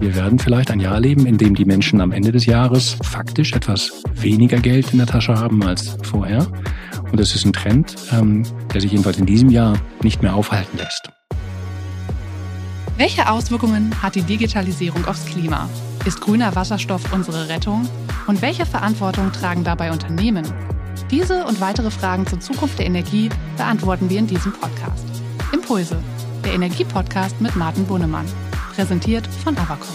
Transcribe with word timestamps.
Wir 0.00 0.14
werden 0.14 0.38
vielleicht 0.38 0.70
ein 0.70 0.80
Jahr 0.80 0.98
leben, 0.98 1.26
in 1.26 1.36
dem 1.36 1.54
die 1.54 1.66
Menschen 1.66 2.00
am 2.00 2.10
Ende 2.10 2.32
des 2.32 2.46
Jahres 2.46 2.96
faktisch 3.02 3.52
etwas 3.52 4.02
weniger 4.14 4.58
Geld 4.58 4.92
in 4.92 4.98
der 4.98 5.06
Tasche 5.06 5.34
haben 5.34 5.62
als 5.62 5.94
vorher. 6.02 6.46
Und 7.12 7.20
das 7.20 7.34
ist 7.34 7.44
ein 7.44 7.52
Trend, 7.52 7.96
ähm, 8.10 8.42
der 8.72 8.80
sich 8.80 8.92
jedenfalls 8.92 9.18
in 9.18 9.26
diesem 9.26 9.50
Jahr 9.50 9.76
nicht 10.02 10.22
mehr 10.22 10.34
aufhalten 10.34 10.78
lässt. 10.78 11.10
Welche 12.96 13.28
Auswirkungen 13.28 13.94
hat 14.02 14.14
die 14.14 14.22
Digitalisierung 14.22 15.04
aufs 15.04 15.26
Klima? 15.26 15.68
Ist 16.06 16.22
grüner 16.22 16.56
Wasserstoff 16.56 17.12
unsere 17.12 17.50
Rettung? 17.50 17.86
Und 18.26 18.40
welche 18.40 18.64
Verantwortung 18.64 19.32
tragen 19.32 19.64
dabei 19.64 19.92
Unternehmen? 19.92 20.46
Diese 21.10 21.44
und 21.44 21.60
weitere 21.60 21.90
Fragen 21.90 22.26
zur 22.26 22.40
Zukunft 22.40 22.78
der 22.78 22.86
Energie 22.86 23.28
beantworten 23.58 24.08
wir 24.08 24.18
in 24.18 24.26
diesem 24.26 24.52
Podcast. 24.52 25.04
Impulse, 25.52 25.98
der 26.42 26.54
Energiepodcast 26.54 27.38
mit 27.42 27.54
Martin 27.54 27.84
Bunnemann 27.84 28.24
präsentiert 28.80 29.26
von 29.26 29.54
Avacom. 29.58 29.86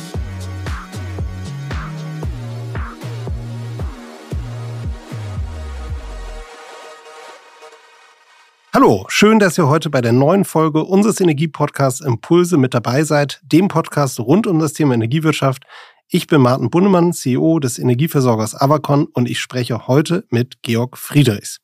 Hallo, 8.72 9.06
schön, 9.08 9.40
dass 9.40 9.58
ihr 9.58 9.68
heute 9.68 9.90
bei 9.90 10.02
der 10.02 10.12
neuen 10.12 10.46
Folge 10.46 10.84
unseres 10.84 11.20
Energiepodcasts 11.20 12.00
Impulse 12.02 12.58
mit 12.58 12.76
dabei 12.76 13.04
seid, 13.04 13.42
dem 13.42 13.70
Podcast 13.70 14.20
rund 14.20 14.46
um 14.46 14.60
das 14.60 14.74
Thema 14.74 14.94
Energiewirtschaft. 14.94 15.64
Ich 16.08 16.28
bin 16.28 16.42
Martin 16.42 16.70
Bunnemann, 16.70 17.12
CEO 17.12 17.58
des 17.58 17.80
Energieversorgers 17.80 18.54
Avacon 18.54 19.08
und 19.08 19.28
ich 19.28 19.40
spreche 19.40 19.88
heute 19.88 20.26
mit 20.30 20.62
Georg 20.62 20.96
Friedrichs. 21.00 21.60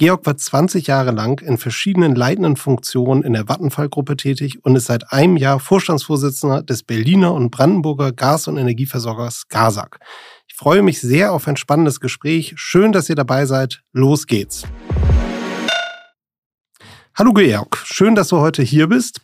Georg 0.00 0.24
war 0.26 0.36
20 0.36 0.86
Jahre 0.86 1.10
lang 1.10 1.40
in 1.40 1.58
verschiedenen 1.58 2.14
leitenden 2.14 2.54
Funktionen 2.54 3.24
in 3.24 3.32
der 3.32 3.48
Vattenfall-Gruppe 3.48 4.16
tätig 4.16 4.64
und 4.64 4.76
ist 4.76 4.84
seit 4.84 5.12
einem 5.12 5.36
Jahr 5.36 5.58
Vorstandsvorsitzender 5.58 6.62
des 6.62 6.84
Berliner 6.84 7.34
und 7.34 7.50
Brandenburger 7.50 8.12
Gas- 8.12 8.46
und 8.46 8.58
Energieversorgers 8.58 9.48
GASAG. 9.48 9.98
Ich 10.46 10.54
freue 10.54 10.82
mich 10.82 11.00
sehr 11.00 11.32
auf 11.32 11.48
ein 11.48 11.56
spannendes 11.56 11.98
Gespräch. 11.98 12.52
Schön, 12.54 12.92
dass 12.92 13.08
ihr 13.08 13.16
dabei 13.16 13.44
seid. 13.44 13.82
Los 13.92 14.28
geht's. 14.28 14.62
Hallo 17.16 17.32
Georg, 17.32 17.82
schön, 17.84 18.14
dass 18.14 18.28
du 18.28 18.38
heute 18.38 18.62
hier 18.62 18.86
bist. 18.86 19.20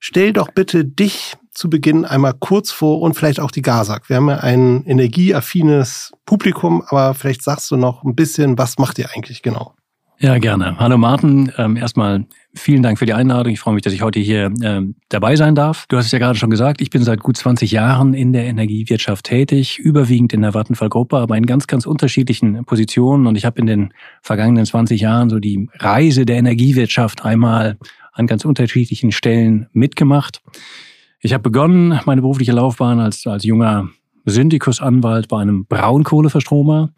Stell 0.00 0.34
doch 0.34 0.50
bitte 0.50 0.84
dich 0.84 1.38
zu 1.54 1.70
Beginn 1.70 2.04
einmal 2.04 2.34
kurz 2.38 2.70
vor 2.70 3.00
und 3.00 3.14
vielleicht 3.14 3.40
auch 3.40 3.50
die 3.50 3.62
GASAG. 3.62 4.10
Wir 4.10 4.16
haben 4.16 4.28
ja 4.28 4.36
ein 4.36 4.84
energieaffines 4.84 6.12
Publikum, 6.26 6.82
aber 6.88 7.14
vielleicht 7.14 7.42
sagst 7.42 7.70
du 7.70 7.78
noch 7.78 8.04
ein 8.04 8.14
bisschen, 8.14 8.58
was 8.58 8.76
macht 8.76 8.98
ihr 8.98 9.08
eigentlich 9.14 9.40
genau? 9.40 9.74
Ja, 10.22 10.36
gerne. 10.36 10.78
Hallo 10.78 10.98
Martin. 10.98 11.50
Ähm, 11.56 11.78
erstmal 11.78 12.26
vielen 12.54 12.82
Dank 12.82 12.98
für 12.98 13.06
die 13.06 13.14
Einladung. 13.14 13.54
Ich 13.54 13.60
freue 13.60 13.72
mich, 13.72 13.82
dass 13.82 13.94
ich 13.94 14.02
heute 14.02 14.20
hier 14.20 14.52
ähm, 14.62 14.94
dabei 15.08 15.34
sein 15.34 15.54
darf. 15.54 15.86
Du 15.88 15.96
hast 15.96 16.04
es 16.04 16.12
ja 16.12 16.18
gerade 16.18 16.38
schon 16.38 16.50
gesagt, 16.50 16.82
ich 16.82 16.90
bin 16.90 17.02
seit 17.02 17.20
gut 17.20 17.38
20 17.38 17.70
Jahren 17.70 18.12
in 18.12 18.34
der 18.34 18.44
Energiewirtschaft 18.44 19.24
tätig, 19.24 19.78
überwiegend 19.78 20.34
in 20.34 20.42
der 20.42 20.52
Vattenfall-Gruppe, 20.52 21.16
aber 21.16 21.38
in 21.38 21.46
ganz, 21.46 21.66
ganz 21.66 21.86
unterschiedlichen 21.86 22.66
Positionen. 22.66 23.26
Und 23.26 23.36
ich 23.36 23.46
habe 23.46 23.58
in 23.60 23.66
den 23.66 23.94
vergangenen 24.20 24.66
20 24.66 25.00
Jahren 25.00 25.30
so 25.30 25.38
die 25.38 25.70
Reise 25.78 26.26
der 26.26 26.36
Energiewirtschaft 26.36 27.24
einmal 27.24 27.78
an 28.12 28.26
ganz 28.26 28.44
unterschiedlichen 28.44 29.12
Stellen 29.12 29.68
mitgemacht. 29.72 30.42
Ich 31.20 31.32
habe 31.32 31.44
begonnen, 31.44 31.98
meine 32.04 32.20
berufliche 32.20 32.52
Laufbahn 32.52 33.00
als, 33.00 33.26
als 33.26 33.44
junger 33.44 33.88
Syndikusanwalt 34.26 35.28
bei 35.28 35.40
einem 35.40 35.64
Braunkohleverstromer 35.64 36.92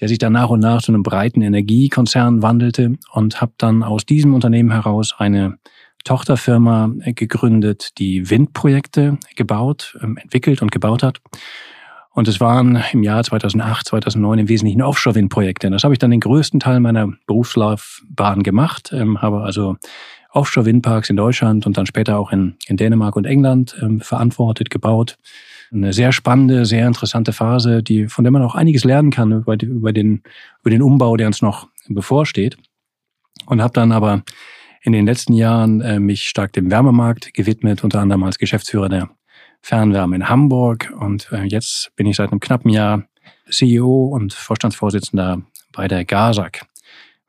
der 0.00 0.08
sich 0.08 0.18
dann 0.18 0.32
nach 0.32 0.50
und 0.50 0.60
nach 0.60 0.82
zu 0.82 0.92
einem 0.92 1.02
breiten 1.02 1.42
Energiekonzern 1.42 2.42
wandelte 2.42 2.96
und 3.12 3.40
habe 3.40 3.52
dann 3.58 3.82
aus 3.82 4.06
diesem 4.06 4.34
Unternehmen 4.34 4.72
heraus 4.72 5.14
eine 5.18 5.58
Tochterfirma 6.04 6.92
gegründet, 7.14 7.98
die 7.98 8.30
Windprojekte 8.30 9.18
gebaut, 9.36 9.98
ähm, 10.02 10.16
entwickelt 10.16 10.62
und 10.62 10.72
gebaut 10.72 11.02
hat. 11.02 11.20
Und 12.12 12.26
es 12.26 12.40
waren 12.40 12.82
im 12.92 13.02
Jahr 13.02 13.22
2008, 13.22 13.86
2009 13.86 14.40
im 14.40 14.48
Wesentlichen 14.48 14.82
Offshore-Windprojekte. 14.82 15.70
Das 15.70 15.84
habe 15.84 15.94
ich 15.94 15.98
dann 15.98 16.10
den 16.10 16.20
größten 16.20 16.58
Teil 16.58 16.80
meiner 16.80 17.08
Berufslaufbahn 17.26 18.42
gemacht, 18.42 18.90
ähm, 18.92 19.22
habe 19.22 19.42
also 19.42 19.76
Offshore-Windparks 20.32 21.10
in 21.10 21.16
Deutschland 21.16 21.66
und 21.66 21.76
dann 21.76 21.86
später 21.86 22.18
auch 22.18 22.32
in, 22.32 22.56
in 22.66 22.76
Dänemark 22.76 23.16
und 23.16 23.26
England 23.26 23.76
ähm, 23.80 24.00
verantwortet, 24.00 24.70
gebaut 24.70 25.18
eine 25.72 25.92
sehr 25.92 26.12
spannende, 26.12 26.64
sehr 26.64 26.86
interessante 26.86 27.32
Phase, 27.32 27.82
die, 27.82 28.08
von 28.08 28.24
der 28.24 28.32
man 28.32 28.42
auch 28.42 28.54
einiges 28.54 28.84
lernen 28.84 29.10
kann 29.10 29.32
über, 29.32 29.60
über, 29.62 29.92
den, 29.92 30.22
über 30.60 30.70
den 30.70 30.82
Umbau, 30.82 31.16
der 31.16 31.26
uns 31.26 31.42
noch 31.42 31.68
bevorsteht. 31.88 32.56
Und 33.46 33.62
habe 33.62 33.72
dann 33.72 33.92
aber 33.92 34.22
in 34.82 34.92
den 34.92 35.06
letzten 35.06 35.32
Jahren 35.34 35.80
äh, 35.80 36.00
mich 36.00 36.28
stark 36.28 36.52
dem 36.52 36.70
Wärmemarkt 36.70 37.34
gewidmet, 37.34 37.84
unter 37.84 38.00
anderem 38.00 38.22
als 38.24 38.38
Geschäftsführer 38.38 38.88
der 38.88 39.10
Fernwärme 39.60 40.16
in 40.16 40.28
Hamburg. 40.28 40.92
Und 40.98 41.30
äh, 41.32 41.44
jetzt 41.44 41.92
bin 41.96 42.06
ich 42.06 42.16
seit 42.16 42.30
einem 42.30 42.40
knappen 42.40 42.70
Jahr 42.70 43.04
CEO 43.50 44.06
und 44.06 44.32
Vorstandsvorsitzender 44.32 45.42
bei 45.72 45.88
der 45.88 46.04
GASAG. 46.04 46.62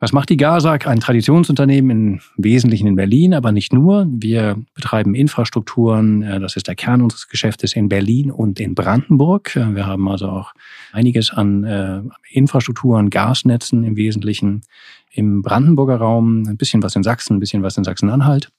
Was 0.01 0.13
macht 0.13 0.29
die 0.29 0.37
GASAG? 0.37 0.87
Ein 0.87 0.99
Traditionsunternehmen 0.99 1.91
im 1.91 2.19
Wesentlichen 2.35 2.87
in 2.87 2.95
Berlin, 2.95 3.35
aber 3.35 3.51
nicht 3.51 3.71
nur. 3.71 4.07
Wir 4.09 4.57
betreiben 4.73 5.13
Infrastrukturen. 5.13 6.23
Äh, 6.23 6.39
das 6.39 6.55
ist 6.55 6.67
der 6.67 6.73
Kern 6.73 7.03
unseres 7.03 7.27
Geschäftes 7.27 7.75
in 7.75 7.87
Berlin 7.87 8.31
und 8.31 8.59
in 8.59 8.73
Brandenburg. 8.73 9.55
Äh, 9.55 9.75
wir 9.75 9.85
haben 9.85 10.09
also 10.09 10.27
auch 10.27 10.53
einiges 10.91 11.29
an 11.29 11.63
äh, 11.65 12.01
Infrastrukturen, 12.31 13.11
Gasnetzen 13.11 13.83
im 13.83 13.95
Wesentlichen 13.95 14.63
im 15.11 15.43
Brandenburger 15.43 15.97
Raum, 15.97 16.47
ein 16.47 16.57
bisschen 16.57 16.81
was 16.81 16.95
in 16.95 17.03
Sachsen, 17.03 17.35
ein 17.37 17.39
bisschen 17.39 17.61
was 17.61 17.77
in 17.77 17.83
Sachsen-Anhalt. 17.83 18.51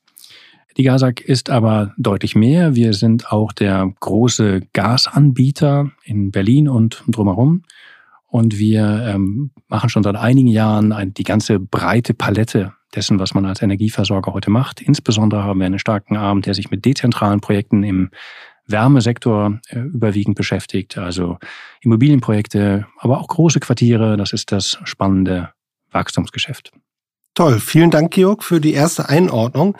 Die 0.77 0.85
GASAG 0.85 1.23
ist 1.23 1.51
aber 1.51 1.93
deutlich 1.99 2.37
mehr. 2.37 2.77
Wir 2.77 2.93
sind 2.93 3.33
auch 3.33 3.51
der 3.51 3.93
große 3.99 4.61
Gasanbieter 4.73 5.91
in 6.05 6.31
Berlin 6.31 6.69
und 6.69 7.03
drumherum. 7.09 7.65
Und 8.33 8.59
wir 8.59 9.05
ähm, 9.09 9.51
machen 9.69 9.91
schon 9.91 10.03
seit 10.03 10.17
einigen 10.17 10.49
Jahren 10.49 10.93
ein, 10.93 11.13
die 11.13 11.23
ganze 11.23 11.61
breite 11.61 12.15
Palette 12.15 12.73
dessen, 12.95 13.19
was 13.19 13.35
man 13.35 13.45
als 13.45 13.61
Energieversorger 13.61 14.33
heute 14.33 14.49
macht. 14.51 14.81
Insbesondere 14.81 15.45
haben 15.45 15.59
wir 15.59 15.67
einen 15.67 15.79
starken 15.79 16.17
Arm, 16.17 16.41
der 16.41 16.55
sich 16.55 16.71
mit 16.71 16.87
dezentralen 16.87 17.43
Projekten 17.43 17.83
im 17.83 18.09
Wärmesektor 18.67 19.61
äh, 19.69 19.81
überwiegend 19.81 20.35
beschäftigt, 20.35 20.97
also 20.97 21.37
Immobilienprojekte, 21.83 22.87
aber 22.97 23.21
auch 23.21 23.29
große 23.29 23.61
Quartiere. 23.61 24.17
Das 24.17 24.33
ist 24.33 24.51
das 24.51 24.79
spannende 24.85 25.51
Wachstumsgeschäft. 25.91 26.73
Toll, 27.35 27.61
vielen 27.61 27.91
Dank, 27.91 28.13
Georg, 28.15 28.45
für 28.45 28.63
die 28.63 28.73
erste 28.73 29.11
Einordnung. 29.11 29.77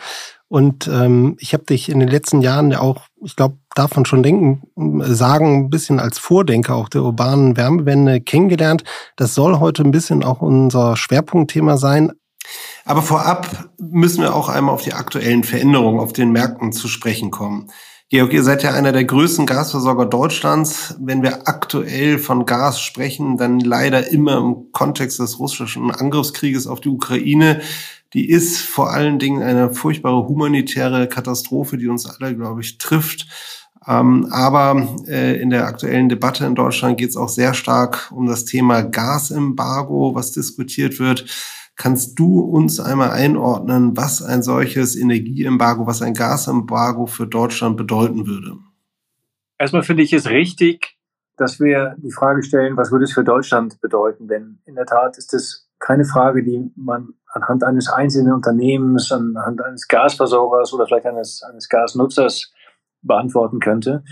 Und 0.53 0.87
ähm, 0.87 1.35
ich 1.39 1.55
habe 1.55 1.63
dich 1.63 1.89
in 1.89 1.99
den 1.99 2.09
letzten 2.09 2.41
Jahren 2.41 2.69
ja 2.69 2.79
auch, 2.79 3.07
ich 3.23 3.35
glaube, 3.35 3.57
davon 3.73 4.05
schon 4.05 4.21
denken, 4.21 4.61
sagen, 5.01 5.65
ein 5.65 5.69
bisschen 5.71 5.99
als 5.99 6.19
Vordenker 6.19 6.75
auch 6.75 6.89
der 6.89 7.01
urbanen 7.01 7.57
Wärmewende 7.57 8.21
kennengelernt. 8.21 8.83
Das 9.15 9.33
soll 9.33 9.57
heute 9.57 9.81
ein 9.81 9.89
bisschen 9.89 10.23
auch 10.23 10.43
unser 10.43 10.95
Schwerpunktthema 10.95 11.77
sein. 11.77 12.11
Aber 12.85 13.01
vorab 13.01 13.71
müssen 13.79 14.21
wir 14.21 14.35
auch 14.35 14.47
einmal 14.47 14.75
auf 14.75 14.83
die 14.83 14.93
aktuellen 14.93 15.43
Veränderungen 15.43 15.99
auf 15.99 16.13
den 16.13 16.31
Märkten 16.31 16.71
zu 16.71 16.87
sprechen 16.87 17.31
kommen. 17.31 17.71
Georg, 18.09 18.31
ihr 18.31 18.43
seid 18.43 18.61
ja 18.61 18.73
einer 18.73 18.91
der 18.91 19.05
größten 19.05 19.47
Gasversorger 19.47 20.05
Deutschlands. 20.05 20.95
Wenn 20.99 21.23
wir 21.23 21.47
aktuell 21.47 22.19
von 22.19 22.45
Gas 22.45 22.79
sprechen, 22.79 23.37
dann 23.37 23.59
leider 23.59 24.11
immer 24.11 24.37
im 24.37 24.71
Kontext 24.71 25.17
des 25.17 25.39
russischen 25.39 25.89
Angriffskrieges 25.89 26.67
auf 26.67 26.79
die 26.79 26.89
Ukraine 26.89 27.61
die 28.13 28.29
ist 28.29 28.61
vor 28.61 28.91
allen 28.91 29.19
Dingen 29.19 29.41
eine 29.41 29.73
furchtbare 29.73 30.27
humanitäre 30.27 31.07
Katastrophe, 31.07 31.77
die 31.77 31.87
uns 31.87 32.05
alle, 32.05 32.35
glaube 32.35 32.61
ich, 32.61 32.77
trifft. 32.77 33.27
Ähm, 33.87 34.27
aber 34.31 34.87
äh, 35.07 35.41
in 35.41 35.49
der 35.49 35.67
aktuellen 35.67 36.09
Debatte 36.09 36.45
in 36.45 36.55
Deutschland 36.55 36.97
geht 36.97 37.09
es 37.09 37.17
auch 37.17 37.29
sehr 37.29 37.53
stark 37.53 38.11
um 38.11 38.27
das 38.27 38.45
Thema 38.45 38.81
Gasembargo, 38.81 40.15
was 40.15 40.31
diskutiert 40.31 40.99
wird. 40.99 41.25
Kannst 41.75 42.19
du 42.19 42.39
uns 42.39 42.79
einmal 42.79 43.09
einordnen, 43.09 43.97
was 43.97 44.21
ein 44.21 44.43
solches 44.43 44.95
Energieembargo, 44.95 45.87
was 45.87 46.01
ein 46.01 46.13
Gasembargo 46.13 47.07
für 47.07 47.25
Deutschland 47.25 47.77
bedeuten 47.77 48.27
würde? 48.27 48.57
Erstmal 49.57 49.83
finde 49.83 50.03
ich 50.03 50.13
es 50.13 50.29
richtig, 50.29 50.97
dass 51.35 51.59
wir 51.59 51.95
die 51.97 52.11
Frage 52.11 52.43
stellen, 52.43 52.77
was 52.77 52.91
würde 52.91 53.05
es 53.05 53.13
für 53.13 53.23
Deutschland 53.23 53.81
bedeuten? 53.81 54.27
Denn 54.27 54.59
in 54.65 54.75
der 54.75 54.85
Tat 54.85 55.17
ist 55.17 55.33
es 55.33 55.67
keine 55.79 56.05
Frage, 56.05 56.43
die 56.43 56.71
man 56.75 57.15
anhand 57.33 57.63
eines 57.63 57.89
einzelnen 57.89 58.33
Unternehmens, 58.33 59.11
anhand 59.11 59.61
eines 59.61 59.87
Gasversorgers 59.87 60.73
oder 60.73 60.85
vielleicht 60.85 61.05
eines, 61.05 61.43
eines 61.43 61.67
Gasnutzers 61.67 62.53
beantworten 63.01 63.59
könnte. 63.59 64.03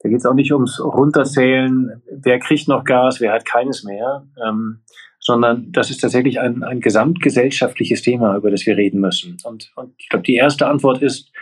Da 0.00 0.08
geht 0.08 0.18
es 0.18 0.26
auch 0.26 0.34
nicht 0.34 0.52
ums 0.52 0.80
Runterzählen, 0.80 2.02
wer 2.10 2.38
kriegt 2.38 2.68
noch 2.68 2.84
Gas, 2.84 3.20
wer 3.20 3.32
hat 3.32 3.46
keines 3.46 3.84
mehr, 3.84 4.26
ähm, 4.46 4.82
sondern 5.18 5.72
das 5.72 5.88
ist 5.88 6.02
tatsächlich 6.02 6.40
ein, 6.40 6.62
ein 6.62 6.80
gesamtgesellschaftliches 6.80 8.02
Thema, 8.02 8.36
über 8.36 8.50
das 8.50 8.66
wir 8.66 8.76
reden 8.76 9.00
müssen. 9.00 9.38
Und, 9.44 9.72
und 9.76 9.94
ich 9.96 10.10
glaube, 10.10 10.24
die 10.24 10.34
erste 10.34 10.66
Antwort 10.66 11.00
ist, 11.00 11.32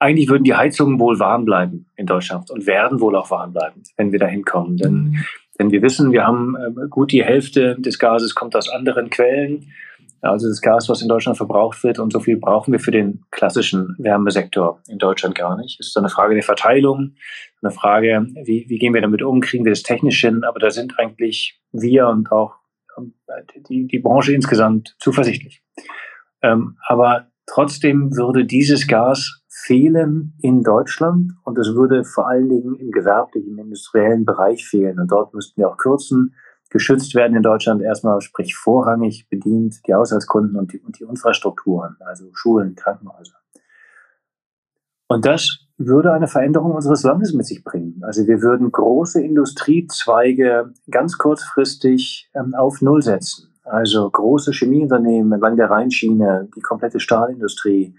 eigentlich 0.00 0.28
würden 0.28 0.44
die 0.44 0.54
Heizungen 0.54 1.00
wohl 1.00 1.18
warm 1.18 1.44
bleiben 1.44 1.86
in 1.96 2.06
Deutschland 2.06 2.50
und 2.50 2.66
werden 2.66 3.00
wohl 3.00 3.16
auch 3.16 3.30
warm 3.30 3.52
bleiben, 3.52 3.82
wenn 3.96 4.12
wir 4.12 4.18
da 4.18 4.26
hinkommen. 4.26 4.76
Denn 4.76 4.92
mhm. 4.92 5.24
Denn 5.58 5.70
wir 5.70 5.82
wissen, 5.82 6.12
wir 6.12 6.24
haben 6.24 6.56
ähm, 6.64 6.88
gut 6.90 7.12
die 7.12 7.24
Hälfte 7.24 7.76
des 7.78 7.98
Gases 7.98 8.34
kommt 8.34 8.54
aus 8.54 8.68
anderen 8.68 9.10
Quellen. 9.10 9.72
Also 10.20 10.48
das 10.48 10.60
Gas, 10.60 10.88
was 10.88 11.00
in 11.00 11.08
Deutschland 11.08 11.36
verbraucht 11.36 11.84
wird 11.84 11.98
und 12.00 12.12
so 12.12 12.18
viel 12.18 12.36
brauchen 12.36 12.72
wir 12.72 12.80
für 12.80 12.90
den 12.90 13.24
klassischen 13.30 13.94
Wärmesektor 13.98 14.80
in 14.88 14.98
Deutschland 14.98 15.36
gar 15.36 15.56
nicht. 15.56 15.78
Es 15.78 15.88
ist 15.88 15.96
eine 15.96 16.08
Frage 16.08 16.34
der 16.34 16.42
Verteilung, 16.42 17.14
eine 17.62 17.70
Frage, 17.70 18.26
wie, 18.44 18.64
wie 18.68 18.78
gehen 18.78 18.94
wir 18.94 19.00
damit 19.00 19.22
um, 19.22 19.40
kriegen 19.40 19.64
wir 19.64 19.70
das 19.70 19.84
technisch 19.84 20.20
hin, 20.20 20.42
aber 20.42 20.58
da 20.58 20.70
sind 20.70 20.98
eigentlich 20.98 21.60
wir 21.70 22.08
und 22.08 22.32
auch 22.32 22.56
ähm, 22.98 23.14
die, 23.68 23.86
die 23.86 23.98
Branche 24.00 24.32
insgesamt 24.32 24.96
zuversichtlich. 24.98 25.62
Ähm, 26.42 26.76
aber 26.86 27.30
trotzdem 27.48 28.16
würde 28.16 28.44
dieses 28.44 28.86
Gas 28.86 29.42
fehlen 29.48 30.34
in 30.40 30.62
Deutschland 30.62 31.32
und 31.44 31.58
es 31.58 31.74
würde 31.74 32.04
vor 32.04 32.28
allen 32.28 32.48
Dingen 32.48 32.76
im 32.76 32.90
gewerblichen, 32.90 33.58
industriellen 33.58 34.24
Bereich 34.24 34.66
fehlen 34.66 35.00
und 35.00 35.10
dort 35.10 35.34
müssten 35.34 35.60
wir 35.60 35.68
auch 35.68 35.76
kürzen 35.76 36.34
geschützt 36.70 37.14
werden 37.14 37.36
in 37.36 37.42
Deutschland 37.42 37.82
erstmal, 37.82 38.20
sprich 38.20 38.54
vorrangig 38.54 39.28
bedient 39.28 39.86
die 39.86 39.94
Haushaltskunden 39.94 40.56
und 40.56 40.72
die, 40.72 40.80
und 40.80 40.98
die 40.98 41.04
Infrastrukturen, 41.04 41.96
also 42.00 42.28
Schulen, 42.34 42.74
Krankenhäuser. 42.74 43.36
Und 45.08 45.24
das 45.24 45.60
würde 45.78 46.12
eine 46.12 46.28
Veränderung 46.28 46.72
unseres 46.72 47.02
Landes 47.02 47.32
mit 47.32 47.46
sich 47.46 47.64
bringen. 47.64 48.02
Also 48.02 48.26
wir 48.26 48.42
würden 48.42 48.70
große 48.70 49.22
Industriezweige 49.22 50.74
ganz 50.90 51.16
kurzfristig 51.16 52.30
ähm, 52.34 52.54
auf 52.54 52.82
Null 52.82 53.00
setzen. 53.00 53.47
Also 53.70 54.08
große 54.08 54.52
Chemieunternehmen 54.52 55.32
entlang 55.32 55.56
der 55.56 55.70
Rheinschiene, 55.70 56.48
die 56.54 56.60
komplette 56.60 57.00
Stahlindustrie, 57.00 57.94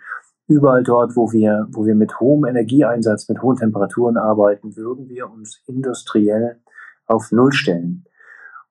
überall 0.47 0.83
dort, 0.83 1.15
wo 1.15 1.31
wir, 1.31 1.67
wo 1.71 1.85
wir 1.85 1.95
mit 1.95 2.19
hohem 2.19 2.45
Energieeinsatz, 2.45 3.29
mit 3.29 3.41
hohen 3.41 3.57
Temperaturen 3.57 4.17
arbeiten, 4.17 4.75
würden 4.75 5.07
wir 5.07 5.29
uns 5.29 5.61
industriell 5.67 6.59
auf 7.05 7.31
Null 7.31 7.51
stellen. 7.51 8.05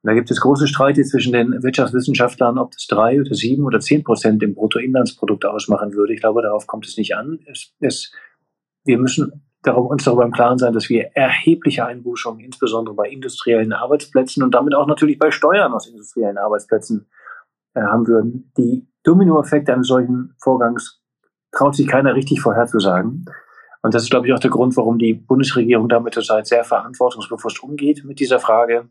Und 0.02 0.08
da 0.08 0.14
gibt 0.14 0.30
es 0.30 0.40
große 0.40 0.68
Streite 0.68 1.02
zwischen 1.02 1.32
den 1.32 1.62
Wirtschaftswissenschaftlern, 1.62 2.58
ob 2.58 2.72
das 2.72 2.86
drei 2.86 3.20
oder 3.20 3.34
sieben 3.34 3.64
oder 3.64 3.80
zehn 3.80 4.04
Prozent 4.04 4.42
im 4.42 4.54
Bruttoinlandsprodukt 4.54 5.44
ausmachen 5.44 5.92
würde. 5.94 6.14
Ich 6.14 6.20
glaube, 6.20 6.42
darauf 6.42 6.66
kommt 6.66 6.86
es 6.86 6.96
nicht 6.96 7.16
an. 7.16 7.40
Es, 7.46 7.72
es, 7.80 8.12
wir 8.84 8.98
müssen 8.98 9.47
darum, 9.62 9.86
uns 9.86 10.04
darüber 10.04 10.24
im 10.24 10.32
Klaren 10.32 10.58
sein, 10.58 10.72
dass 10.72 10.88
wir 10.88 11.10
erhebliche 11.14 11.84
Einbußungen, 11.86 12.40
insbesondere 12.40 12.94
bei 12.94 13.08
industriellen 13.08 13.72
Arbeitsplätzen 13.72 14.42
und 14.42 14.54
damit 14.54 14.74
auch 14.74 14.86
natürlich 14.86 15.18
bei 15.18 15.30
Steuern 15.30 15.72
aus 15.72 15.88
industriellen 15.88 16.38
Arbeitsplätzen 16.38 17.08
äh, 17.74 17.80
haben 17.80 18.06
würden. 18.06 18.52
Die 18.56 18.88
Dominoeffekte 19.02 19.72
eines 19.72 19.88
solchen 19.88 20.34
Vorgangs 20.40 21.02
traut 21.52 21.74
sich 21.74 21.86
keiner 21.86 22.14
richtig 22.14 22.40
vorherzusagen. 22.40 23.26
Und 23.82 23.94
das 23.94 24.02
ist, 24.02 24.10
glaube 24.10 24.26
ich, 24.26 24.32
auch 24.32 24.40
der 24.40 24.50
Grund, 24.50 24.76
warum 24.76 24.98
die 24.98 25.14
Bundesregierung 25.14 25.88
damit 25.88 26.14
zurzeit 26.14 26.46
sehr 26.46 26.64
verantwortungsbewusst 26.64 27.62
umgeht 27.62 28.04
mit 28.04 28.20
dieser 28.20 28.40
Frage. 28.40 28.88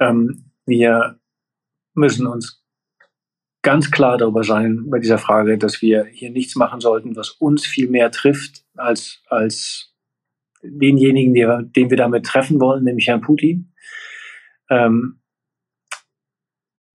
Ähm, 0.00 0.52
wir 0.64 1.18
müssen 1.94 2.26
uns 2.26 2.64
ganz 3.68 3.90
klar 3.90 4.16
darüber 4.16 4.44
sein 4.44 4.88
bei 4.88 4.98
dieser 4.98 5.18
Frage, 5.18 5.58
dass 5.58 5.82
wir 5.82 6.06
hier 6.06 6.30
nichts 6.30 6.56
machen 6.56 6.80
sollten, 6.80 7.16
was 7.16 7.32
uns 7.32 7.66
viel 7.66 7.86
mehr 7.90 8.10
trifft 8.10 8.64
als, 8.76 9.20
als 9.28 9.94
denjenigen, 10.62 11.34
den, 11.34 11.70
den 11.72 11.90
wir 11.90 11.98
damit 11.98 12.24
treffen 12.24 12.60
wollen, 12.60 12.84
nämlich 12.84 13.08
Herrn 13.08 13.20
Putin. 13.20 13.74
Ähm, 14.70 15.20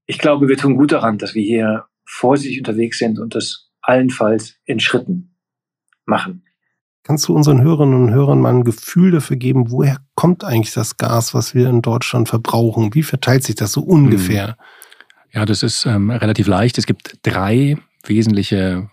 ich 0.08 0.18
glaube, 0.18 0.48
wir 0.48 0.58
tun 0.58 0.75
gut 0.75 0.94
daran, 0.94 1.20
dass 1.20 1.36
wir 1.36 1.44
hier 1.44 1.86
vorsichtig 2.06 2.58
unterwegs 2.58 2.98
sind 2.98 3.20
und 3.20 3.36
das 3.36 3.70
allenfalls 3.84 4.56
in 4.66 4.80
Schritten 4.80 5.36
machen. 6.06 6.44
Kannst 7.04 7.28
du 7.28 7.36
unseren 7.36 7.62
Hörerinnen 7.62 8.02
und 8.02 8.14
Hörern 8.16 8.42
mal 8.42 8.50
ein 8.52 8.64
Gefühl 8.64 9.12
dafür 9.12 9.38
geben, 9.38 9.70
woher 9.70 10.00
kommt 10.16 10.44
eigentlich 10.44 10.74
das 10.74 10.98
Gas, 10.98 11.36
was 11.36 11.54
wir 11.54 11.70
in 11.70 11.84
Deutschland 11.84 12.30
verbrauchen? 12.30 12.96
Wie 12.96 13.04
verteilt 13.04 13.44
sich 13.44 13.54
das 13.54 13.74
so 13.74 13.81
ungefähr? 13.81 14.48
Hm. 14.48 14.56
Ja, 15.33 15.45
das 15.45 15.63
ist 15.63 15.85
ähm, 15.85 16.12
relativ 16.12 16.47
leicht. 16.47 16.77
Es 16.77 16.85
gibt 16.85 17.18
drei 17.24 17.77
wesentliche 18.06 18.89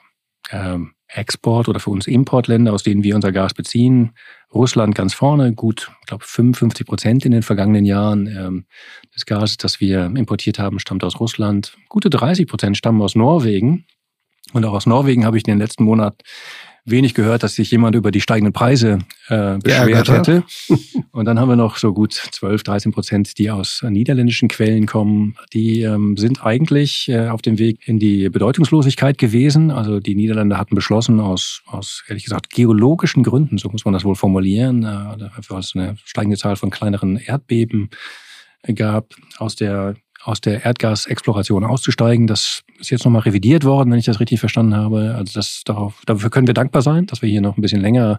ähm, 0.51 0.93
Export- 1.09 1.69
oder 1.69 1.81
für 1.81 1.91
uns 1.91 2.07
Importländer, 2.07 2.73
aus 2.73 2.83
denen 2.83 3.03
wir 3.03 3.15
unser 3.15 3.33
Gas 3.33 3.53
beziehen. 3.53 4.13
Russland 4.55 4.95
ganz 4.95 5.13
vorne, 5.13 5.53
gut, 5.53 5.91
ich 6.01 6.07
glaube 6.07 6.25
55 6.25 6.87
Prozent 6.87 7.25
in 7.27 7.33
den 7.33 7.43
vergangenen 7.43 7.85
Jahren. 7.85 8.27
Ähm, 8.27 8.65
das 9.13 9.27
Gas, 9.27 9.57
das 9.57 9.81
wir 9.81 10.07
importiert 10.07 10.59
haben, 10.59 10.79
stammt 10.79 11.05
aus 11.05 11.21
Russland. 11.21 11.77
Gute 11.89 12.11
30 12.11 12.47
Prozent 12.47 12.77
stammen 12.77 13.03
aus 13.03 13.15
Norwegen. 13.15 13.85
Und 14.53 14.65
auch 14.65 14.73
aus 14.73 14.87
Norwegen 14.87 15.27
habe 15.27 15.37
ich 15.37 15.47
in 15.47 15.53
den 15.53 15.61
letzten 15.61 15.85
Monat 15.85 16.23
wenig 16.85 17.15
gehört, 17.15 17.43
dass 17.43 17.55
sich 17.55 17.71
jemand 17.71 17.95
über 17.95 18.11
die 18.11 18.21
steigenden 18.21 18.53
Preise 18.53 18.99
äh, 19.29 19.59
beschwert 19.59 20.09
ja, 20.09 20.15
hätte. 20.15 20.45
Und 21.13 21.25
dann 21.25 21.39
haben 21.39 21.49
wir 21.49 21.57
noch 21.57 21.77
so 21.77 21.93
gut 21.93 22.13
12, 22.13 22.63
13 22.63 22.93
Prozent, 22.93 23.39
die 23.39 23.51
aus 23.51 23.85
niederländischen 23.89 24.49
Quellen 24.49 24.87
kommen. 24.87 25.37
Die 25.53 25.83
ähm, 25.83 26.17
sind 26.17 26.45
eigentlich 26.45 27.09
äh, 27.09 27.29
auf 27.29 27.43
dem 27.43 27.59
Weg 27.59 27.87
in 27.87 27.99
die 27.99 28.29
Bedeutungslosigkeit 28.29 29.19
gewesen. 29.19 29.71
Also 29.71 30.01
die 30.01 30.15
Niederländer 30.15 30.59
hatten 30.59 30.75
beschlossen, 30.75 31.21
aus, 31.21 31.63
aus 31.67 32.05
ehrlich 32.09 32.25
gesagt 32.25 32.51
geologischen 32.51 33.23
Gründen, 33.23 33.59
so 33.59 33.69
muss 33.69 33.85
man 33.85 33.95
das 33.95 34.05
wohl 34.05 34.17
formulieren, 34.17 34.85
äh, 34.85 35.29
weil 35.49 35.61
es 35.61 35.73
eine 35.75 35.97
steigende 36.05 36.39
Zahl 36.39 36.57
von 36.57 36.71
kleineren 36.71 37.17
Erdbeben 37.17 37.91
gab, 38.75 39.15
aus 39.39 39.57
der 39.57 39.95
aus 40.23 40.41
der 40.41 40.65
Erdgasexploration 40.65 41.65
auszusteigen. 41.65 42.27
Das 42.27 42.63
ist 42.79 42.91
jetzt 42.91 43.05
nochmal 43.05 43.23
revidiert 43.23 43.65
worden, 43.65 43.91
wenn 43.91 43.99
ich 43.99 44.05
das 44.05 44.21
richtig 44.21 44.41
verstanden 44.41 44.77
habe. 44.77 45.15
Also 45.17 45.33
das 45.35 45.63
darauf, 45.65 46.01
dafür 46.07 46.31
können 46.31 46.47
wir 46.47 46.55
dankbar 46.55 46.83
sein, 46.83 47.07
dass 47.07 47.23
wir 47.23 47.29
hier 47.29 47.41
noch 47.41 47.57
ein 47.57 47.63
bisschen 47.63 47.81
länger 47.81 48.19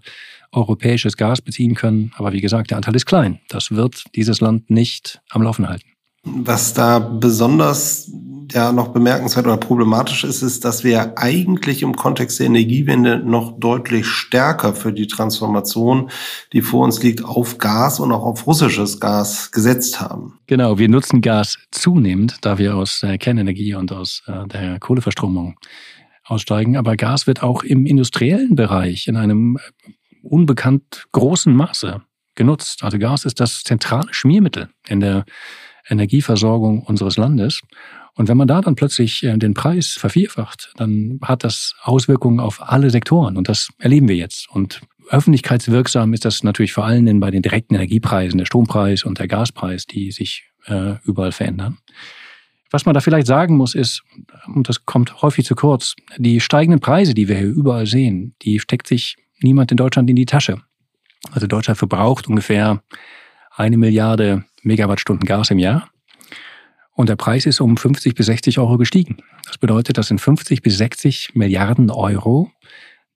europäisches 0.52 1.18
Gas 1.18 1.42
beziehen 1.42 1.76
können. 1.76 2.12
Aber 2.18 2.34
wie 2.34 2.42
gesagt, 2.42 2.72
der 2.72 2.78
Anteil 2.78 2.96
ist 2.96 3.06
klein. 3.06 3.40
Das 3.50 3.72
wird 3.72 4.04
dieses 4.16 4.42
Land 4.42 4.70
nicht 4.70 5.22
am 5.30 5.44
Laufen 5.44 5.70
halten. 5.70 5.86
Was 6.24 6.74
da 6.74 7.00
besonders 7.00 8.12
ja 8.52 8.72
noch 8.72 8.90
bemerkenswert 8.90 9.46
oder 9.46 9.58
problematisch 9.58 10.24
ist, 10.24 10.42
ist, 10.42 10.66
dass 10.66 10.84
wir 10.84 11.18
eigentlich 11.18 11.84
im 11.84 11.96
Kontext 11.96 12.40
der 12.40 12.48
Energiewende 12.48 13.20
noch 13.20 13.60
deutlich 13.60 14.08
stärker 14.08 14.74
für 14.74 14.94
die 14.94 15.08
Transformation, 15.08 16.10
die 16.54 16.62
vor 16.62 16.84
uns 16.84 17.02
liegt, 17.04 17.24
auf 17.24 17.58
Gas 17.58 18.00
und 18.00 18.12
auch 18.12 18.24
auf 18.24 18.48
russisches 18.48 19.00
Gas 19.00 19.52
gesetzt 19.52 20.02
haben. 20.02 20.40
Genau, 20.48 20.78
wir 20.78 20.90
nutzen 20.90 21.22
Gas 21.22 21.58
zunehmend, 21.72 22.38
da 22.42 22.58
wir 22.58 22.76
aus 22.76 23.00
der 23.02 23.18
Kernenergie 23.18 23.76
und 23.76 23.92
aus 23.92 24.24
äh, 24.28 24.48
der 24.48 24.80
Kohleverstromung 24.80 25.56
aussteigen. 26.24 26.78
Aber 26.78 26.96
Gas 26.96 27.28
wird 27.28 27.44
auch 27.44 27.64
im 27.64 27.86
industriellen 27.86 28.56
Bereich 28.56 29.08
in 29.08 29.18
einem 29.18 29.58
unbekannt 30.24 31.08
großen 31.12 31.54
Maße 31.54 32.02
genutzt. 32.36 32.84
Also 32.84 32.98
Gas 32.98 33.26
ist 33.26 33.40
das 33.40 33.64
zentrale 33.64 34.14
Schmiermittel 34.14 34.70
in 34.88 35.00
der 35.00 35.26
Energieversorgung 35.90 36.84
unseres 36.84 37.18
Landes. 37.18 37.62
Und 38.16 38.28
wenn 38.28 38.38
man 38.38 38.48
da 38.48 38.62
dann 38.62 38.76
plötzlich 38.76 39.24
äh, 39.24 39.38
den 39.38 39.54
Preis 39.54 39.96
vervierfacht, 39.98 40.74
dann 40.76 41.20
hat 41.24 41.44
das 41.44 41.76
Auswirkungen 41.82 42.40
auf 42.40 42.62
alle 42.62 42.90
Sektoren. 42.90 43.38
Und 43.38 43.50
das 43.50 43.70
erleben 43.80 44.08
wir 44.08 44.16
jetzt. 44.16 44.50
Und 44.50 44.82
öffentlichkeitswirksam 45.10 46.14
ist 46.14 46.26
das 46.26 46.44
natürlich 46.44 46.74
vor 46.74 46.86
allem 46.86 47.20
bei 47.20 47.32
den 47.32 47.42
direkten 47.42 47.76
Energiepreisen, 47.76 48.38
der 48.38 48.46
Strompreis 48.46 49.04
und 49.04 49.20
der 49.20 49.28
Gaspreis, 49.28 49.86
die 49.86 50.12
sich 50.12 50.50
äh, 50.68 50.96
überall 51.04 51.32
verändern. 51.32 51.78
Was 52.72 52.86
man 52.86 52.94
da 52.94 53.02
vielleicht 53.02 53.28
sagen 53.28 53.58
muss, 53.58 53.76
ist, 53.76 54.04
und 54.48 54.70
das 54.70 54.86
kommt 54.86 55.22
häufig 55.22 55.46
zu 55.46 55.56
kurz, 55.56 55.96
die 56.18 56.40
steigenden 56.40 56.80
Preise, 56.80 57.14
die 57.14 57.28
wir 57.28 57.38
hier 57.38 57.48
überall 57.48 57.86
sehen, 57.86 58.36
die 58.42 58.60
steckt 58.60 58.88
sich 58.88 59.18
niemand 59.42 59.72
in 59.72 59.78
Deutschland 59.78 60.10
in 60.10 60.16
die 60.16 60.26
Tasche. 60.26 60.62
Also 61.32 61.48
Deutschland 61.48 61.78
verbraucht 61.78 62.28
ungefähr 62.28 62.82
eine 63.52 63.78
Milliarde 63.78 64.46
Megawattstunden 64.64 65.26
Gas 65.26 65.52
im 65.52 65.60
Jahr. 65.60 65.90
Und 66.94 67.10
der 67.10 67.16
Preis 67.16 67.46
ist 67.46 67.62
um 67.62 67.78
50 67.78 68.16
bis 68.16 68.26
60 68.26 68.60
Euro 68.60 68.78
gestiegen. 68.78 69.18
Das 69.46 69.58
bedeutet, 69.58 69.98
das 69.98 70.08
sind 70.08 70.20
50 70.20 70.62
bis 70.62 70.78
60 70.78 71.36
Milliarden 71.36 71.90
Euro, 71.90 72.52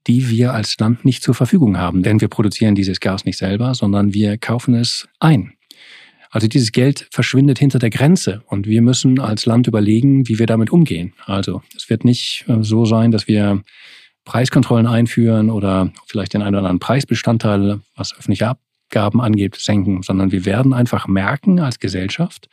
die 0.08 0.30
wir 0.30 0.54
als 0.54 0.78
Land 0.80 1.04
nicht 1.06 1.24
zur 1.24 1.36
Verfügung 1.36 1.78
haben. 1.78 2.04
Denn 2.04 2.22
wir 2.22 2.28
produzieren 2.28 2.76
dieses 2.76 3.00
Gas 3.00 3.26
nicht 3.26 3.38
selber, 3.38 3.74
sondern 3.74 4.14
wir 4.14 4.38
kaufen 4.38 4.76
es 4.76 5.08
ein. 5.20 5.54
Also 6.36 6.48
dieses 6.48 6.72
Geld 6.72 7.08
verschwindet 7.12 7.60
hinter 7.60 7.80
der 7.80 7.90
Grenze 7.90 8.44
und 8.48 8.68
wir 8.68 8.82
müssen 8.82 9.20
als 9.20 9.46
Land 9.46 9.68
überlegen, 9.68 10.28
wie 10.28 10.38
wir 10.38 10.48
damit 10.48 10.70
umgehen. 10.70 11.14
Also 11.26 11.62
es 11.76 11.90
wird 11.90 12.04
nicht 12.04 12.44
äh, 12.50 12.58
so 12.62 12.86
sein, 12.86 13.12
dass 13.12 13.28
wir 13.28 13.64
Preiskontrollen 14.26 14.88
einführen 14.88 15.50
oder 15.50 15.92
vielleicht 16.08 16.34
den 16.34 16.42
einen 16.42 16.56
oder 16.56 16.60
anderen 16.60 16.80
Preisbestandteil, 16.80 17.80
was 17.96 18.14
öffentliche 18.18 18.50
Abgaben 18.50 19.22
angeht, 19.22 19.56
senken, 19.56 20.02
sondern 20.02 20.32
wir 20.32 20.46
werden 20.46 20.74
einfach 20.74 21.08
merken 21.08 21.60
als 21.60 21.80
Gesellschaft, 21.80 22.50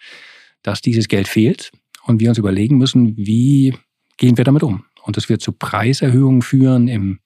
dass 0.62 0.81
dieses 0.81 1.09
Geld 1.09 1.28
fehlt 1.28 1.73
und 2.04 2.21
wir 2.21 2.28
uns 2.28 2.38
überlegen 2.38 2.78
müssen, 2.78 3.16
wie 3.16 3.75
gehen 4.16 4.37
wir 4.37 4.45
damit 4.45 4.62
um. 4.62 4.85
Und 5.02 5.16
das 5.16 5.28
wird 5.28 5.42
zu 5.42 5.52
Preiserhöhungen 5.52 6.42
führen 6.42 6.88
im 6.88 7.19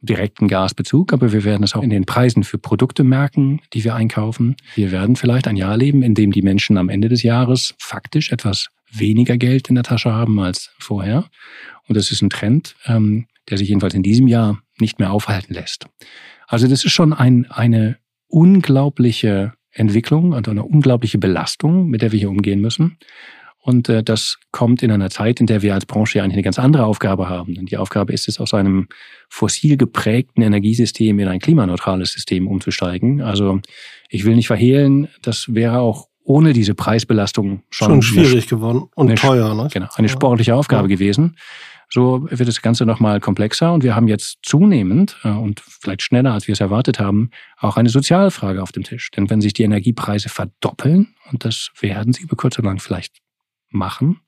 direkten 0.00 0.46
Gasbezug, 0.46 1.12
aber 1.12 1.32
wir 1.32 1.44
werden 1.44 1.64
es 1.64 1.74
auch 1.74 1.82
in 1.82 1.90
den 1.90 2.06
Preisen 2.06 2.44
für 2.44 2.58
Produkte 2.58 3.02
merken, 3.02 3.60
die 3.72 3.82
wir 3.82 3.94
einkaufen. 3.94 4.56
Wir 4.76 4.92
werden 4.92 5.16
vielleicht 5.16 5.48
ein 5.48 5.56
Jahr 5.56 5.76
leben, 5.76 6.02
in 6.02 6.14
dem 6.14 6.30
die 6.30 6.42
Menschen 6.42 6.76
am 6.76 6.88
Ende 6.88 7.08
des 7.08 7.22
Jahres 7.22 7.74
faktisch 7.78 8.30
etwas 8.30 8.68
weniger 8.92 9.36
Geld 9.36 9.68
in 9.68 9.74
der 9.74 9.84
Tasche 9.84 10.12
haben 10.12 10.38
als 10.38 10.70
vorher. 10.78 11.28
Und 11.88 11.96
das 11.96 12.10
ist 12.10 12.22
ein 12.22 12.30
Trend, 12.30 12.76
ähm, 12.86 13.26
der 13.50 13.58
sich 13.58 13.68
jedenfalls 13.68 13.94
in 13.94 14.02
diesem 14.02 14.28
Jahr 14.28 14.60
nicht 14.78 14.98
mehr 14.98 15.10
aufhalten 15.10 15.54
lässt. 15.54 15.86
Also 16.46 16.68
das 16.68 16.84
ist 16.84 16.92
schon 16.92 17.12
ein, 17.12 17.46
eine 17.50 17.98
unglaubliche 18.28 19.52
Entwicklung 19.78 20.32
und 20.32 20.48
eine 20.48 20.64
unglaubliche 20.64 21.18
Belastung, 21.18 21.88
mit 21.88 22.02
der 22.02 22.12
wir 22.12 22.18
hier 22.18 22.30
umgehen 22.30 22.60
müssen. 22.60 22.98
Und 23.60 23.88
äh, 23.88 24.02
das 24.02 24.38
kommt 24.50 24.82
in 24.82 24.90
einer 24.90 25.10
Zeit, 25.10 25.40
in 25.40 25.46
der 25.46 25.62
wir 25.62 25.74
als 25.74 25.84
Branche 25.84 26.22
eigentlich 26.22 26.34
eine 26.34 26.42
ganz 26.42 26.58
andere 26.58 26.86
Aufgabe 26.86 27.28
haben. 27.28 27.54
Denn 27.54 27.66
die 27.66 27.76
Aufgabe 27.76 28.12
ist 28.12 28.28
es, 28.28 28.40
aus 28.40 28.54
einem 28.54 28.88
fossil 29.28 29.76
geprägten 29.76 30.42
Energiesystem 30.42 31.18
in 31.18 31.28
ein 31.28 31.38
klimaneutrales 31.40 32.12
System 32.12 32.46
umzusteigen. 32.46 33.20
Also 33.20 33.60
ich 34.08 34.24
will 34.24 34.36
nicht 34.36 34.46
verhehlen, 34.46 35.08
das 35.22 35.54
wäre 35.54 35.80
auch 35.80 36.08
ohne 36.24 36.52
diese 36.52 36.74
Preisbelastung 36.74 37.62
schon, 37.70 37.88
schon 37.88 38.02
schwierig 38.02 38.44
eine, 38.44 38.46
geworden 38.46 38.84
und 38.94 39.16
teuer. 39.16 39.54
Ne? 39.54 39.68
Genau, 39.72 39.88
eine 39.94 40.08
sportliche 40.08 40.54
Aufgabe 40.54 40.88
ja. 40.88 40.94
gewesen. 40.94 41.36
So 41.90 42.28
wird 42.30 42.48
das 42.48 42.60
Ganze 42.60 42.84
nochmal 42.84 43.18
komplexer 43.20 43.72
und 43.72 43.82
wir 43.82 43.94
haben 43.94 44.08
jetzt 44.08 44.38
zunehmend 44.42 45.16
äh, 45.24 45.30
und 45.30 45.60
vielleicht 45.60 46.02
schneller, 46.02 46.32
als 46.32 46.46
wir 46.46 46.52
es 46.52 46.60
erwartet 46.60 46.98
haben, 46.98 47.30
auch 47.58 47.76
eine 47.76 47.88
Sozialfrage 47.88 48.62
auf 48.62 48.72
dem 48.72 48.84
Tisch. 48.84 49.10
Denn 49.10 49.30
wenn 49.30 49.40
sich 49.40 49.54
die 49.54 49.62
Energiepreise 49.62 50.28
verdoppeln, 50.28 51.14
und 51.30 51.44
das 51.44 51.70
werden 51.80 52.12
sie 52.12 52.22
über 52.22 52.36
kurz 52.36 52.58
oder 52.58 52.68
lang 52.68 52.78
vielleicht 52.78 53.18
machen, 53.70 54.20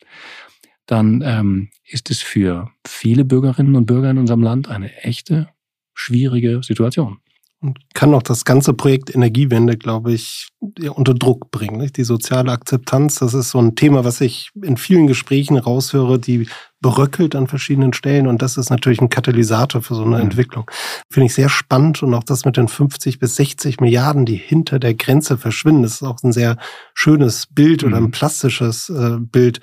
dann 0.86 1.22
ähm, 1.24 1.70
ist 1.84 2.10
es 2.10 2.20
für 2.20 2.70
viele 2.86 3.24
Bürgerinnen 3.24 3.76
und 3.76 3.86
Bürger 3.86 4.10
in 4.10 4.18
unserem 4.18 4.42
Land 4.42 4.68
eine 4.68 4.92
echte, 5.02 5.48
schwierige 5.94 6.62
Situation. 6.62 7.18
Und 7.62 7.78
kann 7.92 8.14
auch 8.14 8.22
das 8.22 8.46
ganze 8.46 8.72
Projekt 8.72 9.14
Energiewende, 9.14 9.76
glaube 9.76 10.14
ich, 10.14 10.48
unter 10.94 11.12
Druck 11.12 11.50
bringen. 11.50 11.76
Nicht? 11.76 11.98
Die 11.98 12.04
soziale 12.04 12.52
Akzeptanz, 12.52 13.16
das 13.16 13.34
ist 13.34 13.50
so 13.50 13.58
ein 13.58 13.76
Thema, 13.76 14.02
was 14.02 14.22
ich 14.22 14.50
in 14.62 14.78
vielen 14.78 15.06
Gesprächen 15.06 15.58
raushöre, 15.58 16.18
die 16.18 16.48
beröckelt 16.80 17.36
an 17.36 17.48
verschiedenen 17.48 17.92
Stellen. 17.92 18.26
Und 18.26 18.40
das 18.40 18.56
ist 18.56 18.70
natürlich 18.70 19.02
ein 19.02 19.10
Katalysator 19.10 19.82
für 19.82 19.94
so 19.94 20.04
eine 20.04 20.16
mhm. 20.16 20.22
Entwicklung. 20.22 20.70
Finde 21.10 21.26
ich 21.26 21.34
sehr 21.34 21.50
spannend. 21.50 22.02
Und 22.02 22.14
auch 22.14 22.24
das 22.24 22.46
mit 22.46 22.56
den 22.56 22.68
50 22.68 23.18
bis 23.18 23.36
60 23.36 23.80
Milliarden, 23.80 24.24
die 24.24 24.36
hinter 24.36 24.78
der 24.78 24.94
Grenze 24.94 25.36
verschwinden, 25.36 25.82
das 25.82 25.96
ist 25.96 26.02
auch 26.02 26.22
ein 26.22 26.32
sehr 26.32 26.56
schönes 26.94 27.46
Bild 27.46 27.82
mhm. 27.82 27.88
oder 27.88 27.96
ein 27.98 28.04
mhm. 28.04 28.10
plastisches 28.12 28.88
äh, 28.88 29.18
Bild. 29.18 29.60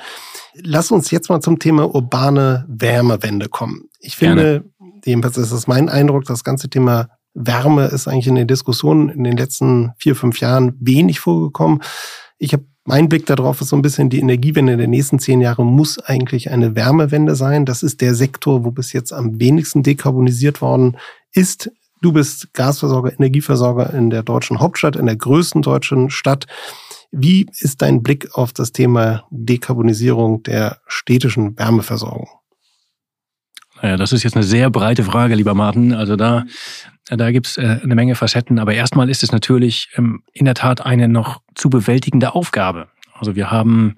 Lass 0.54 0.92
uns 0.92 1.10
jetzt 1.10 1.30
mal 1.30 1.42
zum 1.42 1.58
Thema 1.58 1.96
urbane 1.96 2.64
Wärmewende 2.68 3.50
kommen. 3.50 3.86
Ich 4.00 4.16
finde, 4.16 4.64
Gerne. 4.78 5.02
jedenfalls 5.04 5.38
ist 5.38 5.52
es 5.52 5.66
mein 5.66 5.90
Eindruck, 5.90 6.26
das 6.26 6.44
ganze 6.44 6.70
Thema 6.70 7.10
Wärme 7.38 7.86
ist 7.86 8.08
eigentlich 8.08 8.28
in 8.28 8.36
den 8.36 8.48
Diskussionen 8.48 9.10
in 9.10 9.24
den 9.24 9.38
letzten 9.38 9.92
vier, 10.00 10.16
fünf 10.16 10.40
Jahren 10.40 10.76
wenig 10.80 11.20
vorgekommen. 11.20 11.84
Ich 12.40 12.54
habe 12.54 12.66
mein 12.90 13.10
Blick 13.10 13.26
darauf 13.26 13.60
ist 13.60 13.68
so 13.68 13.76
ein 13.76 13.82
bisschen 13.82 14.10
die 14.10 14.20
Energiewende 14.20 14.78
der 14.78 14.88
nächsten 14.88 15.20
zehn 15.20 15.42
Jahre 15.42 15.66
muss 15.66 16.00
eigentlich 16.00 16.52
eine 16.52 16.74
Wärmewende 16.74 17.36
sein. 17.36 17.66
Das 17.66 17.84
ist 17.84 18.00
der 18.00 18.16
Sektor, 18.16 18.64
wo 18.64 18.72
bis 18.72 18.94
jetzt 18.94 19.12
am 19.12 19.42
wenigsten 19.42 19.84
dekarbonisiert 19.84 20.62
worden 20.62 20.96
ist. 21.34 21.70
Du 22.02 22.14
bist 22.14 22.54
Gasversorger, 22.54 23.12
Energieversorger 23.12 23.94
in 23.94 24.10
der 24.10 24.24
deutschen 24.24 24.62
Hauptstadt, 24.62 24.96
in 24.96 25.06
der 25.06 25.18
größten 25.18 25.64
deutschen 25.64 26.10
Stadt. 26.10 26.46
Wie 27.12 27.48
ist 27.60 27.82
dein 27.82 28.04
Blick 28.04 28.34
auf 28.36 28.54
das 28.54 28.72
Thema 28.72 29.26
Dekarbonisierung 29.32 30.44
der 30.44 30.78
städtischen 30.88 31.60
Wärmeversorgung? 31.60 32.30
Naja, 33.82 33.98
das 33.98 34.12
ist 34.12 34.24
jetzt 34.24 34.36
eine 34.36 34.44
sehr 34.44 34.70
breite 34.70 35.04
Frage, 35.04 35.36
lieber 35.36 35.54
Martin. 35.54 35.94
Also 35.94 36.16
da, 36.16 36.46
da 37.06 37.32
gibt's 37.32 37.58
äh, 37.58 37.80
eine 37.84 37.96
Menge 37.96 38.16
Facetten. 38.16 38.60
Aber 38.60 38.74
erstmal 38.74 39.10
ist 39.10 39.24
es 39.24 39.32
natürlich 39.32 39.90
ähm, 39.96 40.24
in 40.34 40.46
der 40.46 40.56
Tat 40.56 40.86
eine 40.86 41.08
noch 41.08 41.42
zu 41.56 41.70
bewältigende 41.70 42.34
Aufgabe. 42.34 42.88
Also 43.14 43.36
wir 43.36 43.52
haben 43.52 43.96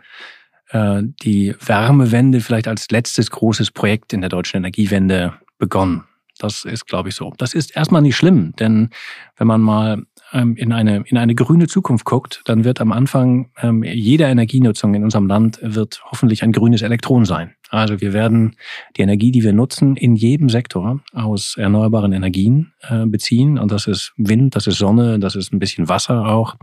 äh, 0.69 1.01
die 1.23 1.55
Wärmewende 1.59 2.41
vielleicht 2.41 2.67
als 2.67 2.89
letztes 2.91 3.31
großes 3.31 3.71
Projekt 3.71 4.13
in 4.13 4.21
der 4.21 4.29
deutschen 4.29 4.57
Energiewende 4.57 5.33
begonnen. 5.57 6.03
Das 6.39 6.63
ist, 6.63 6.87
glaube 6.87 7.09
ich, 7.09 7.15
so. 7.15 7.33
Das 7.37 7.53
ist 7.53 7.75
erstmal 7.75 8.01
nicht 8.01 8.15
schlimm, 8.15 8.55
denn 8.57 8.89
wenn 9.37 9.47
man 9.47 9.59
mal 9.59 10.03
ähm, 10.33 10.55
in 10.55 10.71
eine, 10.71 11.03
in 11.05 11.17
eine 11.17 11.35
grüne 11.35 11.67
Zukunft 11.67 12.05
guckt, 12.05 12.41
dann 12.45 12.63
wird 12.63 12.81
am 12.81 12.91
Anfang 12.91 13.51
ähm, 13.61 13.83
jeder 13.83 14.29
Energienutzung 14.29 14.93
in 14.93 15.03
unserem 15.03 15.27
Land 15.27 15.59
wird 15.61 16.01
hoffentlich 16.09 16.43
ein 16.43 16.51
grünes 16.51 16.81
Elektron 16.81 17.25
sein. 17.25 17.55
Also 17.69 18.01
wir 18.01 18.13
werden 18.13 18.55
die 18.97 19.01
Energie, 19.01 19.31
die 19.31 19.43
wir 19.43 19.53
nutzen, 19.53 19.95
in 19.95 20.15
jedem 20.15 20.49
Sektor 20.49 21.01
aus 21.13 21.55
erneuerbaren 21.57 22.13
Energien 22.13 22.73
äh, 22.81 23.05
beziehen. 23.05 23.57
Und 23.57 23.71
das 23.71 23.87
ist 23.87 24.13
Wind, 24.17 24.55
das 24.55 24.67
ist 24.67 24.77
Sonne, 24.77 25.19
das 25.19 25.35
ist 25.35 25.53
ein 25.53 25.59
bisschen 25.59 25.87
Wasser 25.87 26.27
auch. 26.27 26.55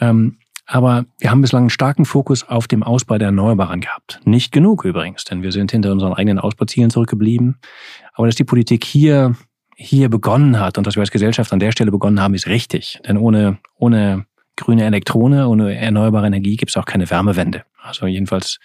Ähm, 0.00 0.38
aber 0.66 1.04
wir 1.18 1.30
haben 1.30 1.42
bislang 1.42 1.64
einen 1.64 1.70
starken 1.70 2.06
Fokus 2.06 2.42
auf 2.48 2.66
dem 2.68 2.82
Ausbau 2.82 3.18
der 3.18 3.26
Erneuerbaren 3.26 3.80
gehabt. 3.80 4.20
Nicht 4.24 4.50
genug 4.50 4.84
übrigens, 4.84 5.24
denn 5.24 5.42
wir 5.42 5.52
sind 5.52 5.70
hinter 5.70 5.92
unseren 5.92 6.14
eigenen 6.14 6.38
Ausbauzielen 6.38 6.90
zurückgeblieben. 6.90 7.58
Aber 8.14 8.26
dass 8.26 8.36
die 8.36 8.44
Politik 8.44 8.84
hier 8.84 9.36
hier 9.76 10.08
begonnen 10.08 10.60
hat 10.60 10.78
und 10.78 10.86
dass 10.86 10.96
wir 10.96 11.00
als 11.00 11.10
Gesellschaft 11.10 11.52
an 11.52 11.58
der 11.58 11.72
Stelle 11.72 11.90
begonnen 11.90 12.20
haben, 12.20 12.34
ist 12.34 12.46
richtig. 12.46 13.00
Denn 13.06 13.16
ohne, 13.16 13.58
ohne 13.76 14.26
grüne 14.56 14.84
Elektrone, 14.84 15.48
ohne 15.48 15.74
erneuerbare 15.76 16.26
Energie 16.26 16.56
gibt 16.56 16.70
es 16.70 16.76
auch 16.76 16.84
keine 16.84 17.08
Wärmewende. 17.10 17.64
Also 17.82 18.06
jedenfalls 18.06 18.58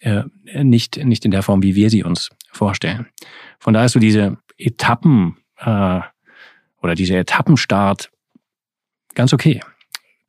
äh, 0.00 0.22
nicht, 0.62 0.96
nicht 1.04 1.24
in 1.24 1.30
der 1.30 1.42
Form, 1.42 1.62
wie 1.62 1.74
wir 1.74 1.90
sie 1.90 2.04
uns 2.04 2.30
vorstellen. 2.52 3.06
Von 3.58 3.74
daher 3.74 3.86
ist 3.86 3.92
so 3.92 4.00
diese 4.00 4.38
Etappen 4.58 5.36
äh, 5.58 6.00
oder 6.82 6.94
dieser 6.94 7.16
Etappenstart 7.16 8.10
ganz 9.14 9.32
okay. 9.32 9.60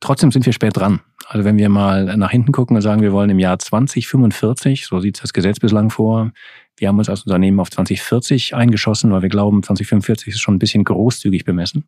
Trotzdem 0.00 0.32
sind 0.32 0.46
wir 0.46 0.52
spät 0.52 0.76
dran. 0.76 1.00
Also 1.28 1.44
wenn 1.44 1.56
wir 1.56 1.68
mal 1.68 2.16
nach 2.16 2.30
hinten 2.30 2.52
gucken 2.52 2.76
und 2.76 2.82
sagen, 2.82 3.02
wir 3.02 3.12
wollen 3.12 3.30
im 3.30 3.38
Jahr 3.38 3.58
2045, 3.58 4.86
so 4.86 5.00
sieht 5.00 5.22
das 5.22 5.32
Gesetz 5.32 5.60
bislang 5.60 5.90
vor, 5.90 6.32
wir 6.76 6.88
haben 6.88 6.98
uns 6.98 7.08
als 7.08 7.22
Unternehmen 7.22 7.60
auf 7.60 7.70
2040 7.70 8.54
eingeschossen, 8.54 9.12
weil 9.12 9.22
wir 9.22 9.28
glauben, 9.28 9.62
2045 9.62 10.28
ist 10.28 10.40
schon 10.40 10.54
ein 10.54 10.58
bisschen 10.58 10.84
großzügig 10.84 11.44
bemessen. 11.44 11.84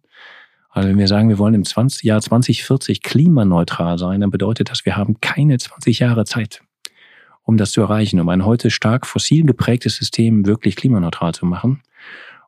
Also 0.70 0.88
wenn 0.88 0.98
wir 0.98 1.08
sagen, 1.08 1.28
wir 1.28 1.38
wollen 1.38 1.54
im 1.54 1.64
20, 1.64 2.02
Jahr 2.02 2.20
2040 2.20 3.02
klimaneutral 3.02 3.96
sein, 3.96 4.20
dann 4.20 4.30
bedeutet 4.30 4.70
das, 4.70 4.84
wir 4.84 4.96
haben 4.96 5.20
keine 5.20 5.56
20 5.56 6.00
Jahre 6.00 6.24
Zeit, 6.24 6.62
um 7.44 7.56
das 7.56 7.70
zu 7.70 7.80
erreichen, 7.80 8.18
um 8.20 8.28
ein 8.28 8.44
heute 8.44 8.70
stark 8.70 9.06
fossil 9.06 9.44
geprägtes 9.44 9.96
System 9.96 10.46
wirklich 10.46 10.74
klimaneutral 10.74 11.32
zu 11.32 11.46
machen. 11.46 11.82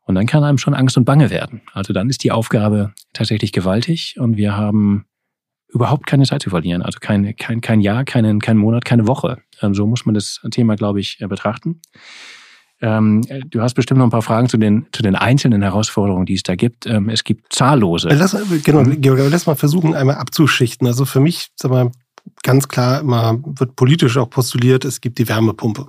Und 0.03 0.15
dann 0.15 0.25
kann 0.25 0.43
einem 0.43 0.57
schon 0.57 0.73
Angst 0.73 0.97
und 0.97 1.05
Bange 1.05 1.29
werden. 1.29 1.61
Also 1.73 1.93
dann 1.93 2.09
ist 2.09 2.23
die 2.23 2.31
Aufgabe 2.31 2.93
tatsächlich 3.13 3.51
gewaltig 3.51 4.15
und 4.19 4.37
wir 4.37 4.55
haben 4.55 5.05
überhaupt 5.69 6.05
keine 6.05 6.25
Zeit 6.25 6.41
zu 6.41 6.49
verlieren. 6.49 6.81
Also 6.81 6.99
kein, 6.99 7.35
kein, 7.35 7.61
kein 7.61 7.81
Jahr, 7.81 8.03
keinen, 8.03 8.39
kein 8.39 8.57
Monat, 8.57 8.85
keine 8.85 9.07
Woche. 9.07 9.37
Ähm, 9.61 9.73
so 9.73 9.85
muss 9.85 10.05
man 10.05 10.15
das 10.15 10.41
Thema, 10.51 10.75
glaube 10.75 10.99
ich, 10.99 11.17
betrachten. 11.27 11.81
Ähm, 12.79 13.21
du 13.49 13.61
hast 13.61 13.73
bestimmt 13.73 13.97
noch 13.97 14.05
ein 14.05 14.11
paar 14.11 14.21
Fragen 14.21 14.49
zu 14.49 14.57
den, 14.57 14.85
zu 14.91 15.01
den 15.01 15.15
einzelnen 15.15 15.63
Herausforderungen, 15.63 16.25
die 16.25 16.35
es 16.35 16.43
da 16.43 16.55
gibt. 16.55 16.85
Ähm, 16.85 17.09
es 17.09 17.23
gibt 17.23 17.53
zahllose. 17.53 18.09
Lass, 18.09 18.37
genau, 18.63 18.83
mhm. 18.83 19.01
Georg, 19.01 19.19
lass 19.31 19.47
mal 19.47 19.55
versuchen, 19.55 19.95
einmal 19.95 20.15
abzuschichten. 20.15 20.85
Also 20.87 21.05
für 21.05 21.19
mich, 21.19 21.49
sag 21.55 21.71
mal, 21.71 21.91
ganz 22.43 22.67
klar 22.67 22.99
immer 22.99 23.39
wird 23.43 23.75
politisch 23.75 24.17
auch 24.17 24.29
postuliert, 24.29 24.85
es 24.85 25.01
gibt 25.01 25.17
die 25.17 25.27
Wärmepumpe. 25.27 25.87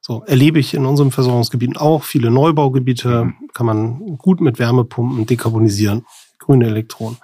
So 0.00 0.22
erlebe 0.26 0.58
ich 0.58 0.74
in 0.74 0.86
unseren 0.86 1.10
Versorgungsgebieten 1.10 1.76
auch. 1.76 2.04
Viele 2.04 2.30
Neubaugebiete 2.30 3.24
mhm. 3.24 3.34
kann 3.52 3.66
man 3.66 4.16
gut 4.18 4.40
mit 4.40 4.58
Wärmepumpen 4.58 5.26
dekarbonisieren. 5.26 6.06
Grüne 6.38 6.66
Elektronen. 6.66 7.18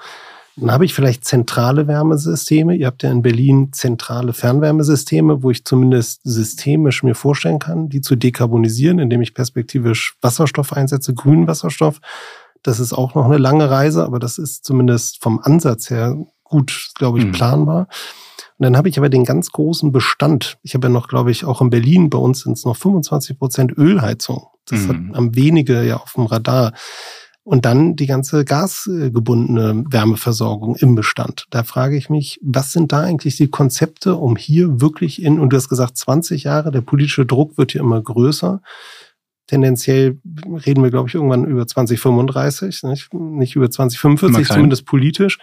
Dann 0.56 0.70
habe 0.70 0.84
ich 0.84 0.92
vielleicht 0.92 1.24
zentrale 1.24 1.86
Wärmesysteme. 1.86 2.74
Ihr 2.76 2.86
habt 2.86 3.02
ja 3.02 3.10
in 3.10 3.22
Berlin 3.22 3.70
zentrale 3.72 4.32
Fernwärmesysteme, 4.32 5.42
wo 5.42 5.50
ich 5.50 5.64
zumindest 5.64 6.20
systemisch 6.24 7.02
mir 7.02 7.14
vorstellen 7.14 7.58
kann, 7.58 7.88
die 7.88 8.02
zu 8.02 8.16
dekarbonisieren, 8.16 8.98
indem 8.98 9.22
ich 9.22 9.34
perspektivisch 9.34 10.16
Wasserstoff 10.20 10.72
einsetze, 10.74 11.14
grünen 11.14 11.46
Wasserstoff. 11.46 12.00
Das 12.62 12.80
ist 12.80 12.92
auch 12.92 13.14
noch 13.14 13.24
eine 13.24 13.38
lange 13.38 13.70
Reise, 13.70 14.04
aber 14.04 14.18
das 14.18 14.38
ist 14.38 14.64
zumindest 14.64 15.22
vom 15.22 15.40
Ansatz 15.40 15.88
her 15.90 16.16
gut, 16.44 16.90
glaube 16.94 17.18
ich, 17.18 17.24
mhm. 17.24 17.32
planbar. 17.32 17.88
Und 18.58 18.64
dann 18.64 18.76
habe 18.76 18.88
ich 18.88 18.98
aber 18.98 19.08
den 19.08 19.24
ganz 19.24 19.50
großen 19.50 19.90
Bestand. 19.90 20.58
Ich 20.62 20.74
habe 20.74 20.86
ja 20.86 20.92
noch, 20.92 21.08
glaube 21.08 21.30
ich, 21.30 21.44
auch 21.44 21.62
in 21.62 21.70
Berlin, 21.70 22.10
bei 22.10 22.18
uns 22.18 22.40
sind 22.40 22.58
es 22.58 22.64
noch 22.64 22.76
25 22.76 23.38
Prozent 23.38 23.76
Ölheizung. 23.76 24.46
Das 24.66 24.82
mhm. 24.82 24.88
hat 24.88 25.16
am 25.16 25.34
wenige 25.34 25.82
ja 25.82 25.96
auf 25.96 26.12
dem 26.12 26.26
Radar. 26.26 26.72
Und 27.44 27.64
dann 27.64 27.96
die 27.96 28.06
ganze 28.06 28.44
gasgebundene 28.44 29.84
Wärmeversorgung 29.88 30.76
im 30.76 30.94
Bestand. 30.94 31.46
Da 31.50 31.64
frage 31.64 31.96
ich 31.96 32.08
mich, 32.08 32.38
was 32.40 32.70
sind 32.70 32.92
da 32.92 33.00
eigentlich 33.00 33.36
die 33.36 33.48
Konzepte, 33.48 34.14
um 34.14 34.36
hier 34.36 34.80
wirklich 34.80 35.20
in, 35.20 35.40
und 35.40 35.52
du 35.52 35.56
hast 35.56 35.68
gesagt 35.68 35.96
20 35.96 36.44
Jahre, 36.44 36.70
der 36.70 36.82
politische 36.82 37.26
Druck 37.26 37.58
wird 37.58 37.72
hier 37.72 37.80
immer 37.80 38.00
größer. 38.00 38.62
Tendenziell 39.48 40.20
reden 40.64 40.84
wir, 40.84 40.90
glaube 40.90 41.08
ich, 41.08 41.16
irgendwann 41.16 41.44
über 41.44 41.66
2035, 41.66 42.84
nicht, 42.84 43.12
nicht 43.12 43.56
über 43.56 43.70
2045, 43.70 44.48
zumindest 44.48 44.86
politisch. 44.86 45.38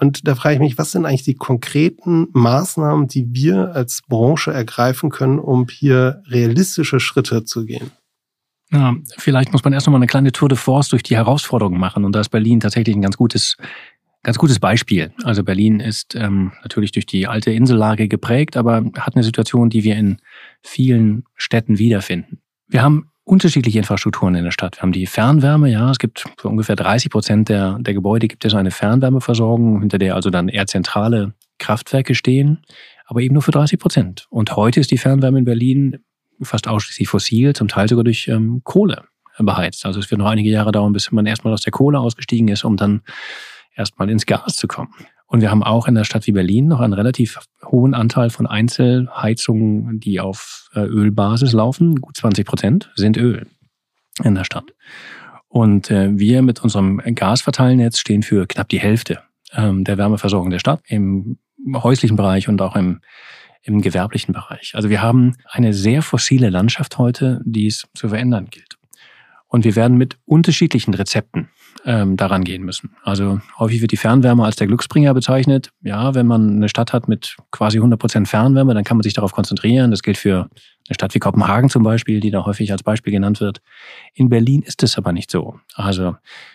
Und 0.00 0.26
da 0.26 0.34
frage 0.34 0.54
ich 0.54 0.60
mich, 0.60 0.78
was 0.78 0.92
sind 0.92 1.04
eigentlich 1.04 1.24
die 1.24 1.34
konkreten 1.34 2.28
Maßnahmen, 2.32 3.06
die 3.06 3.28
wir 3.32 3.74
als 3.74 4.00
Branche 4.08 4.50
ergreifen 4.50 5.10
können, 5.10 5.38
um 5.38 5.68
hier 5.68 6.22
realistische 6.26 7.00
Schritte 7.00 7.44
zu 7.44 7.66
gehen? 7.66 7.90
Ja, 8.72 8.94
vielleicht 9.18 9.52
muss 9.52 9.64
man 9.64 9.72
erst 9.72 9.86
noch 9.86 9.92
mal 9.92 9.98
eine 9.98 10.06
kleine 10.06 10.32
Tour 10.32 10.48
de 10.48 10.56
Force 10.56 10.88
durch 10.88 11.02
die 11.02 11.16
Herausforderungen 11.16 11.80
machen. 11.80 12.04
Und 12.04 12.14
da 12.14 12.20
ist 12.20 12.28
Berlin 12.28 12.60
tatsächlich 12.60 12.94
ein 12.94 13.02
ganz 13.02 13.16
gutes, 13.16 13.56
ganz 14.22 14.38
gutes 14.38 14.60
Beispiel. 14.60 15.12
Also 15.24 15.42
Berlin 15.42 15.80
ist 15.80 16.14
ähm, 16.14 16.52
natürlich 16.62 16.92
durch 16.92 17.06
die 17.06 17.26
alte 17.26 17.50
Insellage 17.50 18.06
geprägt, 18.06 18.56
aber 18.56 18.84
hat 18.96 19.16
eine 19.16 19.24
Situation, 19.24 19.70
die 19.70 19.82
wir 19.82 19.96
in 19.96 20.18
vielen 20.62 21.24
Städten 21.34 21.78
wiederfinden. 21.78 22.40
Wir 22.68 22.82
haben 22.82 23.10
unterschiedliche 23.24 23.78
Infrastrukturen 23.78 24.34
in 24.34 24.44
der 24.44 24.50
Stadt. 24.50 24.78
Wir 24.78 24.82
haben 24.82 24.92
die 24.92 25.06
Fernwärme, 25.06 25.70
ja, 25.70 25.90
es 25.90 25.98
gibt 25.98 26.24
für 26.36 26.48
ungefähr 26.48 26.76
30 26.76 27.10
Prozent 27.10 27.48
der, 27.48 27.78
der 27.80 27.94
Gebäude 27.94 28.28
gibt 28.28 28.44
es 28.44 28.54
eine 28.54 28.70
Fernwärmeversorgung, 28.70 29.80
hinter 29.80 29.98
der 29.98 30.14
also 30.14 30.30
dann 30.30 30.48
eher 30.48 30.66
zentrale 30.66 31.34
Kraftwerke 31.58 32.14
stehen. 32.14 32.62
aber 33.06 33.20
eben 33.20 33.34
nur 33.34 33.42
für 33.42 33.50
30 33.50 33.78
Prozent. 33.78 34.26
Und 34.30 34.56
heute 34.56 34.80
ist 34.80 34.90
die 34.90 34.98
Fernwärme 34.98 35.40
in 35.40 35.44
Berlin 35.44 35.98
fast 36.42 36.68
ausschließlich 36.68 37.08
fossil, 37.08 37.54
zum 37.54 37.68
Teil 37.68 37.88
sogar 37.88 38.04
durch 38.04 38.28
ähm, 38.28 38.62
Kohle 38.64 39.04
beheizt. 39.38 39.86
Also 39.86 40.00
es 40.00 40.10
wird 40.10 40.18
noch 40.18 40.28
einige 40.28 40.50
Jahre 40.50 40.72
dauern, 40.72 40.92
bis 40.92 41.10
man 41.12 41.26
erstmal 41.26 41.52
aus 41.52 41.62
der 41.62 41.72
Kohle 41.72 41.98
ausgestiegen 41.98 42.48
ist, 42.48 42.64
um 42.64 42.76
dann 42.76 43.02
erstmal 43.74 44.10
ins 44.10 44.26
Gas 44.26 44.56
zu 44.56 44.68
kommen. 44.68 44.94
Und 45.26 45.40
wir 45.40 45.50
haben 45.50 45.62
auch 45.62 45.86
in 45.86 45.94
der 45.94 46.04
Stadt 46.04 46.26
wie 46.26 46.32
Berlin 46.32 46.66
noch 46.66 46.80
einen 46.80 46.92
relativ 46.92 47.38
hohen 47.64 47.94
Anteil 47.94 48.30
von 48.30 48.46
Einzelheizungen, 48.46 50.00
die 50.00 50.20
auf 50.20 50.68
äh, 50.74 50.80
Ölbasis 50.80 51.52
laufen. 51.52 52.00
Gut 52.00 52.16
20 52.16 52.44
Prozent 52.44 52.90
sind 52.96 53.16
Öl 53.16 53.46
in 54.24 54.34
der 54.34 54.44
Stadt. 54.44 54.74
Und 55.48 55.90
äh, 55.90 56.18
wir 56.18 56.42
mit 56.42 56.62
unserem 56.62 56.98
Gasverteilnetz 56.98 57.98
stehen 57.98 58.22
für 58.22 58.46
knapp 58.46 58.68
die 58.68 58.80
Hälfte 58.80 59.20
ähm, 59.52 59.84
der 59.84 59.98
Wärmeversorgung 59.98 60.50
der 60.50 60.58
Stadt 60.58 60.80
im 60.86 61.38
häuslichen 61.74 62.16
Bereich 62.16 62.48
und 62.48 62.60
auch 62.60 62.74
im, 62.74 63.00
im 63.62 63.80
gewerblichen 63.80 64.32
Bereich. 64.32 64.72
Also 64.74 64.90
wir 64.90 65.02
haben 65.02 65.36
eine 65.44 65.74
sehr 65.74 66.02
fossile 66.02 66.50
Landschaft 66.50 66.98
heute, 66.98 67.40
die 67.44 67.66
es 67.66 67.86
zu 67.94 68.08
verändern 68.08 68.46
gilt. 68.50 68.76
Und 69.48 69.64
wir 69.64 69.74
werden 69.74 69.98
mit 69.98 70.16
unterschiedlichen 70.26 70.94
Rezepten 70.94 71.48
ähm, 71.84 72.16
daran 72.16 72.44
gehen 72.44 72.62
müssen. 72.62 72.94
Also 73.02 73.40
häufig 73.58 73.80
wird 73.80 73.90
die 73.90 73.96
Fernwärme 73.96 74.44
als 74.44 74.54
der 74.54 74.68
Glücksbringer 74.68 75.12
bezeichnet. 75.12 75.70
Ja, 75.82 76.14
wenn 76.14 76.26
man 76.26 76.56
eine 76.56 76.68
Stadt 76.68 76.92
hat 76.92 77.08
mit 77.08 77.36
quasi 77.50 77.78
100 77.78 77.98
Prozent 77.98 78.28
Fernwärme, 78.28 78.74
dann 78.74 78.84
kann 78.84 78.96
man 78.96 79.02
sich 79.02 79.14
darauf 79.14 79.32
konzentrieren. 79.32 79.90
Das 79.90 80.02
gilt 80.02 80.18
für 80.18 80.48
eine 80.88 80.94
Stadt 80.94 81.14
wie 81.14 81.18
Kopenhagen 81.18 81.68
zum 81.68 81.82
Beispiel, 81.82 82.20
die 82.20 82.30
da 82.30 82.46
häufig 82.46 82.70
als 82.70 82.84
Beispiel 82.84 83.12
genannt 83.12 83.40
wird. 83.40 83.60
In 84.14 84.28
Berlin 84.28 84.62
ist 84.62 84.84
es 84.84 84.96
aber 84.96 85.12
nicht 85.12 85.32
so. 85.32 85.58
Also 85.74 86.14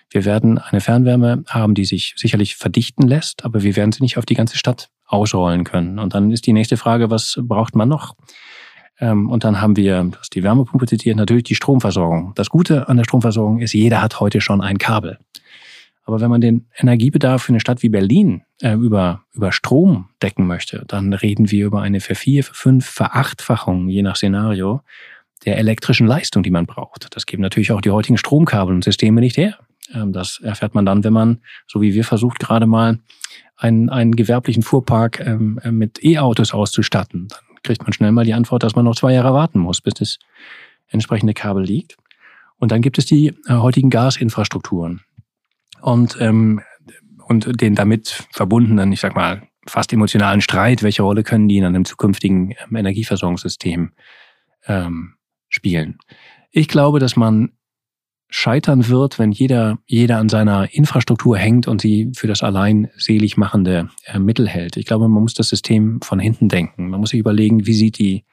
wir 0.09 0.23
werden 0.23 0.57
eine 0.57 0.79
Fernwärme 0.79 1.43
haben, 1.49 1.73
die 1.73 1.85
sich 1.85 2.13
sicherlich 2.15 2.55
verdichten 2.55 3.05
lässt, 3.05 3.43
aber 3.43 3.61
wir 3.61 3.75
werden 3.75 3.91
sie 3.91 4.03
nicht 4.03 4.17
auf 4.17 4.25
die 4.25 4.35
ganze 4.35 4.57
Stadt 4.57 4.89
ausrollen 5.05 5.63
können. 5.63 5.99
Und 5.99 6.13
dann 6.13 6.31
ist 6.31 6.47
die 6.47 6.53
nächste 6.53 6.77
Frage, 6.77 7.09
was 7.09 7.39
braucht 7.41 7.75
man 7.75 7.89
noch? 7.89 8.15
Ähm, 8.99 9.29
und 9.29 9.43
dann 9.43 9.61
haben 9.61 9.75
wir, 9.75 10.03
das 10.03 10.29
die 10.29 10.43
Wärmepumpe 10.43 10.87
zitiert, 10.87 11.17
natürlich 11.17 11.43
die 11.43 11.55
Stromversorgung. 11.55 12.33
Das 12.35 12.49
Gute 12.49 12.87
an 12.87 12.97
der 12.97 13.03
Stromversorgung 13.03 13.59
ist, 13.59 13.73
jeder 13.73 14.01
hat 14.01 14.19
heute 14.19 14.41
schon 14.41 14.61
ein 14.61 14.77
Kabel. 14.77 15.19
Aber 16.05 16.21
wenn 16.21 16.29
man 16.29 16.39
den 16.39 16.67
Energiebedarf 16.77 17.43
für 17.43 17.49
eine 17.49 17.59
Stadt 17.59 17.81
wie 17.81 17.89
Berlin 17.89 18.43
äh, 18.61 18.73
über, 18.73 19.23
über 19.33 19.51
Strom 19.51 20.09
decken 20.21 20.45
möchte, 20.45 20.83
dann 20.87 21.13
reden 21.13 21.49
wir 21.49 21.65
über 21.65 21.81
eine 21.81 21.99
Vervier-, 21.99 22.43
Fünf-, 22.43 22.85
Verachtfachung, 22.85 23.89
je 23.89 24.03
nach 24.03 24.15
Szenario, 24.15 24.81
der 25.45 25.57
elektrischen 25.57 26.07
Leistung, 26.07 26.43
die 26.43 26.51
man 26.51 26.65
braucht. 26.65 27.07
Das 27.15 27.25
geben 27.25 27.41
natürlich 27.41 27.71
auch 27.71 27.81
die 27.81 27.91
heutigen 27.91 28.17
Stromkabel 28.17 28.73
und 28.73 28.83
Systeme 28.83 29.19
nicht 29.19 29.37
her. 29.37 29.57
Ähm, 29.93 30.13
das 30.13 30.39
erfährt 30.41 30.75
man 30.75 30.85
dann, 30.85 31.03
wenn 31.03 31.13
man, 31.13 31.41
so 31.67 31.81
wie 31.81 31.93
wir 31.95 32.03
versucht, 32.03 32.39
gerade 32.39 32.67
mal 32.67 32.99
einen, 33.57 33.89
einen 33.89 34.15
gewerblichen 34.15 34.63
Fuhrpark 34.63 35.19
ähm, 35.19 35.59
äh, 35.63 35.71
mit 35.71 36.03
E-Autos 36.03 36.53
auszustatten. 36.53 37.27
Dann 37.27 37.39
kriegt 37.63 37.83
man 37.83 37.93
schnell 37.93 38.11
mal 38.11 38.25
die 38.25 38.33
Antwort, 38.33 38.63
dass 38.63 38.75
man 38.75 38.85
noch 38.85 38.95
zwei 38.95 39.13
Jahre 39.13 39.33
warten 39.33 39.59
muss, 39.59 39.81
bis 39.81 39.93
das 39.95 40.19
entsprechende 40.87 41.33
Kabel 41.33 41.63
liegt. 41.63 41.97
Und 42.57 42.71
dann 42.71 42.81
gibt 42.81 42.97
es 42.97 43.05
die 43.05 43.27
äh, 43.47 43.53
heutigen 43.53 43.89
Gasinfrastrukturen 43.89 45.01
und, 45.81 46.17
ähm, 46.19 46.61
und 47.27 47.61
den 47.61 47.75
damit 47.75 48.27
verbundenen, 48.31 48.91
ich 48.91 48.99
sag 48.99 49.15
mal, 49.15 49.43
fast 49.67 49.91
emotionalen 49.91 50.41
Streit, 50.41 50.83
welche 50.83 51.03
Rolle 51.03 51.23
können 51.23 51.47
die 51.47 51.57
in 51.57 51.65
einem 51.65 51.85
zukünftigen 51.85 52.51
ähm, 52.51 52.75
Energieversorgungssystem 52.75 53.91
ähm, 54.67 55.15
spielen. 55.49 55.97
Ich 56.51 56.67
glaube, 56.67 56.99
dass 56.99 57.15
man 57.15 57.51
scheitern 58.29 58.87
wird, 58.87 59.19
wenn 59.19 59.31
jeder, 59.31 59.77
jeder 59.85 60.17
an 60.17 60.29
seiner 60.29 60.73
Infrastruktur 60.73 61.37
hängt 61.37 61.67
und 61.67 61.81
sie 61.81 62.11
für 62.15 62.27
das 62.27 62.43
allein 62.43 62.89
selig 62.97 63.37
machende 63.37 63.89
äh, 64.05 64.19
Mittel 64.19 64.47
hält. 64.47 64.77
Ich 64.77 64.85
glaube, 64.85 65.07
man 65.07 65.21
muss 65.21 65.33
das 65.33 65.49
System 65.49 66.01
von 66.01 66.19
hinten 66.19 66.49
denken. 66.49 66.89
Man 66.89 66.99
muss 66.99 67.11
sich 67.11 67.19
überlegen, 67.19 67.65
wie 67.65 67.73
sieht 67.73 67.99
die 67.99 68.25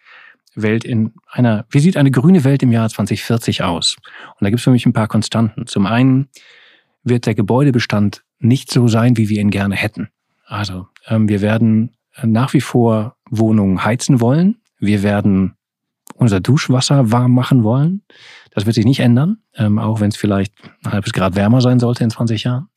Welt 0.54 0.84
in 0.84 1.12
einer, 1.30 1.66
wie 1.70 1.80
sieht 1.80 1.96
eine 1.96 2.10
grüne 2.10 2.44
Welt 2.44 2.62
im 2.62 2.72
Jahr 2.72 2.88
2040 2.88 3.62
aus? 3.62 3.96
Und 4.30 4.42
da 4.42 4.50
gibt 4.50 4.60
es 4.60 4.64
für 4.64 4.70
mich 4.70 4.86
ein 4.86 4.92
paar 4.92 5.08
Konstanten. 5.08 5.66
Zum 5.66 5.86
einen 5.86 6.28
wird 7.04 7.26
der 7.26 7.34
Gebäudebestand 7.34 8.22
nicht 8.38 8.70
so 8.70 8.88
sein, 8.88 9.16
wie 9.16 9.28
wir 9.28 9.40
ihn 9.40 9.50
gerne 9.50 9.76
hätten. 9.76 10.08
Also 10.46 10.88
ähm, 11.06 11.28
wir 11.28 11.40
werden 11.40 11.96
nach 12.22 12.52
wie 12.52 12.60
vor 12.60 13.16
Wohnungen 13.30 13.84
heizen 13.84 14.20
wollen. 14.20 14.56
Wir 14.78 15.02
werden 15.02 15.54
unser 16.14 16.40
Duschwasser 16.40 17.10
warm 17.10 17.32
machen 17.32 17.64
wollen. 17.64 18.02
Das 18.54 18.66
wird 18.66 18.74
sich 18.74 18.84
nicht 18.84 19.00
ändern, 19.00 19.38
ähm, 19.56 19.78
auch 19.78 20.00
wenn 20.00 20.08
es 20.08 20.16
vielleicht 20.16 20.52
ein 20.84 20.92
halbes 20.92 21.12
Grad 21.12 21.36
wärmer 21.36 21.60
sein 21.60 21.80
sollte 21.80 22.04
in 22.04 22.10
20 22.10 22.44
Jahren. 22.44 22.68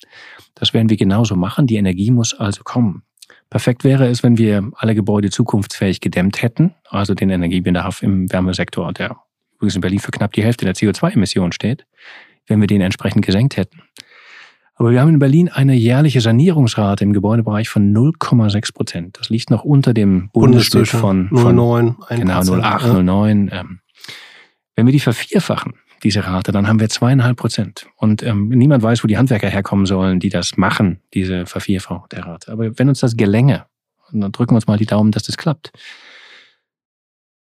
Das 0.56 0.74
werden 0.74 0.90
wir 0.90 0.98
genauso 0.98 1.36
machen. 1.36 1.68
Die 1.68 1.76
Energie 1.76 2.12
muss 2.12 2.34
also 2.34 2.64
kommen. 2.64 3.04
Perfekt 3.50 3.84
wäre 3.84 4.08
es, 4.08 4.24
wenn 4.24 4.38
wir 4.38 4.72
alle 4.76 4.96
Gebäude 4.96 5.30
zukunftsfähig 5.30 6.02
gedämmt 6.02 6.42
hätten, 6.42 6.76
also 6.90 7.14
den 7.14 7.30
Energiebedarf 7.30 8.02
im 8.04 8.32
Wärmesektor, 8.32 8.92
der 8.94 9.18
übrigens 9.56 9.76
in 9.76 9.82
Berlin 9.82 10.00
für 10.00 10.12
knapp 10.12 10.34
die 10.34 10.44
Hälfte 10.44 10.66
der 10.66 10.76
CO2-Emissionen 10.76 11.52
steht, 11.52 11.86
wenn 12.48 12.60
wir 12.60 12.68
den 12.68 12.82
entsprechend 12.82 13.26
gesenkt 13.26 13.58
hätten. 13.58 13.82
Aber 14.76 14.92
wir 14.92 15.00
haben 15.00 15.10
in 15.10 15.20
Berlin 15.20 15.48
eine 15.48 15.74
jährliche 15.74 16.20
Sanierungsrate 16.20 17.04
im 17.04 17.14
Gebäudebereich 17.14 17.70
von 17.70 17.94
0,6 17.94 18.74
Prozent. 18.74 19.18
Das 19.20 19.30
liegt 19.30 19.50
noch 19.50 19.64
unter 19.64 19.94
dem 19.94 20.30
Bundesschnitt 20.34 20.90
von, 20.90 21.30
von 21.30 21.56
09, 21.56 21.96
genau 22.10 22.42
08, 22.42 22.84
ja. 22.84 23.02
09. 23.02 23.50
Ähm, 23.54 23.80
wenn 24.76 24.86
wir 24.86 24.94
die 24.94 25.00
vervierfachen, 25.00 25.74
diese 26.04 26.26
Rate, 26.26 26.52
dann 26.52 26.68
haben 26.68 26.80
wir 26.80 26.90
zweieinhalb 26.90 27.38
Prozent. 27.38 27.88
Und 27.96 28.22
ähm, 28.24 28.50
niemand 28.50 28.84
weiß, 28.84 29.04
wo 29.04 29.08
die 29.08 29.18
Handwerker 29.18 29.50
herkommen 29.50 29.86
sollen, 29.86 30.20
die 30.20 30.30
das 30.30 30.58
machen, 30.58 31.00
diese 31.14 31.46
Vervierfachung 31.46 32.08
der 32.12 32.26
Rate. 32.26 32.52
Aber 32.52 32.78
wenn 32.78 32.90
uns 32.90 33.00
das 33.00 33.16
gelänge, 33.18 33.66
und 34.12 34.22
dann 34.22 34.32
drücken 34.32 34.52
wir 34.52 34.58
uns 34.58 34.68
mal 34.68 34.78
die 34.78 34.86
Daumen, 34.86 35.12
dass 35.12 35.24
das 35.24 35.38
klappt, 35.38 35.72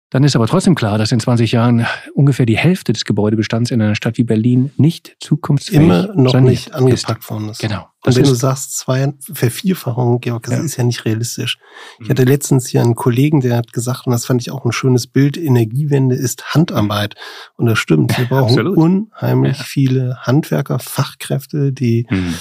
dann 0.10 0.24
ist 0.24 0.36
aber 0.36 0.48
trotzdem 0.48 0.74
klar, 0.74 0.98
dass 0.98 1.12
in 1.12 1.20
20 1.20 1.52
Jahren 1.52 1.86
ungefähr 2.16 2.48
die 2.48 2.58
Hälfte 2.58 2.94
des 2.94 3.06
Gebäudebestands 3.06 3.70
in 3.70 3.82
einer 3.82 3.96
Stadt 3.96 4.18
wie 4.18 4.24
Berlin 4.24 4.72
nicht 4.76 5.16
zukunftsfähig 5.20 5.82
Immer 5.82 6.16
noch 6.16 6.40
nicht 6.40 6.74
angepackt 6.74 7.30
worden 7.30 7.50
ist. 7.50 7.60
Genau. 7.60 7.89
Und 8.06 8.16
wenn 8.16 8.24
du 8.24 8.34
sagst, 8.34 8.78
zwei 8.78 9.14
Vervierfachungen, 9.34 10.22
Georg, 10.22 10.44
das 10.44 10.54
ja. 10.54 10.64
ist 10.64 10.78
ja 10.78 10.84
nicht 10.86 11.04
realistisch. 11.04 11.58
Ich 12.00 12.08
mhm. 12.08 12.10
hatte 12.10 12.24
letztens 12.24 12.68
hier 12.68 12.82
einen 12.82 12.96
Kollegen, 12.96 13.42
der 13.42 13.58
hat 13.58 13.74
gesagt, 13.74 14.08
und 14.08 14.14
das 14.14 14.26
fand 14.26 14.42
ich 14.42 14.52
auch 14.52 14.64
ein 14.64 14.72
schönes 14.72 15.08
Bild, 15.08 15.38
Energiewende 15.38 16.16
ist 16.16 16.54
Handarbeit. 16.54 17.16
Und 17.58 17.66
das 17.66 17.78
stimmt. 17.78 18.18
Wir 18.18 18.26
brauchen 18.26 18.58
Absolut. 18.58 18.78
unheimlich 18.78 19.58
ja. 19.58 19.64
viele 19.64 20.18
Handwerker, 20.22 20.80
Fachkräfte, 20.80 21.74
die 21.74 22.08
mhm. 22.10 22.36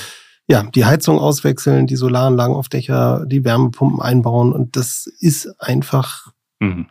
ja, 0.47 0.63
die 0.63 0.85
Heizung 0.85 1.19
auswechseln, 1.19 1.89
die 1.89 1.97
Solaranlagen 1.97 2.55
auf 2.55 2.69
Dächer, 2.69 3.25
die 3.27 3.45
Wärmepumpen 3.45 4.01
einbauen. 4.01 4.53
Und 4.53 4.77
das 4.77 5.07
ist 5.19 5.49
einfach 5.61 6.29
mhm 6.61 6.87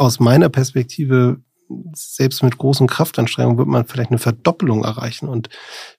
aus 0.00 0.18
meiner 0.18 0.48
Perspektive, 0.48 1.40
selbst 1.94 2.42
mit 2.42 2.58
großen 2.58 2.86
Kraftanstrengungen 2.86 3.58
wird 3.58 3.68
man 3.68 3.86
vielleicht 3.86 4.10
eine 4.10 4.18
Verdoppelung 4.18 4.84
erreichen. 4.84 5.28
Und 5.28 5.48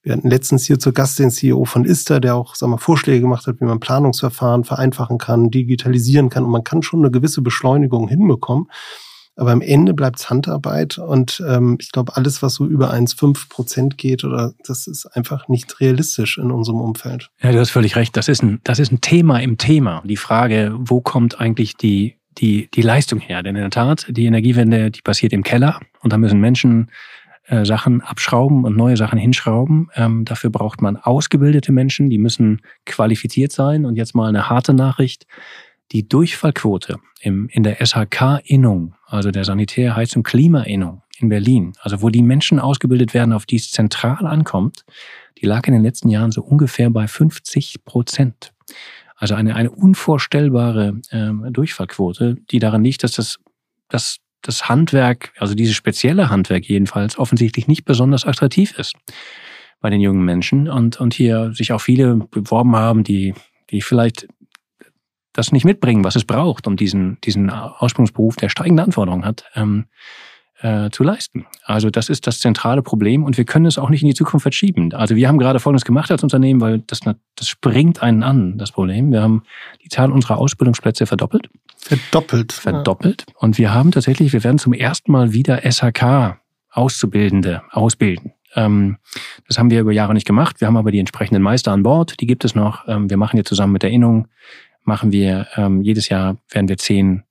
wir 0.04 0.14
hatten 0.14 0.30
letztens 0.30 0.66
hier 0.66 0.80
zu 0.80 0.94
Gast 0.94 1.20
den 1.20 1.32
CEO 1.32 1.66
von 1.66 1.86
Ista, 1.86 2.20
der 2.20 2.36
auch 2.36 2.56
sag 2.56 2.70
mal, 2.70 2.78
Vorschläge 2.78 3.22
gemacht 3.22 3.48
hat, 3.48 3.62
wie 3.62 3.66
man 3.66 3.80
Planungsverfahren 3.80 4.64
vereinfachen 4.64 5.18
kann, 5.18 5.52
digitalisieren 5.52 6.30
kann. 6.30 6.44
Und 6.44 6.52
man 6.52 6.64
kann 6.64 6.84
schon 6.84 7.02
eine 7.02 7.12
gewisse 7.12 7.42
Beschleunigung 7.42 8.08
hinbekommen. 8.08 8.68
Aber 9.38 9.52
am 9.52 9.62
Ende 9.62 9.94
bleibt 9.94 10.20
es 10.20 10.30
Handarbeit 10.30 10.98
und 10.98 11.42
ähm, 11.48 11.78
ich 11.80 11.92
glaube, 11.92 12.16
alles, 12.18 12.44
was 12.44 12.56
so 12.56 12.68
über 12.68 12.94
1,5 12.94 13.50
Prozent 13.50 13.98
geht, 13.98 14.26
oder 14.26 14.54
das 14.66 14.88
ist 14.88 15.06
einfach 15.06 15.48
nicht 15.48 15.80
realistisch 15.80 16.38
in 16.38 16.52
unserem 16.52 16.82
Umfeld. 16.82 17.32
Ja, 17.42 17.52
du 17.52 17.60
hast 17.60 17.70
völlig 17.70 17.96
recht. 17.96 18.18
Das 18.18 18.28
ist 18.28 18.44
ein, 18.44 18.60
das 18.66 18.80
ist 18.80 18.92
ein 18.92 19.00
Thema 19.00 19.40
im 19.40 19.58
Thema. 19.58 20.04
Die 20.06 20.18
Frage, 20.18 20.76
wo 20.78 21.00
kommt 21.00 21.40
eigentlich 21.40 21.78
die 21.78 22.18
die, 22.38 22.70
die 22.74 22.82
Leistung 22.82 23.20
her. 23.20 23.44
Denn 23.44 23.56
in 23.56 23.62
der 23.62 23.72
Tat, 23.72 24.06
die 24.10 24.26
Energiewende, 24.26 24.92
die 24.92 25.02
passiert 25.02 25.34
im 25.34 25.44
Keller 25.44 25.80
und 26.02 26.14
da 26.14 26.18
müssen 26.18 26.40
Menschen 26.40 26.90
äh, 27.48 27.66
Sachen 27.66 28.02
abschrauben 28.02 28.64
und 28.64 28.78
neue 28.78 28.98
Sachen 28.98 29.20
hinschrauben. 29.20 29.90
Ähm, 29.96 30.26
dafür 30.26 30.50
braucht 30.50 30.82
man 30.82 30.96
ausgebildete 30.96 31.72
Menschen, 31.72 32.10
die 32.10 32.18
müssen 32.18 32.62
qualifiziert 32.86 33.52
sein. 33.52 33.86
Und 33.86 33.96
jetzt 33.96 34.16
mal 34.16 34.30
eine 34.30 34.50
harte 34.50 34.74
Nachricht. 34.74 35.28
Die 35.92 36.08
Durchfallquote 36.08 37.00
im, 37.20 37.50
in 37.50 37.64
der 37.64 37.86
SHK-Innung, 37.86 38.96
also 39.06 39.32
der 39.32 39.44
Sanitärheizung 39.44 40.24
Klima-Innung 40.24 41.02
in 41.18 41.28
Berlin, 41.28 41.74
also 41.82 42.02
wo 42.02 42.10
die 42.10 42.24
Menschen 42.24 42.60
ausgebildet 42.60 43.14
werden, 43.14 43.34
auf 43.34 43.46
die 43.46 43.58
es 43.58 43.72
zentral 43.72 44.26
ankommt, 44.26 44.86
die 45.42 45.46
lag 45.46 45.68
in 45.68 45.74
den 45.74 45.84
letzten 45.84 46.10
Jahren 46.10 46.32
so 46.32 46.42
ungefähr 46.42 46.90
bei 46.90 47.08
50 47.08 47.84
Prozent. 47.84 48.54
Also 49.22 49.36
eine, 49.36 49.56
eine 49.56 49.70
unvorstellbare 49.70 51.00
ähm, 51.12 51.46
Durchfallquote, 51.52 52.38
die 52.50 52.58
daran 52.58 52.84
liegt, 52.84 53.04
dass 53.04 53.12
das, 53.12 53.38
dass 53.88 54.18
das 54.42 54.68
Handwerk, 54.68 55.32
also 55.38 55.54
dieses 55.54 55.76
spezielle 55.76 56.32
Handwerk 56.32 56.66
jedenfalls, 56.66 57.20
offensichtlich 57.20 57.68
nicht 57.68 57.86
besonders 57.86 58.26
attraktiv 58.26 58.78
ist 58.80 58.96
bei 59.80 59.92
den 59.92 60.02
jungen 60.02 60.26
Menschen 60.26 60.68
und, 60.68 61.00
und 61.00 61.14
hier 61.14 61.54
sich 61.54 61.72
auch 61.72 61.82
viele 61.82 62.16
beworben 62.16 62.76
haben, 62.76 63.04
die, 63.04 63.36
die 63.70 63.84
vielleicht 63.84 64.28
das 65.34 65.52
nicht 65.52 65.66
mitbringen, 65.66 66.04
was 66.04 66.16
es 66.16 66.26
braucht, 66.26 66.66
um 66.66 66.76
diesen, 66.76 67.20
diesen 67.22 67.52
Ausbildungsberuf, 67.52 68.38
der 68.38 68.50
steigende 68.50 68.82
Anforderungen 68.82 69.24
hat, 69.24 69.46
ähm, 69.54 69.86
äh, 70.62 70.90
zu 70.92 71.04
leisten. 71.04 71.46
Also 71.64 71.90
das 71.90 72.10
ist 72.10 72.28
das 72.28 72.40
zentrale 72.40 72.82
Problem 72.82 73.24
und 73.24 73.38
wir 73.38 73.46
können 73.46 73.66
es 73.66 73.78
auch 73.78 73.90
nicht 73.90 74.02
in 74.02 74.08
die 74.08 74.14
Zukunft 74.14 74.44
verschieben. 74.44 74.94
Also 74.94 75.16
wir 75.16 75.28
haben 75.28 75.38
gerade 75.38 75.60
Folgendes 75.60 75.86
gemacht 75.86 76.12
als 76.12 76.24
Unternehmen, 76.24 76.62
weil 76.62 76.80
das, 76.80 77.00
das 77.36 77.48
springt 77.48 78.02
einen 78.02 78.24
an, 78.24 78.58
das 78.58 78.72
Problem. 78.72 79.12
Wir 79.12 79.22
haben 79.22 79.44
die 79.84 79.90
Zahl 79.90 80.12
unserer 80.12 80.38
Ausbildungsplätze 80.38 81.06
verdoppelt. 81.06 81.50
Verdoppelt. 81.78 82.54
Verdoppelt. 82.54 83.26
Ja. 83.28 83.36
Und 83.40 83.58
wir 83.58 83.74
haben 83.74 83.92
tatsächlich, 83.92 84.34
wir 84.34 84.44
werden 84.44 84.60
zum 84.60 84.74
ersten 84.74 85.12
Mal 85.12 85.34
wieder 85.34 85.62
SHK 85.70 86.40
Auszubildende 86.70 87.64
ausbilden. 87.72 88.34
Ähm, 88.56 88.98
das 89.48 89.58
haben 89.58 89.70
wir 89.72 89.82
über 89.82 89.92
Jahre 89.92 90.14
nicht 90.14 90.28
gemacht. 90.28 90.62
Wir 90.62 90.68
haben 90.68 90.78
aber 90.78 90.92
die 90.92 91.00
entsprechenden 91.00 91.42
Meister 91.42 91.72
an 91.72 91.84
Bord, 91.84 92.20
die 92.22 92.28
gibt 92.28 92.46
es 92.46 92.56
noch. 92.56 92.88
Ähm, 92.88 93.10
wir 93.10 93.18
machen 93.18 93.38
jetzt 93.38 93.50
zusammen 93.50 93.74
mit 93.74 93.84
der 93.84 93.92
Innung, 93.92 94.28
machen 94.84 95.12
wir 95.12 95.48
ähm, 95.56 95.82
jedes 95.82 96.10
Jahr 96.10 96.38
werden 96.50 96.70
wir 96.70 96.78
zehn 96.78 97.24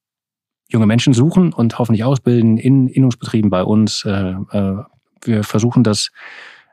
junge 0.70 0.86
Menschen 0.86 1.12
suchen 1.12 1.52
und 1.52 1.78
hoffentlich 1.78 2.04
ausbilden 2.04 2.56
in 2.56 2.88
Innungsbetrieben 2.88 3.50
bei 3.50 3.62
uns. 3.62 4.04
Äh, 4.04 4.34
äh, 4.50 4.76
wir 5.22 5.44
versuchen 5.44 5.84
das 5.84 6.10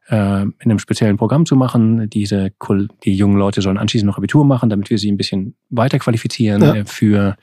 äh, 0.10 0.44
in 0.44 0.54
einem 0.60 0.80
speziellen 0.80 1.18
Programm 1.18 1.46
zu 1.46 1.56
machen. 1.56 2.10
Diese 2.10 2.52
die 3.04 3.16
jungen 3.16 3.38
Leute 3.38 3.62
sollen 3.62 3.78
anschließend 3.78 4.08
noch 4.08 4.18
Abitur 4.18 4.46
machen, 4.46 4.70
damit 4.70 4.90
wir 4.90 4.98
sie 4.98 5.12
ein 5.12 5.18
bisschen 5.18 5.56
weiter 5.70 6.00
qualifizieren 6.00 6.62
ja. 6.62 6.86
für 6.86 7.36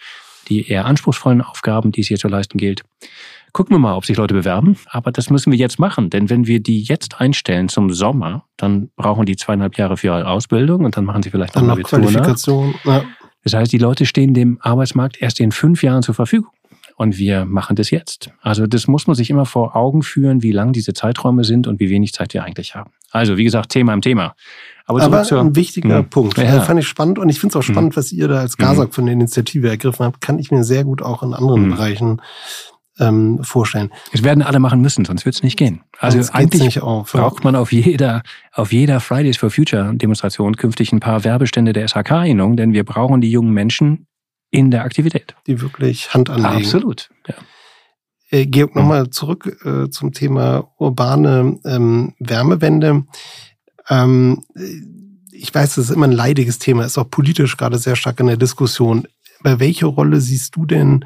die 0.49 0.69
eher 0.69 0.85
anspruchsvollen 0.85 1.41
Aufgaben, 1.41 1.93
die 1.93 2.03
es 2.03 2.09
hier 2.09 2.19
zu 2.19 2.29
leisten 2.29 2.59
gilt. 2.59 2.83
Gucken 3.53 3.75
wir 3.75 3.79
mal, 3.79 3.95
ob 3.95 4.05
sich 4.05 4.17
Leute 4.17 4.35
bewerben. 4.35 4.77
Aber 4.91 5.13
das 5.13 5.31
müssen 5.31 5.53
wir 5.53 5.59
jetzt 5.59 5.79
machen. 5.79 6.11
Denn 6.11 6.29
wenn 6.29 6.47
wir 6.47 6.61
die 6.61 6.83
jetzt 6.83 7.21
einstellen 7.21 7.69
zum 7.69 7.93
Sommer, 7.93 8.47
dann 8.57 8.91
brauchen 8.97 9.27
die 9.27 9.37
zweieinhalb 9.37 9.79
Jahre 9.79 9.97
für 9.97 10.09
ihre 10.09 10.27
Ausbildung 10.27 10.85
und 10.85 10.97
dann 10.97 11.05
machen 11.05 11.23
sie 11.23 11.31
vielleicht 11.31 11.55
noch, 11.55 11.63
noch 11.63 11.81
Qualifikation. 11.81 12.75
Ja. 12.85 13.05
Das 13.45 13.55
heißt, 13.55 13.73
die 13.73 13.79
Leute 13.79 14.07
stehen 14.07 14.35
dem 14.35 14.59
Arbeitsmarkt 14.61 15.21
erst 15.21 15.39
in 15.39 15.53
fünf 15.53 15.83
Jahren 15.83 16.03
zur 16.03 16.15
Verfügung. 16.15 16.51
Und 16.97 17.19
wir 17.19 17.45
machen 17.45 17.77
das 17.77 17.91
jetzt. 17.91 18.31
Also 18.41 18.67
das 18.67 18.87
muss 18.87 19.07
man 19.07 19.17
sich 19.17 19.29
immer 19.29 19.47
vor 19.47 19.75
Augen 19.75 20.03
führen, 20.03 20.43
wie 20.43 20.53
lang 20.53 20.73
diese 20.73 20.95
Zeiträume 20.95 21.43
sind 21.45 21.67
und 21.67 21.81
wie 21.81 21.91
wenig 21.91 22.13
Zeit 22.13 22.35
wir 22.35 22.45
eigentlich 22.45 22.75
haben. 22.75 22.91
Also 23.11 23.37
wie 23.37 23.45
gesagt, 23.45 23.71
Thema 23.71 23.93
im 23.95 24.01
Thema. 24.01 24.35
Aber, 24.87 25.03
Aber 25.03 25.23
zur, 25.23 25.41
ein 25.41 25.57
wichtiger 25.57 26.03
mh. 26.03 26.09
Punkt. 26.11 26.39
Ja. 26.39 26.61
fand 26.61 26.79
ich 26.79 26.87
spannend 26.87 27.19
und 27.19 27.29
ich 27.29 27.41
finde 27.41 27.53
es 27.53 27.57
auch 27.57 27.63
spannend, 27.63 27.93
mh. 27.93 27.97
was 27.97 28.13
ihr 28.13 28.29
da 28.29 28.41
als 28.41 28.57
GASAG 28.57 28.89
mhm. 28.89 28.93
von 28.93 29.07
der 29.07 29.13
Initiative 29.15 29.69
ergriffen 29.69 30.05
habt. 30.05 30.21
Kann 30.21 30.39
ich 30.39 30.51
mir 30.51 30.63
sehr 30.63 30.85
gut 30.85 31.03
auch 31.03 31.23
in 31.23 31.35
anderen. 31.35 31.71
Bereichen 31.71 32.21
ähm, 32.99 33.43
vorstellen. 33.43 33.91
Es 34.13 34.23
werden 34.23 34.43
alle 34.43 34.61
machen 34.61 34.81
müssen, 34.81 35.05
sonst 35.05 35.25
wird 35.25 35.35
es 35.35 35.43
nicht 35.43 35.57
gehen. 35.57 35.83
Also 35.99 36.19
sonst 36.19 36.31
eigentlich 36.31 36.81
auf, 36.81 37.13
braucht 37.13 37.45
man 37.45 37.57
auf 37.57 37.73
jeder, 37.73 38.23
auf 38.53 38.73
jeder 38.73 39.01
Fridays 39.01 39.37
for 39.37 39.51
Future 39.51 39.95
Demonstration 39.95 40.57
künftig 40.57 40.93
ein 40.93 41.01
paar 41.01 41.25
Werbestände 41.25 41.73
der 41.73 41.89
SHK-Innung, 41.89 42.57
denn 42.57 42.73
wir 42.73 42.85
brauchen 42.85 43.21
die 43.21 43.31
jungen 43.31 43.53
Menschen 43.53 44.07
in 44.51 44.71
der 44.71 44.85
Aktivität. 44.85 45.35
Die 45.47 45.61
wirklich 45.61 46.15
Hand 46.15 46.31
anlegen. 46.31 46.65
Absolut, 46.65 47.11
ja. 47.27 47.35
Äh, 48.31 48.47
Georg, 48.47 48.75
nochmal 48.75 49.11
zurück 49.11 49.61
äh, 49.65 49.91
zum 49.91 50.13
Thema 50.13 50.69
urbane 50.79 51.59
ähm, 51.65 52.15
Wärmewende. 52.19 53.05
Ähm, 53.89 54.43
ich 55.33 55.55
weiß, 55.55 55.75
das 55.75 55.87
ist 55.87 55.91
immer 55.91 56.07
ein 56.07 56.13
leidiges 56.13 56.59
Thema, 56.59 56.85
ist 56.85 56.97
auch 56.97 57.11
politisch 57.11 57.57
gerade 57.57 57.79
sehr 57.79 57.97
stark 57.97 58.21
in 58.21 58.27
der 58.27 58.37
Diskussion. 58.37 59.07
Aber 59.41 59.61
welche 59.61 59.87
Rolle 59.87 60.21
siehst 60.21 60.57
du 60.57 60.65
denn 60.65 61.05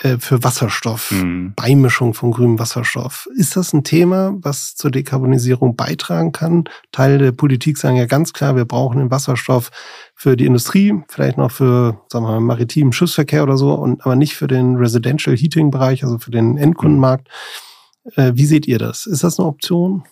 äh, 0.00 0.18
für 0.18 0.42
Wasserstoff, 0.42 1.10
mhm. 1.10 1.52
Beimischung 1.54 2.14
von 2.14 2.30
grünem 2.30 2.58
Wasserstoff. 2.58 3.28
Ist 3.36 3.56
das 3.56 3.72
ein 3.72 3.84
Thema, 3.84 4.34
was 4.40 4.74
zur 4.74 4.90
Dekarbonisierung 4.90 5.76
beitragen 5.76 6.32
kann? 6.32 6.64
Teile 6.92 7.18
der 7.18 7.32
Politik 7.32 7.76
sagen 7.76 7.96
ja 7.96 8.06
ganz 8.06 8.32
klar, 8.32 8.56
wir 8.56 8.64
brauchen 8.64 8.98
den 8.98 9.10
Wasserstoff 9.10 9.70
für 10.14 10.36
die 10.36 10.46
Industrie, 10.46 10.94
vielleicht 11.08 11.36
noch 11.36 11.50
für, 11.50 12.00
sagen 12.08 12.24
wir 12.24 12.32
mal, 12.32 12.40
maritimen 12.40 12.92
Schiffsverkehr 12.92 13.42
oder 13.42 13.56
so, 13.56 13.74
und 13.74 14.04
aber 14.04 14.16
nicht 14.16 14.34
für 14.34 14.46
den 14.46 14.76
Residential 14.76 15.36
Heating 15.36 15.70
Bereich, 15.70 16.04
also 16.04 16.18
für 16.18 16.30
den 16.30 16.56
Endkundenmarkt. 16.56 17.28
Mhm. 18.16 18.36
wie 18.36 18.46
seht 18.46 18.66
ihr 18.66 18.78
das? 18.78 19.06
Ist 19.06 19.22
das 19.22 19.38
eine 19.38 19.46
Option? 19.46 20.04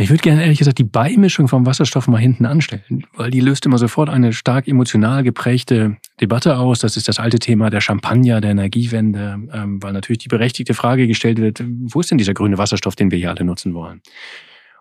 Ich 0.00 0.10
würde 0.10 0.22
gerne 0.22 0.42
ehrlich 0.42 0.58
gesagt 0.58 0.78
die 0.78 0.84
Beimischung 0.84 1.48
vom 1.48 1.66
Wasserstoff 1.66 2.06
mal 2.06 2.18
hinten 2.18 2.46
anstellen, 2.46 3.04
weil 3.16 3.32
die 3.32 3.40
löst 3.40 3.66
immer 3.66 3.78
sofort 3.78 4.08
eine 4.08 4.32
stark 4.32 4.68
emotional 4.68 5.24
geprägte 5.24 5.96
Debatte 6.20 6.56
aus. 6.56 6.78
Das 6.78 6.96
ist 6.96 7.08
das 7.08 7.18
alte 7.18 7.40
Thema 7.40 7.68
der 7.68 7.80
Champagner, 7.80 8.40
der 8.40 8.52
Energiewende, 8.52 9.40
ähm, 9.52 9.82
weil 9.82 9.92
natürlich 9.92 10.18
die 10.18 10.28
berechtigte 10.28 10.74
Frage 10.74 11.08
gestellt 11.08 11.38
wird, 11.38 11.64
wo 11.66 11.98
ist 11.98 12.12
denn 12.12 12.18
dieser 12.18 12.32
grüne 12.32 12.58
Wasserstoff, 12.58 12.94
den 12.94 13.10
wir 13.10 13.18
hier 13.18 13.30
alle 13.30 13.42
nutzen 13.44 13.74
wollen? 13.74 14.00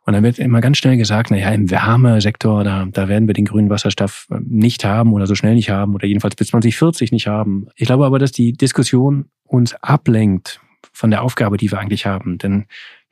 Und 0.06 0.14
dann 0.14 0.24
wird 0.24 0.38
immer 0.38 0.62
ganz 0.62 0.78
schnell 0.78 0.98
gesagt, 0.98 1.32
na 1.32 1.38
ja, 1.38 1.50
im 1.50 1.72
Wärmesektor, 1.72 2.64
da, 2.64 2.86
da 2.86 3.08
werden 3.08 3.28
wir 3.28 3.34
den 3.34 3.46
grünen 3.46 3.72
Wasserstoff 3.72 4.28
nicht 4.40 4.86
haben 4.86 5.14
oder 5.14 5.26
so 5.26 5.34
schnell 5.34 5.56
nicht 5.56 5.72
haben 5.72 5.96
oder 5.96 6.06
jedenfalls 6.06 6.36
bis 6.36 6.50
2040 6.50 7.12
nicht 7.12 7.26
haben. 7.26 7.68
Ich 7.76 7.88
glaube 7.88 8.06
aber, 8.06 8.20
dass 8.20 8.32
die 8.32 8.54
Diskussion 8.54 9.26
uns 9.44 9.74
ablenkt 9.82 10.62
von 10.94 11.10
der 11.10 11.24
Aufgabe, 11.24 11.58
die 11.58 11.72
wir 11.72 11.80
eigentlich 11.80 12.06
haben. 12.06 12.38
Denn 12.38 12.68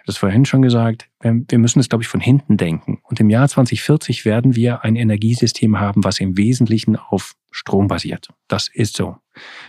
das 0.05 0.17
vorhin 0.17 0.45
schon 0.45 0.61
gesagt, 0.61 1.07
wir 1.21 1.57
müssen 1.57 1.79
es, 1.79 1.89
glaube 1.89 2.03
ich, 2.03 2.07
von 2.07 2.19
hinten 2.19 2.57
denken. 2.57 2.99
Und 3.03 3.19
im 3.19 3.29
Jahr 3.29 3.47
2040 3.47 4.25
werden 4.25 4.55
wir 4.55 4.83
ein 4.83 4.95
Energiesystem 4.95 5.79
haben, 5.79 6.03
was 6.03 6.19
im 6.19 6.37
Wesentlichen 6.37 6.95
auf 6.95 7.33
Strom 7.51 7.87
basiert. 7.87 8.29
Das 8.47 8.69
ist 8.71 8.95
so. 8.95 9.17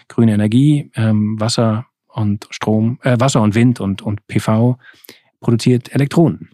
Grüne 0.09 0.35
Energie, 0.35 0.91
ähm, 0.95 1.41
Wasser 1.41 1.87
und 2.09 2.47
Strom, 2.51 2.99
äh, 3.03 3.17
Wasser 3.19 3.43
und 3.43 3.55
Wind 3.55 3.81
und, 3.81 4.03
und 4.03 4.27
PV 4.27 4.79
produziert 5.41 5.95
Elektronen. 5.95 6.51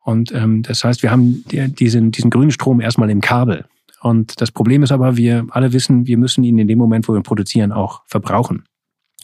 Und 0.00 0.32
ähm, 0.32 0.62
das 0.62 0.84
heißt, 0.84 1.02
wir 1.02 1.10
haben 1.10 1.44
diesen, 1.48 2.10
diesen 2.10 2.30
grünen 2.30 2.50
Strom 2.50 2.80
erstmal 2.80 3.10
im 3.10 3.20
Kabel. 3.20 3.66
Und 4.00 4.40
das 4.40 4.50
Problem 4.50 4.82
ist 4.82 4.90
aber, 4.90 5.16
wir 5.16 5.46
alle 5.50 5.72
wissen, 5.72 6.06
wir 6.06 6.18
müssen 6.18 6.42
ihn 6.42 6.58
in 6.58 6.66
dem 6.66 6.78
Moment, 6.78 7.08
wo 7.08 7.14
wir 7.14 7.22
produzieren, 7.22 7.70
auch 7.70 8.02
verbrauchen. 8.06 8.64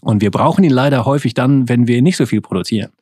Und 0.00 0.22
wir 0.22 0.30
brauchen 0.30 0.62
ihn 0.62 0.70
leider 0.70 1.04
häufig 1.04 1.34
dann, 1.34 1.68
wenn 1.68 1.88
wir 1.88 2.00
nicht 2.02 2.16
so 2.16 2.26
viel 2.26 2.40
produzieren. 2.40 2.92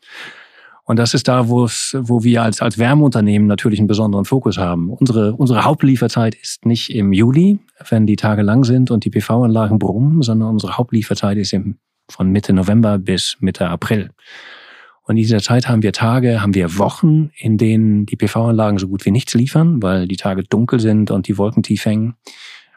Und 0.86 1.00
das 1.00 1.14
ist 1.14 1.26
da, 1.26 1.48
wo 1.48 1.64
es, 1.64 1.96
wo 2.00 2.22
wir 2.22 2.44
als, 2.44 2.62
als 2.62 2.78
Wärmeunternehmen 2.78 3.48
natürlich 3.48 3.80
einen 3.80 3.88
besonderen 3.88 4.24
Fokus 4.24 4.56
haben. 4.56 4.88
Unsere, 4.88 5.34
unsere 5.34 5.64
Hauptlieferzeit 5.64 6.36
ist 6.36 6.64
nicht 6.64 6.94
im 6.94 7.12
Juli, 7.12 7.58
wenn 7.88 8.06
die 8.06 8.14
Tage 8.14 8.42
lang 8.42 8.62
sind 8.62 8.92
und 8.92 9.04
die 9.04 9.10
PV-Anlagen 9.10 9.80
brummen, 9.80 10.22
sondern 10.22 10.50
unsere 10.50 10.78
Hauptlieferzeit 10.78 11.38
ist 11.38 11.52
im, 11.52 11.78
von 12.08 12.30
Mitte 12.30 12.52
November 12.52 12.98
bis 12.98 13.36
Mitte 13.40 13.68
April. 13.68 14.10
Und 15.02 15.16
in 15.16 15.22
dieser 15.22 15.40
Zeit 15.40 15.68
haben 15.68 15.82
wir 15.82 15.92
Tage, 15.92 16.40
haben 16.40 16.54
wir 16.54 16.78
Wochen, 16.78 17.30
in 17.36 17.58
denen 17.58 18.06
die 18.06 18.16
PV-Anlagen 18.16 18.78
so 18.78 18.86
gut 18.86 19.04
wie 19.04 19.10
nichts 19.10 19.34
liefern, 19.34 19.82
weil 19.82 20.06
die 20.06 20.16
Tage 20.16 20.44
dunkel 20.44 20.78
sind 20.78 21.10
und 21.10 21.26
die 21.26 21.36
Wolken 21.36 21.64
tief 21.64 21.84
hängen 21.84 22.14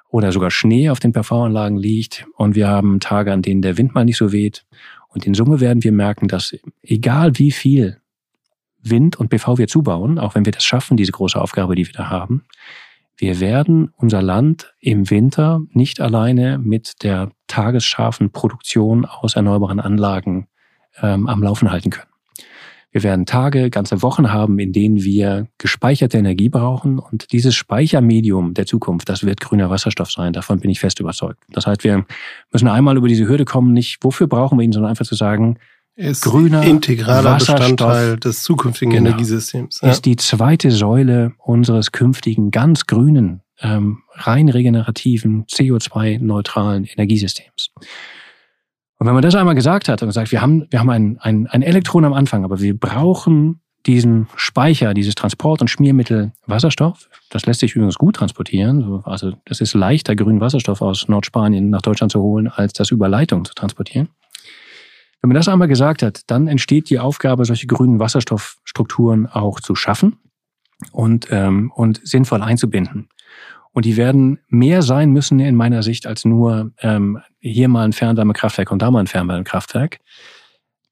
oder 0.09 0.31
sogar 0.31 0.49
Schnee 0.49 0.89
auf 0.89 0.99
den 0.99 1.11
PV-Anlagen 1.11 1.77
liegt. 1.77 2.25
Und 2.35 2.55
wir 2.55 2.67
haben 2.67 2.99
Tage, 2.99 3.31
an 3.31 3.43
denen 3.43 3.61
der 3.61 3.77
Wind 3.77 3.93
mal 3.93 4.05
nicht 4.05 4.17
so 4.17 4.31
weht. 4.31 4.65
Und 5.09 5.25
in 5.25 5.33
Summe 5.33 5.59
werden 5.59 5.83
wir 5.83 5.91
merken, 5.91 6.27
dass 6.27 6.55
egal 6.81 7.37
wie 7.37 7.51
viel 7.51 7.99
Wind 8.81 9.17
und 9.17 9.29
PV 9.29 9.57
wir 9.57 9.67
zubauen, 9.67 10.19
auch 10.19 10.35
wenn 10.35 10.45
wir 10.45 10.51
das 10.51 10.63
schaffen, 10.63 10.97
diese 10.97 11.11
große 11.11 11.39
Aufgabe, 11.39 11.75
die 11.75 11.85
wir 11.85 11.93
da 11.93 12.09
haben, 12.09 12.45
wir 13.17 13.41
werden 13.41 13.91
unser 13.97 14.21
Land 14.21 14.73
im 14.79 15.09
Winter 15.09 15.61
nicht 15.71 15.99
alleine 15.99 16.57
mit 16.57 17.03
der 17.03 17.31
tagesscharfen 17.47 18.31
Produktion 18.31 19.03
aus 19.03 19.35
erneuerbaren 19.35 19.81
Anlagen 19.81 20.47
ähm, 21.01 21.27
am 21.27 21.43
Laufen 21.43 21.69
halten 21.69 21.89
können. 21.89 22.08
Wir 22.91 23.03
werden 23.03 23.25
Tage, 23.25 23.69
ganze 23.69 24.01
Wochen 24.01 24.31
haben, 24.31 24.57
in 24.57 24.73
denen 24.73 25.03
wir 25.03 25.47
gespeicherte 25.59 26.17
Energie 26.17 26.49
brauchen. 26.49 26.97
Und 26.97 27.31
dieses 27.31 27.53
Speichermedium 27.53 28.55
der 28.55 28.65
Zukunft, 28.65 29.09
das 29.09 29.23
wird 29.23 29.41
grüner 29.41 29.69
Wasserstoff 29.69 30.11
sein. 30.11 30.33
Davon 30.33 30.59
bin 30.59 30.71
ich 30.71 30.79
fest 30.79 30.99
überzeugt. 30.99 31.39
Das 31.49 31.67
heißt, 31.67 31.83
wir 31.83 32.05
müssen 32.51 32.67
einmal 32.67 32.97
über 32.97 33.07
diese 33.07 33.27
Hürde 33.27 33.45
kommen, 33.45 33.73
nicht 33.73 33.99
wofür 34.01 34.27
brauchen 34.27 34.57
wir 34.57 34.63
ihn, 34.63 34.71
sondern 34.71 34.89
einfach 34.89 35.05
zu 35.05 35.15
sagen, 35.15 35.57
ist 35.99 36.23
grüner 36.23 36.63
integraler 36.63 37.35
Bestandteil 37.35 38.17
des 38.17 38.43
zukünftigen 38.43 38.93
genau, 38.93 39.09
Energiesystems. 39.09 39.81
Ja. 39.83 39.89
Ist 39.89 40.05
die 40.05 40.15
zweite 40.15 40.71
Säule 40.71 41.33
unseres 41.37 41.91
künftigen 41.91 42.51
ganz 42.51 42.87
grünen, 42.87 43.41
ähm, 43.59 43.99
rein 44.13 44.47
regenerativen, 44.47 45.45
CO2-neutralen 45.47 46.85
Energiesystems. 46.85 47.71
Und 48.99 49.07
wenn 49.07 49.13
man 49.13 49.23
das 49.23 49.35
einmal 49.35 49.55
gesagt 49.55 49.87
hat 49.87 50.03
und 50.03 50.11
sagt, 50.11 50.31
wir 50.31 50.41
haben, 50.41 50.67
wir 50.69 50.79
haben 50.79 50.89
ein, 50.89 51.17
ein, 51.21 51.47
ein 51.47 51.61
Elektron 51.61 52.03
am 52.03 52.13
Anfang, 52.13 52.43
aber 52.43 52.59
wir 52.59 52.77
brauchen 52.77 53.61
diesen 53.85 54.27
Speicher, 54.35 54.93
dieses 54.93 55.15
Transport- 55.15 55.61
und 55.61 55.69
Schmiermittel 55.69 56.33
Wasserstoff. 56.45 57.09
Das 57.29 57.45
lässt 57.45 57.61
sich 57.61 57.75
übrigens 57.75 57.97
gut 57.97 58.17
transportieren. 58.17 59.01
Also 59.05 59.33
das 59.45 59.61
ist 59.61 59.73
leichter, 59.73 60.17
grünen 60.17 60.41
Wasserstoff 60.41 60.81
aus 60.81 61.07
Nordspanien 61.07 61.69
nach 61.69 61.81
Deutschland 61.81 62.11
zu 62.11 62.21
holen, 62.21 62.49
als 62.49 62.73
das 62.73 62.91
über 62.91 63.07
Leitung 63.07 63.45
zu 63.45 63.53
transportieren. 63.53 64.09
Wenn 65.21 65.29
man 65.29 65.35
das 65.35 65.47
einmal 65.47 65.69
gesagt 65.69 66.03
hat, 66.03 66.21
dann 66.27 66.47
entsteht 66.47 66.89
die 66.89 66.99
Aufgabe, 66.99 67.45
solche 67.45 67.67
grünen 67.67 67.99
Wasserstoffstrukturen 67.99 69.27
auch 69.27 69.61
zu 69.61 69.75
schaffen 69.75 70.17
und, 70.91 71.27
ähm, 71.29 71.71
und 71.73 72.01
sinnvoll 72.03 72.41
einzubinden. 72.41 73.07
Und 73.71 73.85
die 73.85 73.97
werden 73.97 74.39
mehr 74.49 74.81
sein 74.81 75.11
müssen 75.11 75.39
in 75.39 75.55
meiner 75.55 75.83
Sicht 75.83 76.05
als 76.07 76.25
nur 76.25 76.71
ähm, 76.81 77.19
hier 77.39 77.67
mal 77.67 77.85
ein 77.85 77.93
Fernwärmekraftwerk 77.93 78.71
und 78.71 78.81
da 78.81 78.91
mal 78.91 78.99
ein 78.99 79.07
Fernwärmekraftwerk. 79.07 79.99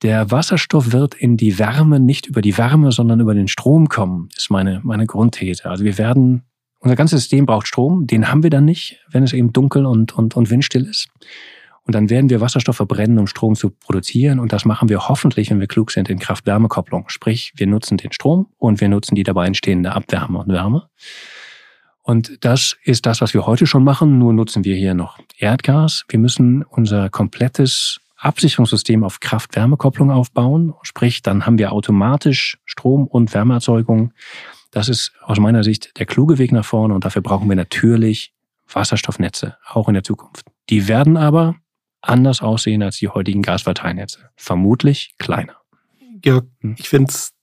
Der 0.04 0.30
Wasserstoff 0.30 0.92
wird 0.92 1.16
in 1.16 1.38
die 1.38 1.58
Wärme 1.58 2.00
nicht 2.00 2.28
über 2.28 2.42
die 2.42 2.58
Wärme, 2.58 2.92
sondern 2.92 3.20
über 3.20 3.34
den 3.34 3.48
Strom 3.48 3.90
kommen, 3.90 4.30
ist 4.36 4.52
meine, 4.52 4.80
meine 4.84 5.08
Grundthese. 5.08 5.66
Also 5.66 5.84
wir 5.84 5.98
werden, 5.98 6.44
unser 6.80 6.96
ganzes 6.96 7.22
System 7.22 7.48
braucht 7.48 7.68
Strom, 7.68 8.06
den 8.06 8.30
haben 8.30 8.44
wir 8.44 8.52
dann 8.52 8.66
nicht, 8.66 9.04
wenn 9.10 9.24
es 9.24 9.34
eben 9.34 9.54
dunkel 9.54 9.86
und, 9.86 10.16
und, 10.16 10.36
und 10.36 10.50
windstill 10.52 10.86
ist. 10.86 11.10
Und 11.88 11.96
dann 11.96 12.10
werden 12.10 12.30
wir 12.30 12.42
Wasserstoff 12.42 12.76
verbrennen, 12.76 13.18
um 13.18 13.28
Strom 13.28 13.56
zu 13.56 13.70
produzieren. 13.70 14.40
Und 14.40 14.52
das 14.52 14.66
machen 14.66 14.90
wir 14.90 15.08
hoffentlich, 15.08 15.50
wenn 15.50 15.62
wir 15.62 15.68
klug 15.68 15.92
sind, 15.92 16.10
in 16.10 16.20
Kraft-Wärme-Kopplung. 16.20 17.06
Sprich, 17.08 17.54
wir 17.56 17.66
nutzen 17.66 17.98
den 17.98 18.12
Strom 18.12 18.48
und 18.58 18.82
wir 18.82 18.90
nutzen 18.90 19.16
die 19.16 19.24
dabei 19.24 19.48
entstehende 19.48 19.94
Abwärme 19.94 20.40
und 20.40 20.50
Wärme. 20.50 20.90
Und 22.08 22.46
das 22.46 22.78
ist 22.86 23.06
das, 23.06 23.20
was 23.20 23.34
wir 23.34 23.46
heute 23.46 23.68
schon 23.68 23.84
machen. 23.84 24.18
Nur 24.18 24.32
nutzen 24.32 24.64
wir 24.64 24.78
hier 24.78 24.94
noch 24.94 25.20
Erdgas. 25.40 26.06
Wir 26.08 26.20
müssen 26.20 26.64
unser 26.64 27.10
komplettes 27.10 28.00
Absicherungssystem 28.16 29.04
auf 29.04 29.20
Kraft-Wärme-Kopplung 29.20 30.10
aufbauen. 30.10 30.74
Sprich, 30.84 31.22
dann 31.22 31.46
haben 31.46 31.58
wir 31.58 31.74
automatisch 31.74 32.60
Strom- 32.64 33.08
und 33.08 33.34
Wärmeerzeugung. 33.34 34.14
Das 34.72 34.88
ist 34.88 35.12
aus 35.22 35.38
meiner 35.38 35.66
Sicht 35.66 36.00
der 36.00 36.06
kluge 36.06 36.38
Weg 36.38 36.54
nach 36.54 36.64
vorne 36.64 36.94
und 36.94 37.04
dafür 37.04 37.22
brauchen 37.22 37.50
wir 37.50 37.58
natürlich 37.58 38.34
Wasserstoffnetze, 38.72 39.58
auch 39.68 39.90
in 39.90 39.94
der 39.94 40.04
Zukunft. 40.04 40.46
Die 40.70 40.88
werden 40.88 41.18
aber 41.18 41.56
anders 42.02 42.42
aussehen 42.42 42.84
als 42.84 43.00
die 43.00 43.10
heutigen 43.10 43.42
Gasverteilnetze. 43.42 44.30
Vermutlich 44.38 45.16
kleiner. 45.18 45.58
Hm. 46.62 46.76
ich 46.80 46.88
finde 46.88 47.12
es 47.12 47.34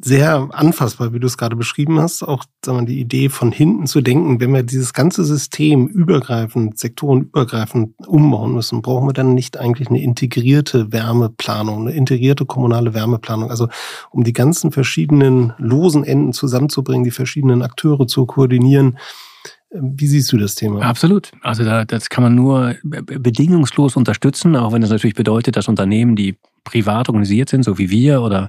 sehr 0.00 0.48
anfassbar, 0.52 1.12
wie 1.12 1.18
du 1.18 1.26
es 1.26 1.36
gerade 1.36 1.56
beschrieben 1.56 1.98
hast, 1.98 2.22
auch 2.22 2.44
sagen 2.64 2.80
wir, 2.80 2.86
die 2.86 3.00
Idee 3.00 3.28
von 3.28 3.50
hinten 3.50 3.86
zu 3.86 4.00
denken, 4.00 4.40
wenn 4.40 4.52
wir 4.52 4.62
dieses 4.62 4.92
ganze 4.92 5.24
System 5.24 5.88
übergreifend, 5.88 6.78
sektorenübergreifend 6.78 7.94
umbauen 8.06 8.54
müssen, 8.54 8.80
brauchen 8.80 9.08
wir 9.08 9.12
dann 9.12 9.34
nicht 9.34 9.58
eigentlich 9.58 9.88
eine 9.88 10.00
integrierte 10.00 10.92
Wärmeplanung, 10.92 11.88
eine 11.88 11.96
integrierte 11.96 12.46
kommunale 12.46 12.94
Wärmeplanung, 12.94 13.50
also 13.50 13.68
um 14.10 14.22
die 14.22 14.32
ganzen 14.32 14.70
verschiedenen 14.70 15.52
losen 15.58 16.04
Enden 16.04 16.32
zusammenzubringen, 16.32 17.04
die 17.04 17.10
verschiedenen 17.10 17.62
Akteure 17.62 18.06
zu 18.06 18.24
koordinieren, 18.26 18.98
wie 19.70 20.06
siehst 20.06 20.32
du 20.32 20.38
das 20.38 20.54
Thema? 20.54 20.80
Absolut. 20.80 21.30
Also 21.42 21.62
da, 21.62 21.84
das 21.84 22.08
kann 22.08 22.24
man 22.24 22.34
nur 22.34 22.76
bedingungslos 22.82 23.96
unterstützen, 23.96 24.56
auch 24.56 24.72
wenn 24.72 24.80
das 24.80 24.90
natürlich 24.90 25.14
bedeutet, 25.14 25.56
dass 25.56 25.68
Unternehmen, 25.68 26.16
die 26.16 26.36
privat 26.64 27.08
organisiert 27.08 27.50
sind, 27.50 27.64
so 27.64 27.76
wie 27.76 27.90
wir 27.90 28.22
oder 28.22 28.48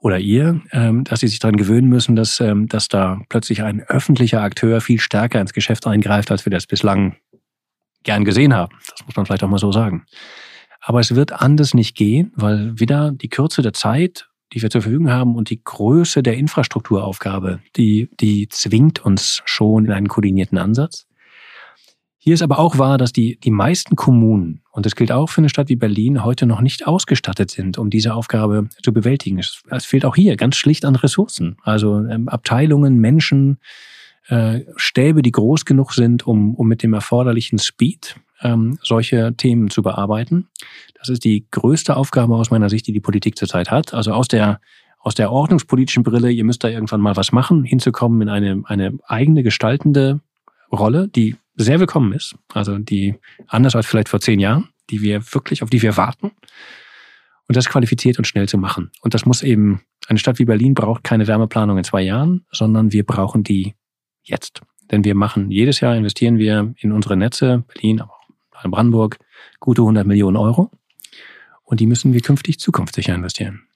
oder 0.00 0.18
ihr, 0.18 0.60
ähm, 0.72 1.04
dass 1.04 1.20
sie 1.20 1.28
sich 1.28 1.38
daran 1.38 1.56
gewöhnen 1.56 1.88
müssen, 1.88 2.16
dass, 2.16 2.40
ähm, 2.40 2.68
dass 2.68 2.88
da 2.88 3.20
plötzlich 3.28 3.62
ein 3.62 3.82
öffentlicher 3.82 4.42
Akteur 4.42 4.80
viel 4.80 5.00
stärker 5.00 5.40
ins 5.40 5.52
Geschäft 5.52 5.86
eingreift, 5.86 6.30
als 6.30 6.46
wir 6.46 6.50
das 6.50 6.66
bislang 6.66 7.16
gern 8.04 8.24
gesehen 8.24 8.54
haben. 8.54 8.74
Das 8.90 9.04
muss 9.06 9.16
man 9.16 9.26
vielleicht 9.26 9.42
auch 9.42 9.48
mal 9.48 9.58
so 9.58 9.72
sagen. 9.72 10.04
Aber 10.80 11.00
es 11.00 11.14
wird 11.14 11.32
anders 11.32 11.74
nicht 11.74 11.96
gehen, 11.96 12.32
weil 12.36 12.78
wieder 12.78 13.12
die 13.12 13.28
Kürze 13.28 13.62
der 13.62 13.72
Zeit 13.72 14.28
die 14.52 14.62
wir 14.62 14.70
zur 14.70 14.82
Verfügung 14.82 15.10
haben 15.10 15.36
und 15.36 15.50
die 15.50 15.62
Größe 15.62 16.22
der 16.22 16.36
Infrastrukturaufgabe, 16.36 17.60
die, 17.76 18.08
die 18.20 18.48
zwingt 18.48 19.04
uns 19.04 19.42
schon 19.44 19.86
in 19.86 19.92
einen 19.92 20.08
koordinierten 20.08 20.58
Ansatz. 20.58 21.06
Hier 22.20 22.34
ist 22.34 22.42
aber 22.42 22.58
auch 22.58 22.78
wahr, 22.78 22.98
dass 22.98 23.12
die, 23.12 23.38
die 23.38 23.52
meisten 23.52 23.94
Kommunen, 23.94 24.60
und 24.72 24.84
das 24.84 24.96
gilt 24.96 25.12
auch 25.12 25.28
für 25.28 25.40
eine 25.40 25.48
Stadt 25.48 25.68
wie 25.68 25.76
Berlin, 25.76 26.24
heute 26.24 26.46
noch 26.46 26.60
nicht 26.60 26.86
ausgestattet 26.86 27.50
sind, 27.50 27.78
um 27.78 27.90
diese 27.90 28.12
Aufgabe 28.14 28.68
zu 28.82 28.92
bewältigen. 28.92 29.38
Es, 29.38 29.62
es 29.70 29.84
fehlt 29.84 30.04
auch 30.04 30.16
hier 30.16 30.36
ganz 30.36 30.56
schlicht 30.56 30.84
an 30.84 30.96
Ressourcen. 30.96 31.56
Also 31.62 32.04
ähm, 32.04 32.28
Abteilungen, 32.28 32.96
Menschen, 32.96 33.58
äh, 34.26 34.62
Stäbe, 34.76 35.22
die 35.22 35.32
groß 35.32 35.64
genug 35.64 35.92
sind, 35.92 36.26
um, 36.26 36.56
um 36.56 36.66
mit 36.66 36.82
dem 36.82 36.92
erforderlichen 36.92 37.60
Speed 37.60 38.16
ähm, 38.42 38.78
solche 38.82 39.34
Themen 39.36 39.70
zu 39.70 39.82
bearbeiten. 39.82 40.48
Das 40.98 41.08
ist 41.08 41.24
die 41.24 41.46
größte 41.50 41.96
Aufgabe 41.96 42.34
aus 42.34 42.50
meiner 42.50 42.68
Sicht, 42.68 42.86
die 42.88 42.92
die 42.92 43.00
Politik 43.00 43.38
zurzeit 43.38 43.70
hat. 43.70 43.94
Also 43.94 44.12
aus 44.12 44.28
der 44.28 44.60
aus 45.00 45.14
der 45.14 45.30
ordnungspolitischen 45.30 46.02
Brille, 46.02 46.30
ihr 46.30 46.42
müsst 46.42 46.64
da 46.64 46.68
irgendwann 46.68 47.00
mal 47.00 47.16
was 47.16 47.30
machen, 47.30 47.62
hinzukommen 47.62 48.20
in 48.20 48.28
eine, 48.28 48.62
eine 48.66 48.98
eigene 49.06 49.44
gestaltende 49.44 50.20
Rolle, 50.70 51.08
die 51.08 51.36
sehr 51.56 51.80
willkommen 51.80 52.12
ist. 52.12 52.36
Also 52.52 52.78
die 52.78 53.14
anders 53.46 53.74
als 53.74 53.86
vielleicht 53.86 54.08
vor 54.08 54.20
zehn 54.20 54.40
Jahren, 54.40 54.68
die 54.90 55.02
wir 55.02 55.22
wirklich, 55.32 55.62
auf 55.62 55.70
die 55.70 55.82
wir 55.82 55.96
warten. 55.96 56.32
Und 57.48 57.56
das 57.56 57.68
qualifiziert 57.68 58.18
und 58.18 58.26
schnell 58.26 58.48
zu 58.48 58.58
machen. 58.58 58.90
Und 59.00 59.14
das 59.14 59.24
muss 59.24 59.42
eben, 59.42 59.82
eine 60.06 60.18
Stadt 60.18 60.38
wie 60.38 60.44
Berlin 60.44 60.74
braucht 60.74 61.02
keine 61.02 61.26
Wärmeplanung 61.26 61.78
in 61.78 61.84
zwei 61.84 62.02
Jahren, 62.02 62.46
sondern 62.52 62.92
wir 62.92 63.04
brauchen 63.04 63.42
die 63.42 63.74
jetzt. 64.22 64.60
Denn 64.90 65.04
wir 65.04 65.14
machen, 65.14 65.50
jedes 65.50 65.80
Jahr 65.80 65.96
investieren 65.96 66.38
wir 66.38 66.74
in 66.78 66.92
unsere 66.92 67.16
Netze, 67.16 67.64
Berlin, 67.72 68.00
aber 68.00 68.12
auch 68.54 68.64
in 68.64 68.70
Brandenburg, 68.70 69.18
gute 69.60 69.82
100 69.82 70.06
Millionen 70.06 70.36
Euro. 70.36 70.70
Und 71.64 71.80
die 71.80 71.86
müssen 71.86 72.12
wir 72.12 72.20
künftig 72.20 72.58
zukunftssicher 72.58 73.14
investieren. 73.14 73.67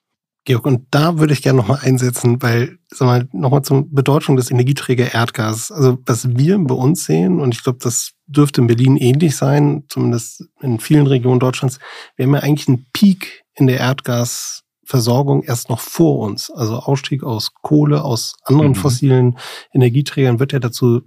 Georg, 0.44 0.66
und 0.66 0.86
da 0.90 1.18
würde 1.18 1.32
ich 1.32 1.42
gerne 1.42 1.58
nochmal 1.58 1.80
einsetzen, 1.82 2.42
weil, 2.42 2.78
sag 2.88 3.06
mal, 3.06 3.28
nochmal 3.32 3.62
zur 3.62 3.88
Bedeutung 3.88 4.36
des 4.36 4.50
Energieträger 4.50 5.14
Erdgas. 5.14 5.70
Also, 5.70 5.98
was 6.04 6.36
wir 6.36 6.58
bei 6.58 6.74
uns 6.74 7.04
sehen, 7.04 7.40
und 7.40 7.54
ich 7.54 7.62
glaube, 7.62 7.78
das 7.80 8.12
dürfte 8.26 8.60
in 8.60 8.66
Berlin 8.66 8.96
ähnlich 8.96 9.36
sein, 9.36 9.84
zumindest 9.88 10.44
in 10.60 10.80
vielen 10.80 11.06
Regionen 11.06 11.38
Deutschlands, 11.38 11.78
wir 12.16 12.26
haben 12.26 12.34
ja 12.34 12.40
eigentlich 12.40 12.66
einen 12.66 12.86
Peak 12.92 13.44
in 13.54 13.68
der 13.68 13.78
Erdgasversorgung 13.78 15.44
erst 15.44 15.68
noch 15.68 15.80
vor 15.80 16.18
uns. 16.18 16.50
Also 16.50 16.76
Ausstieg 16.76 17.22
aus 17.22 17.52
Kohle, 17.62 18.02
aus 18.02 18.34
anderen 18.44 18.72
mhm. 18.72 18.76
fossilen 18.76 19.38
Energieträgern 19.72 20.40
wird 20.40 20.52
ja 20.52 20.58
dazu 20.58 21.02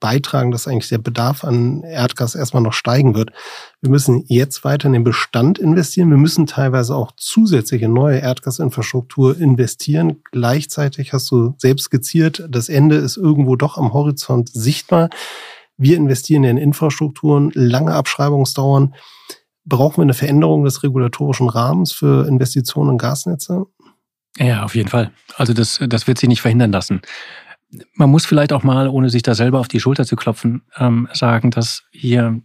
beitragen, 0.00 0.50
dass 0.50 0.66
eigentlich 0.66 0.88
der 0.88 0.98
Bedarf 0.98 1.44
an 1.44 1.82
Erdgas 1.82 2.34
erstmal 2.34 2.62
noch 2.62 2.72
steigen 2.72 3.14
wird. 3.14 3.30
Wir 3.80 3.90
müssen 3.90 4.24
jetzt 4.26 4.64
weiter 4.64 4.86
in 4.86 4.94
den 4.94 5.04
Bestand 5.04 5.58
investieren. 5.58 6.10
Wir 6.10 6.16
müssen 6.16 6.46
teilweise 6.46 6.96
auch 6.96 7.12
zusätzliche 7.16 7.88
neue 7.88 8.18
Erdgasinfrastruktur 8.18 9.38
investieren. 9.38 10.22
Gleichzeitig 10.32 11.12
hast 11.12 11.30
du 11.30 11.54
selbst 11.58 11.84
skizziert, 11.84 12.46
das 12.48 12.68
Ende 12.68 12.96
ist 12.96 13.16
irgendwo 13.16 13.56
doch 13.56 13.76
am 13.76 13.92
Horizont 13.92 14.48
sichtbar. 14.48 15.10
Wir 15.76 15.96
investieren 15.96 16.44
in 16.44 16.56
Infrastrukturen, 16.56 17.52
lange 17.54 17.94
Abschreibungsdauern. 17.94 18.94
Brauchen 19.64 19.98
wir 19.98 20.02
eine 20.02 20.14
Veränderung 20.14 20.64
des 20.64 20.82
regulatorischen 20.82 21.48
Rahmens 21.48 21.92
für 21.92 22.26
Investitionen 22.26 22.92
in 22.92 22.98
Gasnetze? 22.98 23.66
Ja, 24.38 24.64
auf 24.64 24.74
jeden 24.74 24.88
Fall. 24.88 25.10
Also 25.36 25.52
das, 25.52 25.80
das 25.86 26.06
wird 26.06 26.18
sich 26.18 26.28
nicht 26.28 26.40
verhindern 26.40 26.72
lassen 26.72 27.02
man 27.94 28.10
muss 28.10 28.26
vielleicht 28.26 28.52
auch 28.52 28.62
mal, 28.62 28.88
ohne 28.88 29.10
sich 29.10 29.22
da 29.22 29.34
selber 29.34 29.60
auf 29.60 29.68
die 29.68 29.80
Schulter 29.80 30.04
zu 30.04 30.16
klopfen, 30.16 30.62
ähm, 30.76 31.08
sagen, 31.12 31.50
dass 31.50 31.84
hier, 31.92 32.40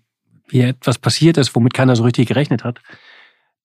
hier 0.50 0.68
etwas 0.68 0.98
passiert 0.98 1.38
ist, 1.38 1.56
womit 1.56 1.74
keiner 1.74 1.96
so 1.96 2.04
richtig 2.04 2.28
gerechnet 2.28 2.64
hat. 2.64 2.82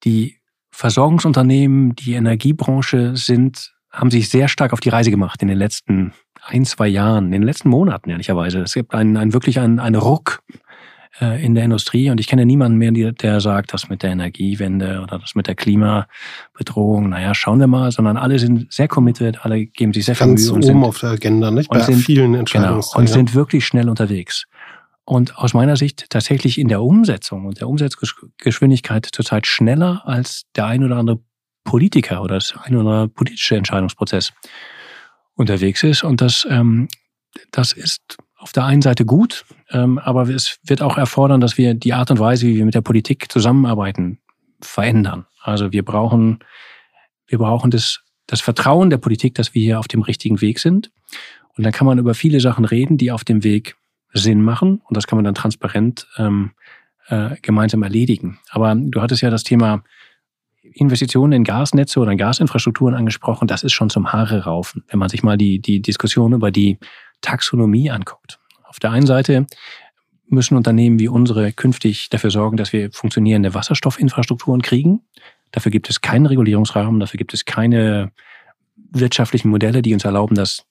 Die 0.04 0.36
Versorgungsunternehmen, 0.70 1.94
die 1.94 2.14
Energiebranche 2.14 3.16
sind, 3.16 3.72
haben 3.90 4.10
sich 4.10 4.28
sehr 4.28 4.48
stark 4.48 4.72
auf 4.72 4.80
die 4.80 4.88
Reise 4.88 5.10
gemacht 5.10 5.42
in 5.42 5.48
den 5.48 5.58
letzten 5.58 6.12
ein, 6.42 6.64
zwei 6.64 6.88
Jahren, 6.88 7.26
in 7.26 7.32
den 7.32 7.42
letzten 7.42 7.68
Monaten 7.68 8.08
ehrlicherweise. 8.08 8.60
Es 8.60 8.74
gibt 8.74 8.94
einen, 8.94 9.16
einen 9.16 9.32
wirklich 9.32 9.58
einen, 9.58 9.78
einen 9.78 9.96
Ruck 9.96 10.42
in 11.18 11.54
der 11.54 11.64
Industrie. 11.64 12.10
Und 12.10 12.20
ich 12.20 12.28
kenne 12.28 12.46
niemanden 12.46 12.78
mehr, 12.78 12.92
der 13.12 13.40
sagt, 13.40 13.72
das 13.72 13.88
mit 13.88 14.02
der 14.02 14.10
Energiewende 14.10 15.00
oder 15.02 15.18
das 15.18 15.34
mit 15.34 15.48
der 15.48 15.54
Klimabedrohung, 15.54 17.08
naja, 17.10 17.34
schauen 17.34 17.58
wir 17.58 17.66
mal, 17.66 17.90
sondern 17.90 18.16
alle 18.16 18.38
sind 18.38 18.72
sehr 18.72 18.88
committed, 18.88 19.44
alle 19.44 19.66
geben 19.66 19.92
sich 19.92 20.04
sehr 20.04 20.14
viel 20.14 20.28
Mühe. 20.28 20.52
und 20.52 20.62
sind, 20.62 20.82
auf 20.82 21.00
der 21.00 21.10
Agenda, 21.10 21.50
nicht? 21.50 21.68
Bei 21.68 21.80
sind, 21.80 21.96
vielen 21.96 22.34
Entscheidungen. 22.34 22.80
Genau, 22.80 22.98
und 22.98 23.08
sind 23.08 23.34
wirklich 23.34 23.66
schnell 23.66 23.88
unterwegs. 23.88 24.46
Und 25.04 25.36
aus 25.36 25.54
meiner 25.54 25.76
Sicht 25.76 26.06
tatsächlich 26.10 26.58
in 26.58 26.68
der 26.68 26.82
Umsetzung 26.82 27.46
und 27.46 27.60
der 27.60 27.68
Umsetzgeschwindigkeit 27.68 29.08
zurzeit 29.10 29.46
schneller 29.46 30.02
als 30.06 30.44
der 30.54 30.66
ein 30.66 30.84
oder 30.84 30.96
andere 30.96 31.18
Politiker 31.64 32.22
oder 32.22 32.36
das 32.36 32.54
ein 32.62 32.76
oder 32.76 32.88
andere 32.88 33.08
politische 33.08 33.56
Entscheidungsprozess 33.56 34.32
unterwegs 35.34 35.82
ist. 35.82 36.04
Und 36.04 36.20
das, 36.20 36.46
ähm, 36.48 36.88
das 37.50 37.72
ist 37.72 38.18
auf 38.40 38.52
der 38.52 38.64
einen 38.64 38.82
Seite 38.82 39.04
gut, 39.04 39.44
ähm, 39.70 39.98
aber 39.98 40.22
es 40.28 40.58
wird 40.64 40.80
auch 40.80 40.96
erfordern, 40.96 41.40
dass 41.40 41.58
wir 41.58 41.74
die 41.74 41.92
Art 41.92 42.10
und 42.10 42.18
Weise, 42.18 42.46
wie 42.46 42.56
wir 42.56 42.64
mit 42.64 42.74
der 42.74 42.80
Politik 42.80 43.30
zusammenarbeiten, 43.30 44.18
verändern. 44.62 45.26
Also 45.42 45.72
wir 45.72 45.84
brauchen, 45.84 46.38
wir 47.26 47.38
brauchen 47.38 47.70
das, 47.70 48.00
das 48.26 48.40
Vertrauen 48.40 48.90
der 48.90 48.96
Politik, 48.96 49.34
dass 49.34 49.54
wir 49.54 49.62
hier 49.62 49.78
auf 49.78 49.88
dem 49.88 50.02
richtigen 50.02 50.40
Weg 50.40 50.58
sind. 50.58 50.90
Und 51.56 51.64
dann 51.64 51.72
kann 51.72 51.86
man 51.86 51.98
über 51.98 52.14
viele 52.14 52.40
Sachen 52.40 52.64
reden, 52.64 52.96
die 52.96 53.12
auf 53.12 53.24
dem 53.24 53.44
Weg 53.44 53.76
Sinn 54.12 54.42
machen. 54.42 54.80
Und 54.84 54.96
das 54.96 55.06
kann 55.06 55.18
man 55.18 55.24
dann 55.24 55.34
transparent 55.34 56.06
ähm, 56.16 56.52
äh, 57.08 57.36
gemeinsam 57.42 57.82
erledigen. 57.82 58.38
Aber 58.50 58.74
du 58.74 59.02
hattest 59.02 59.22
ja 59.22 59.30
das 59.30 59.44
Thema 59.44 59.82
Investitionen 60.62 61.32
in 61.32 61.44
Gasnetze 61.44 62.00
oder 62.00 62.12
in 62.12 62.18
Gasinfrastrukturen 62.18 62.94
angesprochen. 62.94 63.48
Das 63.48 63.62
ist 63.62 63.72
schon 63.72 63.90
zum 63.90 64.12
Haare 64.12 64.44
raufen. 64.44 64.84
Wenn 64.88 64.98
man 64.98 65.08
sich 65.08 65.22
mal 65.22 65.36
die, 65.36 65.58
die 65.60 65.82
Diskussion 65.82 66.32
über 66.32 66.50
die 66.50 66.78
Taxonomie 67.20 67.90
anguckt. 67.90 68.38
Auf 68.64 68.78
der 68.78 68.90
einen 68.90 69.06
Seite 69.06 69.46
müssen 70.26 70.56
Unternehmen 70.56 70.98
wie 70.98 71.08
unsere 71.08 71.52
künftig 71.52 72.08
dafür 72.08 72.30
sorgen, 72.30 72.56
dass 72.56 72.72
wir 72.72 72.92
funktionierende 72.92 73.54
Wasserstoffinfrastrukturen 73.54 74.62
kriegen. 74.62 75.02
Dafür 75.50 75.72
gibt 75.72 75.90
es 75.90 76.00
keinen 76.00 76.26
Regulierungsrahmen, 76.26 77.00
dafür 77.00 77.18
gibt 77.18 77.34
es 77.34 77.44
keine 77.44 78.12
wirtschaftlichen 78.92 79.48
Modelle, 79.48 79.82
die 79.82 79.92
uns 79.92 80.04
erlauben, 80.04 80.36
das, 80.36 80.64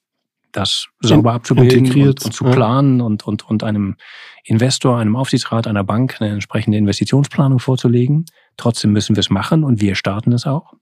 das 0.52 0.88
sauber 1.00 1.34
abzubilden 1.34 1.86
und, 1.92 2.24
und, 2.24 2.32
zu 2.32 2.44
planen 2.44 3.00
und, 3.00 3.26
und, 3.26 3.48
und 3.48 3.62
einem 3.62 3.96
Investor, 4.44 4.98
einem 4.98 5.16
Aufsichtsrat, 5.16 5.66
einer 5.66 5.84
Bank 5.84 6.20
eine 6.20 6.32
entsprechende 6.32 6.78
Investitionsplanung 6.78 7.58
vorzulegen. 7.58 8.24
Trotzdem 8.56 8.92
müssen 8.92 9.16
wir 9.16 9.20
es 9.20 9.30
machen 9.30 9.64
und 9.64 9.80
wir 9.80 9.94
starten 9.94 10.32
es 10.32 10.46
auch. 10.46 10.72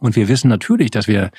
Und 0.00 0.16
wir 0.16 0.28
wissen 0.28 0.48
natürlich, 0.48 0.90
dass 0.90 1.08
wir 1.08 1.30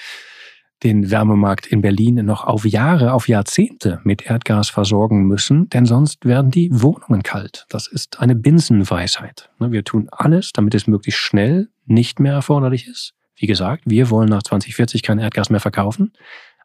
den 0.84 1.12
Wärmemarkt 1.12 1.68
in 1.68 1.82
Berlin 1.82 2.26
noch 2.26 2.46
auf 2.46 2.66
Jahre, 2.66 3.14
auf 3.14 3.28
Jahrzehnte 3.28 4.00
mit 4.04 4.26
Erdgas 4.26 4.70
versorgen 4.70 5.26
müssen, 5.26 5.70
denn 5.70 5.86
sonst 5.86 6.26
werden 6.26 6.52
die 6.52 6.70
Wohnungen 6.72 7.24
kalt. 7.24 7.66
Das 7.70 7.88
ist 7.88 8.20
eine 8.20 8.36
Binsenweisheit. 8.36 9.50
Ne, 9.60 9.72
wir 9.72 9.84
tun 9.84 10.08
alles, 10.12 10.52
damit 10.54 10.76
es 10.76 10.88
möglichst 10.88 11.20
schnell 11.20 11.70
nicht 11.86 12.20
mehr 12.20 12.34
erforderlich 12.34 12.88
ist. 12.88 13.14
Wie 13.36 13.48
gesagt, 13.48 13.84
wir 13.86 14.10
wollen 14.10 14.30
nach 14.30 14.44
2040 14.44 15.04
kein 15.04 15.20
Erdgas 15.20 15.50
mehr 15.50 15.60
verkaufen, 15.60 16.14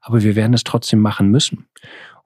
aber 0.01 0.23
wir 0.23 0.37
werden 0.37 0.55
es 0.55 0.65
trotzdem 0.65 1.01
machen 1.01 1.29
müssen. 1.31 1.67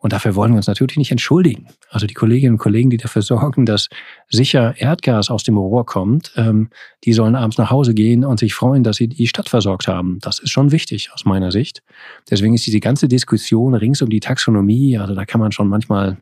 Und 0.01 0.13
dafür 0.13 0.37
wollen 0.37 0.53
wir 0.53 0.59
uns 0.59 0.69
natürlich 0.69 0.97
nicht 0.97 1.11
entschuldigen. 1.11 1.67
Also 1.91 2.07
die 2.07 2.15
Kolleginnen 2.15 2.55
und 2.55 2.59
Kollegen, 2.59 2.89
die 2.89 2.99
dafür 2.99 3.23
sorgen, 3.23 3.67
dass 3.67 3.89
sicher 4.29 4.75
Erdgas 4.79 5.29
aus 5.29 5.43
dem 5.43 5.57
Rohr 5.57 5.85
kommt, 5.87 6.33
ähm, 6.37 6.71
die 7.05 7.13
sollen 7.13 7.35
abends 7.35 7.59
nach 7.59 7.71
Hause 7.71 7.95
gehen 7.95 8.25
und 8.25 8.39
sich 8.39 8.55
freuen, 8.55 8.85
dass 8.85 8.97
sie 8.97 9.09
die 9.09 9.27
Stadt 9.27 9.49
versorgt 9.49 9.89
haben. 9.89 10.19
Das 10.21 10.39
ist 10.39 10.51
schon 10.51 10.71
wichtig 10.71 11.11
aus 11.13 11.25
meiner 11.25 11.51
Sicht. 11.51 11.83
Deswegen 12.31 12.55
ist 12.55 12.65
diese 12.67 12.79
ganze 12.79 13.09
Diskussion 13.09 13.75
rings 13.75 14.01
um 14.01 14.09
die 14.09 14.21
Taxonomie, 14.21 14.99
also 14.99 15.17
da 15.17 15.25
kann 15.25 15.41
man 15.41 15.51
schon 15.51 15.69
manchmal, 15.69 16.19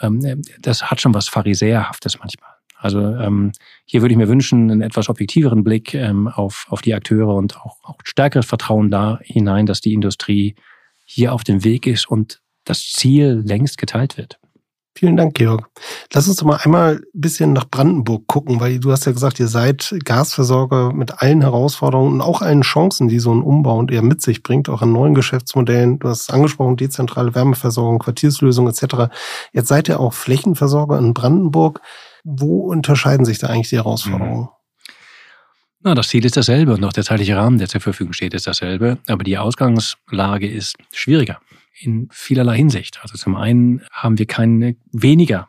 ähm, 0.00 0.42
das 0.60 0.88
hat 0.88 1.00
schon 1.00 1.12
was 1.12 1.28
Pharisäerhaftes 1.28 2.20
manchmal. 2.20 2.50
Also 2.80 3.00
ähm, 3.00 3.50
hier 3.84 4.02
würde 4.02 4.12
ich 4.12 4.18
mir 4.18 4.28
wünschen, 4.28 4.70
einen 4.70 4.82
etwas 4.82 5.08
objektiveren 5.08 5.64
Blick 5.64 5.94
ähm, 5.94 6.28
auf, 6.28 6.66
auf 6.68 6.82
die 6.82 6.94
Akteure 6.94 7.34
und 7.34 7.56
auch, 7.56 7.78
auch 7.82 7.98
stärkeres 8.04 8.46
Vertrauen 8.46 8.92
da 8.92 9.18
hinein, 9.24 9.66
dass 9.66 9.80
die 9.80 9.92
Industrie 9.92 10.54
hier 11.04 11.32
auf 11.32 11.42
dem 11.42 11.64
Weg 11.64 11.88
ist 11.88 12.08
und 12.08 12.40
das 12.68 12.92
Ziel 12.92 13.42
längst 13.44 13.78
geteilt 13.78 14.16
wird. 14.16 14.38
Vielen 14.98 15.16
Dank, 15.16 15.34
Georg. 15.34 15.70
Lass 16.12 16.26
uns 16.26 16.38
doch 16.38 16.46
mal 16.46 16.58
einmal 16.64 16.96
ein 16.96 17.20
bisschen 17.20 17.52
nach 17.52 17.70
Brandenburg 17.70 18.26
gucken, 18.26 18.58
weil 18.58 18.80
du 18.80 18.90
hast 18.90 19.06
ja 19.06 19.12
gesagt, 19.12 19.38
ihr 19.38 19.46
seid 19.46 19.94
Gasversorger 20.04 20.92
mit 20.92 21.22
allen 21.22 21.40
Herausforderungen 21.40 22.14
und 22.14 22.20
auch 22.20 22.42
allen 22.42 22.62
Chancen, 22.62 23.06
die 23.06 23.20
so 23.20 23.32
ein 23.32 23.42
Umbau 23.42 23.78
und 23.78 23.92
eher 23.92 24.02
mit 24.02 24.22
sich 24.22 24.42
bringt, 24.42 24.68
auch 24.68 24.82
an 24.82 24.90
neuen 24.90 25.14
Geschäftsmodellen. 25.14 26.00
Du 26.00 26.08
hast 26.08 26.22
es 26.22 26.30
angesprochen, 26.30 26.76
dezentrale 26.76 27.32
Wärmeversorgung, 27.32 28.00
Quartierslösungen 28.00 28.72
etc. 28.72 29.12
Jetzt 29.52 29.68
seid 29.68 29.88
ihr 29.88 30.00
auch 30.00 30.14
Flächenversorger 30.14 30.98
in 30.98 31.14
Brandenburg. 31.14 31.80
Wo 32.24 32.68
unterscheiden 32.68 33.24
sich 33.24 33.38
da 33.38 33.46
eigentlich 33.46 33.68
die 33.68 33.76
Herausforderungen? 33.76 34.40
Mhm. 34.40 34.48
Na, 35.84 35.94
das 35.94 36.08
Ziel 36.08 36.24
ist 36.24 36.36
dasselbe 36.36 36.74
und 36.74 36.84
auch 36.84 36.92
der 36.92 37.04
zeitliche 37.04 37.36
Rahmen, 37.36 37.58
der 37.58 37.68
zur 37.68 37.80
Verfügung 37.80 38.14
steht, 38.14 38.34
ist 38.34 38.48
dasselbe. 38.48 38.98
Aber 39.06 39.22
die 39.22 39.38
Ausgangslage 39.38 40.50
ist 40.50 40.74
schwieriger 40.92 41.38
in 41.80 42.08
vielerlei 42.10 42.56
Hinsicht. 42.56 43.00
Also 43.02 43.16
zum 43.16 43.36
einen 43.36 43.82
haben 43.92 44.18
wir 44.18 44.26
keine 44.26 44.76
weniger, 44.92 45.48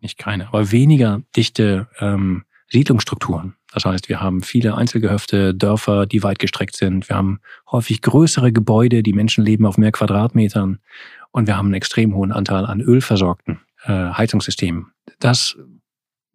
nicht 0.00 0.18
keine, 0.18 0.48
aber 0.48 0.72
weniger 0.72 1.22
dichte 1.36 1.88
ähm, 2.00 2.44
Siedlungsstrukturen. 2.68 3.54
Das 3.72 3.84
heißt, 3.84 4.08
wir 4.08 4.20
haben 4.20 4.42
viele 4.42 4.76
Einzelgehöfte, 4.76 5.54
Dörfer, 5.54 6.06
die 6.06 6.22
weit 6.22 6.38
gestreckt 6.38 6.76
sind. 6.76 7.08
Wir 7.08 7.16
haben 7.16 7.40
häufig 7.70 8.02
größere 8.02 8.52
Gebäude, 8.52 9.02
die 9.02 9.12
Menschen 9.12 9.44
leben 9.44 9.66
auf 9.66 9.78
mehr 9.78 9.92
Quadratmetern. 9.92 10.78
Und 11.30 11.46
wir 11.46 11.56
haben 11.56 11.66
einen 11.66 11.74
extrem 11.74 12.14
hohen 12.14 12.32
Anteil 12.32 12.66
an 12.66 12.80
ölversorgten 12.80 13.60
äh, 13.84 14.10
Heizungssystemen. 14.12 14.92
Das 15.20 15.56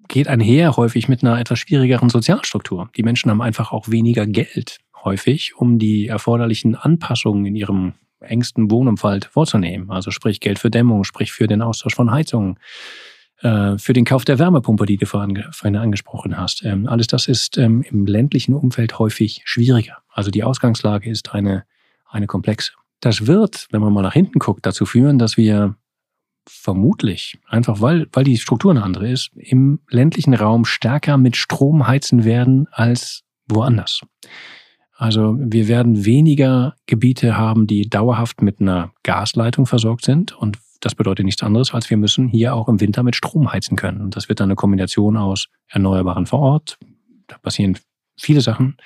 geht 0.08 0.28
einher 0.28 0.78
häufig 0.78 1.08
mit 1.08 1.23
einer 1.23 1.39
etwas 1.39 1.60
schwierigeren 1.60 2.10
Sozialstruktur. 2.10 2.89
Die 2.95 3.04
Menschen 3.04 3.30
haben 3.30 3.41
einfach 3.41 3.71
auch 3.71 3.89
weniger 3.89 4.26
Geld 4.26 4.80
häufig, 5.04 5.56
um 5.56 5.80
die 5.80 6.08
erforderlichen 6.08 6.76
Anpassungen 6.76 7.45
in 7.45 7.56
ihrem 7.56 7.93
engsten 8.19 8.71
Wohnumfeld 8.71 9.25
vorzunehmen. 9.25 9.91
Also 9.91 10.12
sprich 10.12 10.39
Geld 10.39 10.60
für 10.60 10.69
Dämmung, 10.69 11.03
sprich 11.03 11.32
für 11.32 11.47
den 11.47 11.62
Austausch 11.62 11.95
von 11.95 12.12
Heizungen, 12.12 12.60
äh, 13.41 13.77
für 13.77 13.93
den 13.93 14.06
Kauf 14.06 14.25
der 14.25 14.39
Wärmepumpe, 14.39 14.86
die 14.86 14.97
du 14.97 15.06
vorhin 15.06 15.75
angesprochen 15.75 16.38
hast. 16.38 16.63
Ähm, 16.65 16.88
alles 16.88 17.08
das 17.08 17.27
ist 17.27 17.58
ähm, 17.58 17.84
im 17.84 18.06
ländlichen 18.06 18.53
Umfeld 18.53 18.97
häufig 18.99 19.41
schwieriger. 19.45 19.97
Also 20.10 20.32
die 20.32 20.43
Ausgangslage 20.43 21.10
ist 21.10 21.34
eine, 21.34 21.65
eine 22.10 22.27
komplexe. 22.27 22.73
Das 22.99 23.27
wird, 23.27 23.67
wenn 23.71 23.82
man 23.82 23.93
mal 23.93 24.01
nach 24.01 24.13
hinten 24.13 24.39
guckt, 24.39 24.65
dazu 24.65 24.86
führen, 24.86 25.19
dass 25.19 25.38
wir 25.38 25.75
vermutlich, 26.49 27.38
einfach 27.47 27.82
weil, 27.82 28.08
weil 28.13 28.23
die 28.23 28.38
Struktur 28.38 28.71
eine 28.71 28.84
andere 28.84 29.10
ist, 29.10 29.32
im 29.36 29.80
ländlichen 29.89 30.34
Raum 30.34 30.65
stärker 30.65 31.17
mit 31.17 31.36
Strom 31.36 31.88
heizen 31.88 32.23
werden 32.23 32.67
als 32.71 33.23
woanders. 33.47 34.01
Also 34.98 35.36
wir 35.40 35.68
werden 35.68 36.06
weniger 36.06 36.76
Gebiete 36.88 37.38
haben, 37.38 37.68
die 37.68 37.88
dauerhaft 37.88 38.42
mit 38.42 38.60
einer 38.60 38.92
Gasleitung 39.04 39.68
versorgt 39.68 40.04
sind. 40.04 40.36
Und 40.36 40.58
das 40.82 40.96
bedeutet 40.96 41.26
nichts 41.26 41.44
anderes, 41.44 41.74
als 41.74 41.90
wir 41.90 41.98
müssen 41.98 42.28
hier 42.28 42.56
auch 42.56 42.68
im 42.68 42.82
Winter 42.82 43.04
mit 43.04 43.16
Strom 43.16 43.52
heizen 43.52 43.78
können. 43.78 44.02
Und 44.02 44.16
das 44.16 44.28
wird 44.28 44.40
dann 44.40 44.50
eine 44.50 44.56
Kombination 44.56 45.16
aus 45.16 45.50
Erneuerbaren 45.68 46.26
vor 46.26 46.40
Ort. 46.40 46.80
Da 47.28 47.38
passieren 47.38 47.78
viele 48.20 48.42
Sachen 48.42 48.78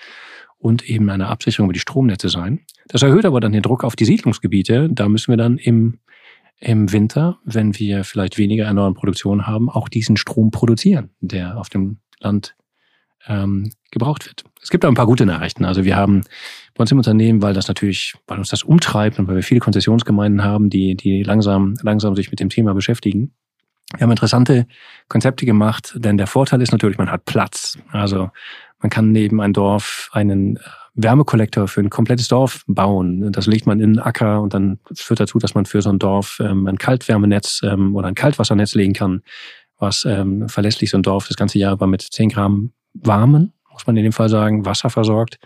und 0.58 0.88
eben 0.88 1.10
eine 1.10 1.28
Absicherung 1.28 1.67
über 1.67 1.74
die 1.74 1.80
Stromnetze 1.80 2.28
sein. 2.28 2.60
Das 2.88 3.02
erhöht 3.04 3.26
aber 3.26 3.39
dann 3.39 3.54
den 3.54 3.62
Druck 3.62 3.86
auf 3.86 3.95
die 3.95 4.06
Siedlungsgebiete. 4.06 4.89
Da 4.91 5.08
müssen 5.08 5.32
wir 5.32 5.38
dann 5.38 5.58
im, 5.58 6.00
im 6.60 6.91
Winter, 6.91 7.39
wenn 7.45 7.78
wir 7.80 8.04
vielleicht 8.04 8.38
weniger 8.38 8.65
erneuerbare 8.65 8.95
Produktion 8.95 9.47
haben, 9.47 9.69
auch 9.69 9.88
diesen 9.88 10.17
Strom 10.17 10.52
produzieren, 10.52 11.12
der 11.21 11.58
auf 11.58 11.69
dem 11.69 12.00
Land 12.19 12.56
ähm, 13.27 13.71
gebraucht 13.91 14.25
wird. 14.25 14.43
Es 14.62 14.69
gibt 14.69 14.86
auch 14.86 14.89
ein 14.89 14.95
paar 14.95 15.05
gute 15.05 15.25
Nachrichten. 15.25 15.65
Also 15.65 15.84
wir 15.84 15.95
haben 15.95 16.21
bei 16.75 16.81
uns 16.81 16.91
im 16.91 16.97
Unternehmen, 16.97 17.41
weil 17.41 17.53
das 17.53 17.67
natürlich, 17.67 18.15
weil 18.27 18.38
uns 18.38 18.49
das 18.49 18.63
umtreibt 18.63 19.19
und 19.19 19.27
weil 19.27 19.36
wir 19.36 19.43
viele 19.43 19.60
Konzessionsgemeinden 19.60 20.43
haben, 20.43 20.69
die, 20.69 20.95
die 20.95 21.23
langsam, 21.23 21.75
langsam 21.81 22.15
sich 22.15 22.31
mit 22.31 22.39
dem 22.39 22.49
Thema 22.49 22.73
beschäftigen. 22.73 23.34
Wir 23.97 24.03
haben 24.03 24.12
interessante 24.12 24.67
Konzepte 25.10 25.45
gemacht, 25.45 25.93
denn 25.97 26.17
der 26.17 26.27
Vorteil 26.27 26.62
ist 26.62 26.71
natürlich, 26.71 26.97
man 26.97 27.12
hat 27.12 27.25
Platz. 27.25 27.77
Also 27.91 28.29
man 28.79 28.89
kann 28.89 29.12
neben 29.12 29.41
ein 29.41 29.53
Dorf 29.53 30.10
einen 30.13 30.60
Wärmekollektor 30.93 31.67
für 31.67 31.81
ein 31.81 31.89
komplettes 31.89 32.27
Dorf 32.27 32.63
bauen. 32.67 33.31
Das 33.31 33.47
legt 33.47 33.65
man 33.65 33.79
in 33.79 33.93
den 33.93 33.99
Acker 33.99 34.41
und 34.41 34.53
dann 34.53 34.79
führt 34.93 35.19
dazu, 35.19 35.39
dass 35.39 35.55
man 35.55 35.65
für 35.65 35.81
so 35.81 35.89
ein 35.89 35.99
Dorf 35.99 36.41
ähm, 36.41 36.67
ein 36.67 36.77
Kaltwärmenetz 36.77 37.62
ähm, 37.63 37.95
oder 37.95 38.07
ein 38.07 38.15
Kaltwassernetz 38.15 38.75
legen 38.75 38.93
kann, 38.93 39.21
was 39.77 40.05
ähm, 40.05 40.47
verlässlich 40.49 40.89
so 40.89 40.97
ein 40.97 41.03
Dorf 41.03 41.27
das 41.27 41.38
ganze 41.38 41.60
Jahr 41.60 41.73
über 41.73 41.88
mit 41.88 42.01
10 42.01 42.29
Gramm 42.29 42.71
warmen, 42.93 43.54
muss 43.71 43.88
man 43.88 43.97
in 43.97 44.04
dem 44.04 44.13
Fall 44.13 44.30
sagen, 44.30 44.65
Wasser 44.65 44.89
versorgt, 44.89 45.39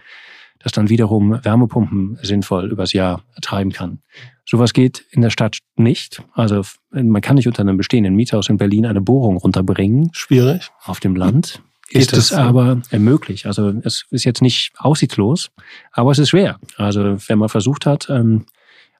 das 0.60 0.71
dann 0.71 0.89
wiederum 0.89 1.43
Wärmepumpen 1.43 2.17
sinnvoll 2.21 2.71
übers 2.71 2.93
Jahr 2.93 3.23
treiben 3.41 3.71
kann. 3.71 3.99
Sowas 4.45 4.73
geht 4.73 5.05
in 5.12 5.21
der 5.21 5.29
Stadt 5.29 5.60
nicht. 5.75 6.23
Also 6.34 6.62
man 6.91 7.21
kann 7.21 7.36
nicht 7.36 7.47
unter 7.47 7.62
einem 7.62 7.77
bestehenden 7.77 8.15
Mietshaus 8.15 8.49
in 8.49 8.58
Berlin 8.58 8.86
eine 8.86 9.01
Bohrung 9.01 9.38
runterbringen. 9.38 10.10
Schwierig. 10.13 10.69
Auf 10.84 10.99
dem 10.99 11.15
Land. 11.15 11.62
Ist 11.89 12.13
es 12.13 12.34
aber 12.34 12.81
möglich. 12.91 13.45
Also 13.45 13.69
es 13.84 14.05
ist 14.10 14.23
jetzt 14.23 14.41
nicht 14.41 14.73
aussichtslos, 14.77 15.51
aber 15.91 16.12
es 16.12 16.19
ist 16.19 16.29
schwer. 16.29 16.60
Also 16.77 17.17
wenn 17.27 17.38
man 17.38 17.49
versucht 17.49 17.86
hat, 17.86 18.10
ähm, 18.10 18.45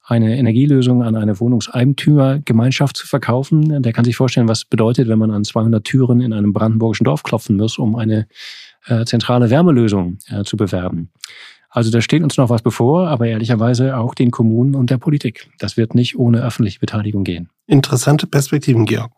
eine 0.08 0.38
Energielösung 0.38 1.04
an 1.04 1.16
eine 1.16 1.40
Wohnungseigentümergemeinschaft 1.40 2.96
zu 2.96 3.08
verkaufen. 3.08 3.82
Der 3.82 3.92
kann 3.92 4.06
sich 4.06 4.16
vorstellen, 4.16 4.48
was 4.48 4.64
bedeutet, 4.64 5.08
wenn 5.08 5.20
man 5.20 5.32
an 5.32 5.44
200 5.44 5.84
Türen 5.84 6.22
in 6.22 6.32
einem 6.32 6.54
brandenburgischen 6.54 7.06
Dorf 7.06 7.24
klopfen 7.24 7.58
muss, 7.58 7.78
um 7.80 7.96
eine 7.96 8.28
äh, 8.86 9.06
zentrale 9.06 9.50
Wärmelösung 9.50 10.20
äh, 10.30 10.44
zu 10.44 10.58
bewerben. 10.58 11.10
Also 11.76 11.92
da 11.92 12.00
steht 12.00 12.24
uns 12.24 12.38
noch 12.38 12.50
was 12.50 12.62
bevor, 12.62 13.10
aber 13.10 13.28
ehrlicherweise 13.28 13.98
auch 13.98 14.16
den 14.16 14.32
Kommunen 14.32 14.76
und 14.76 14.92
der 14.92 14.98
Politik. 14.98 15.50
Das 15.60 15.76
wird 15.76 15.94
nicht 15.94 16.18
ohne 16.18 16.42
öffentliche 16.42 16.80
Beteiligung 16.80 17.26
gehen. 17.26 17.50
Interessante 17.68 18.28
Perspektiven, 18.28 18.86
Georg. 18.86 19.12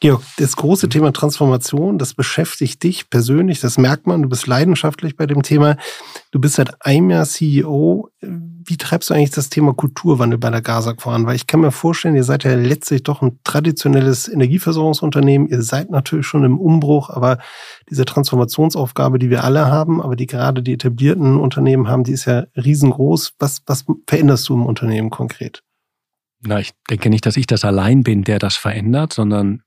Georg, 0.00 0.20
das 0.36 0.56
große 0.56 0.88
Thema 0.88 1.12
Transformation, 1.12 1.98
das 1.98 2.14
beschäftigt 2.14 2.82
dich 2.82 3.10
persönlich, 3.10 3.60
das 3.60 3.78
merkt 3.78 4.08
man, 4.08 4.22
du 4.22 4.28
bist 4.28 4.48
leidenschaftlich 4.48 5.16
bei 5.16 5.26
dem 5.26 5.42
Thema. 5.42 5.76
Du 6.32 6.40
bist 6.40 6.56
seit 6.56 6.84
einem 6.84 7.10
Jahr 7.10 7.26
CEO. 7.26 8.08
Wie 8.62 8.76
treibst 8.76 9.08
du 9.08 9.14
eigentlich 9.14 9.30
das 9.30 9.48
Thema 9.48 9.72
Kulturwandel 9.72 10.38
bei 10.38 10.50
der 10.50 10.60
GASAG 10.60 11.00
voran? 11.00 11.24
Weil 11.24 11.36
ich 11.36 11.46
kann 11.46 11.60
mir 11.60 11.72
vorstellen, 11.72 12.14
ihr 12.14 12.24
seid 12.24 12.44
ja 12.44 12.54
letztlich 12.54 13.02
doch 13.02 13.22
ein 13.22 13.38
traditionelles 13.42 14.28
Energieversorgungsunternehmen. 14.28 15.48
Ihr 15.48 15.62
seid 15.62 15.90
natürlich 15.90 16.26
schon 16.26 16.44
im 16.44 16.58
Umbruch, 16.58 17.08
aber 17.08 17.38
diese 17.88 18.04
Transformationsaufgabe, 18.04 19.18
die 19.18 19.30
wir 19.30 19.44
alle 19.44 19.66
haben, 19.68 20.02
aber 20.02 20.14
die 20.14 20.26
gerade 20.26 20.62
die 20.62 20.74
etablierten 20.74 21.38
Unternehmen 21.38 21.88
haben, 21.88 22.04
die 22.04 22.12
ist 22.12 22.26
ja 22.26 22.44
riesengroß. 22.54 23.34
Was, 23.38 23.62
was 23.66 23.86
veränderst 24.06 24.48
du 24.48 24.54
im 24.54 24.66
Unternehmen 24.66 25.08
konkret? 25.08 25.62
Na, 26.42 26.60
ich 26.60 26.72
denke 26.90 27.08
nicht, 27.08 27.24
dass 27.24 27.38
ich 27.38 27.46
das 27.46 27.64
allein 27.64 28.02
bin, 28.02 28.24
der 28.24 28.38
das 28.38 28.56
verändert, 28.56 29.14
sondern 29.14 29.62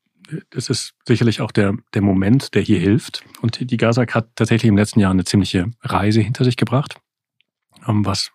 es 0.56 0.69
ist 0.69 0.93
sicherlich 1.08 1.41
auch 1.41 1.51
der, 1.51 1.75
der 1.93 2.01
Moment, 2.01 2.53
der 2.53 2.62
hier 2.62 2.79
hilft. 2.79 3.23
Und 3.41 3.71
die 3.71 3.77
GASAG 3.77 4.13
hat 4.13 4.36
tatsächlich 4.36 4.69
im 4.69 4.77
letzten 4.77 4.99
Jahr 4.99 5.12
eine 5.12 5.25
ziemliche 5.25 5.71
Reise 5.82 6.21
hinter 6.21 6.43
sich 6.43 6.58
gebracht. 6.58 6.99
Ähm, 7.88 8.06
was 8.06 8.32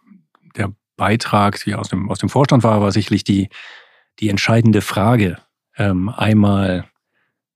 Beitrag 0.98 1.64
wie 1.64 1.74
aus 1.74 1.88
dem, 1.88 2.10
aus 2.10 2.18
dem 2.18 2.28
Vorstand 2.28 2.62
war, 2.62 2.82
war 2.82 2.92
sicherlich 2.92 3.24
die, 3.24 3.48
die 4.18 4.28
entscheidende 4.28 4.82
Frage, 4.82 5.38
ähm, 5.78 6.10
einmal 6.10 6.84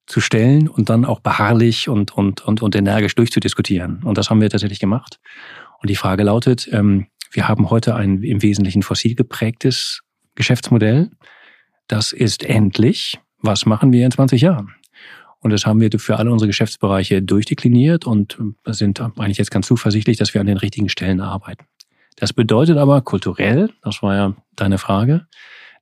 zu 0.07 0.21
stellen 0.21 0.69
und 0.69 0.89
dann 0.89 1.05
auch 1.05 1.21
beharrlich 1.21 1.89
und, 1.91 2.13
und, 2.13 2.41
und, 2.41 2.63
und 2.63 2.75
energisch 2.75 3.15
durchzudiskutieren. 3.15 4.03
Und 4.03 4.17
das 4.17 4.31
haben 4.31 4.41
wir 4.41 4.49
tatsächlich 4.49 4.81
gemacht. 4.81 5.21
Und 5.81 5.91
die 5.91 5.97
Frage 5.97 6.23
lautet, 6.23 6.69
ähm, 6.73 7.09
wir 7.31 7.49
haben 7.49 7.71
heute 7.71 7.95
ein 7.95 8.23
im 8.23 8.43
Wesentlichen 8.43 8.83
fossil 8.83 9.15
geprägtes 9.15 10.01
Geschäftsmodell. 10.35 11.11
Das 11.89 12.13
ist 12.13 12.45
endlich. 12.45 13.19
Was 13.39 13.67
machen 13.67 13.93
wir 13.93 14.05
in 14.05 14.13
20 14.13 14.41
Jahren? 14.41 14.75
Und 15.41 15.51
das 15.51 15.67
haben 15.67 15.81
wir 15.81 15.91
für 15.99 16.19
alle 16.19 16.31
unsere 16.31 16.47
Geschäftsbereiche 16.47 17.21
durchdekliniert 17.21 18.07
und 18.07 18.39
sind 18.67 19.01
eigentlich 19.01 19.39
jetzt 19.39 19.51
ganz 19.51 19.67
zuversichtlich, 19.67 20.17
dass 20.17 20.35
wir 20.35 20.41
an 20.41 20.47
den 20.47 20.57
richtigen 20.57 20.89
Stellen 20.89 21.21
arbeiten. 21.21 21.65
Das 22.23 22.33
bedeutet 22.33 22.79
aber 22.79 23.01
kulturell, 23.01 23.71
das 23.83 24.01
war 24.01 24.15
ja 24.15 24.37
deine 24.55 24.79
Frage, 24.79 25.27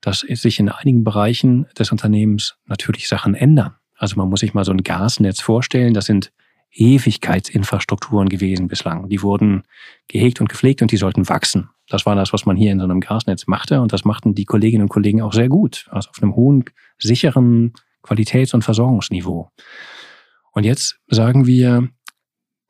dass 0.01 0.21
sich 0.21 0.59
in 0.59 0.71
einigen 0.71 1.05
Bereichen 1.05 1.67
des 1.79 1.93
Unternehmens 1.93 2.57
natürlich 2.65 3.09
Sachen 3.09 3.35
ändern. 3.35 3.75
Also 3.99 4.17
man 4.17 4.31
muss 4.31 4.41
sich 4.41 4.55
mal 4.55 4.65
so 4.65 4.73
ein 4.73 4.83
Gasnetz 4.83 5.43
vorstellen, 5.43 5.93
das 5.93 6.07
sind 6.07 6.33
Ewigkeitsinfrastrukturen 6.73 8.31
gewesen 8.31 8.69
bislang. 8.69 9.11
Die 9.11 9.21
wurden 9.21 9.65
gehegt 10.09 10.41
und 10.41 10.49
gepflegt 10.49 10.81
und 10.81 10.91
die 10.93 10.97
sollten 10.97 11.29
wachsen. 11.29 11.69
Das 11.91 12.07
war 12.07 12.15
das, 12.15 12.33
was 12.33 12.47
man 12.47 12.57
hier 12.57 12.73
in 12.73 12.79
so 12.79 12.85
einem 12.85 13.01
Gasnetz 13.01 13.47
machte 13.47 13.83
und 13.83 13.93
das 13.93 14.07
machten 14.07 14.35
die 14.35 14.47
Kolleginnen 14.47 14.85
und 14.85 14.89
Kollegen 14.89 15.21
auch 15.21 15.35
sehr 15.35 15.51
gut. 15.51 15.89
Also 15.91 16.09
auf 16.09 16.23
einem 16.23 16.35
hohen, 16.37 16.65
sicheren 16.97 17.75
Qualitäts- 18.03 18.55
und 18.55 18.65
Versorgungsniveau. 18.65 19.51
Und 20.53 20.65
jetzt 20.65 20.99
sagen 21.09 21.47
wir, 21.47 21.91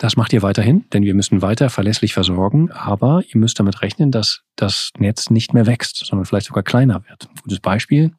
das 0.00 0.16
macht 0.16 0.32
ihr 0.32 0.40
weiterhin, 0.40 0.86
denn 0.94 1.02
wir 1.04 1.14
müssen 1.14 1.42
weiter 1.42 1.68
verlässlich 1.68 2.14
versorgen, 2.14 2.70
aber 2.72 3.22
ihr 3.28 3.38
müsst 3.38 3.60
damit 3.60 3.82
rechnen, 3.82 4.10
dass 4.10 4.40
das 4.56 4.92
Netz 4.96 5.28
nicht 5.28 5.52
mehr 5.52 5.66
wächst, 5.66 6.06
sondern 6.06 6.24
vielleicht 6.24 6.46
sogar 6.46 6.62
kleiner 6.62 7.04
wird. 7.06 7.28
gutes 7.42 7.60
Beispiel. 7.60 8.12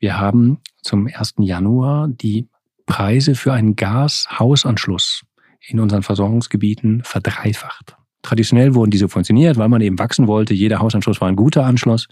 Wir 0.00 0.18
haben 0.18 0.58
zum 0.82 1.06
1. 1.06 1.34
Januar 1.38 2.08
die 2.08 2.48
Preise 2.86 3.36
für 3.36 3.52
einen 3.52 3.76
Gashausanschluss 3.76 5.22
in 5.60 5.78
unseren 5.78 6.02
Versorgungsgebieten 6.02 7.04
verdreifacht. 7.04 7.96
Traditionell 8.22 8.74
wurden 8.74 8.90
die 8.90 8.98
subventioniert, 8.98 9.58
weil 9.58 9.68
man 9.68 9.80
eben 9.80 10.00
wachsen 10.00 10.26
wollte. 10.26 10.54
Jeder 10.54 10.80
Hausanschluss 10.80 11.20
war 11.20 11.28
ein 11.28 11.36
guter 11.36 11.64
Anschluss. 11.64 12.08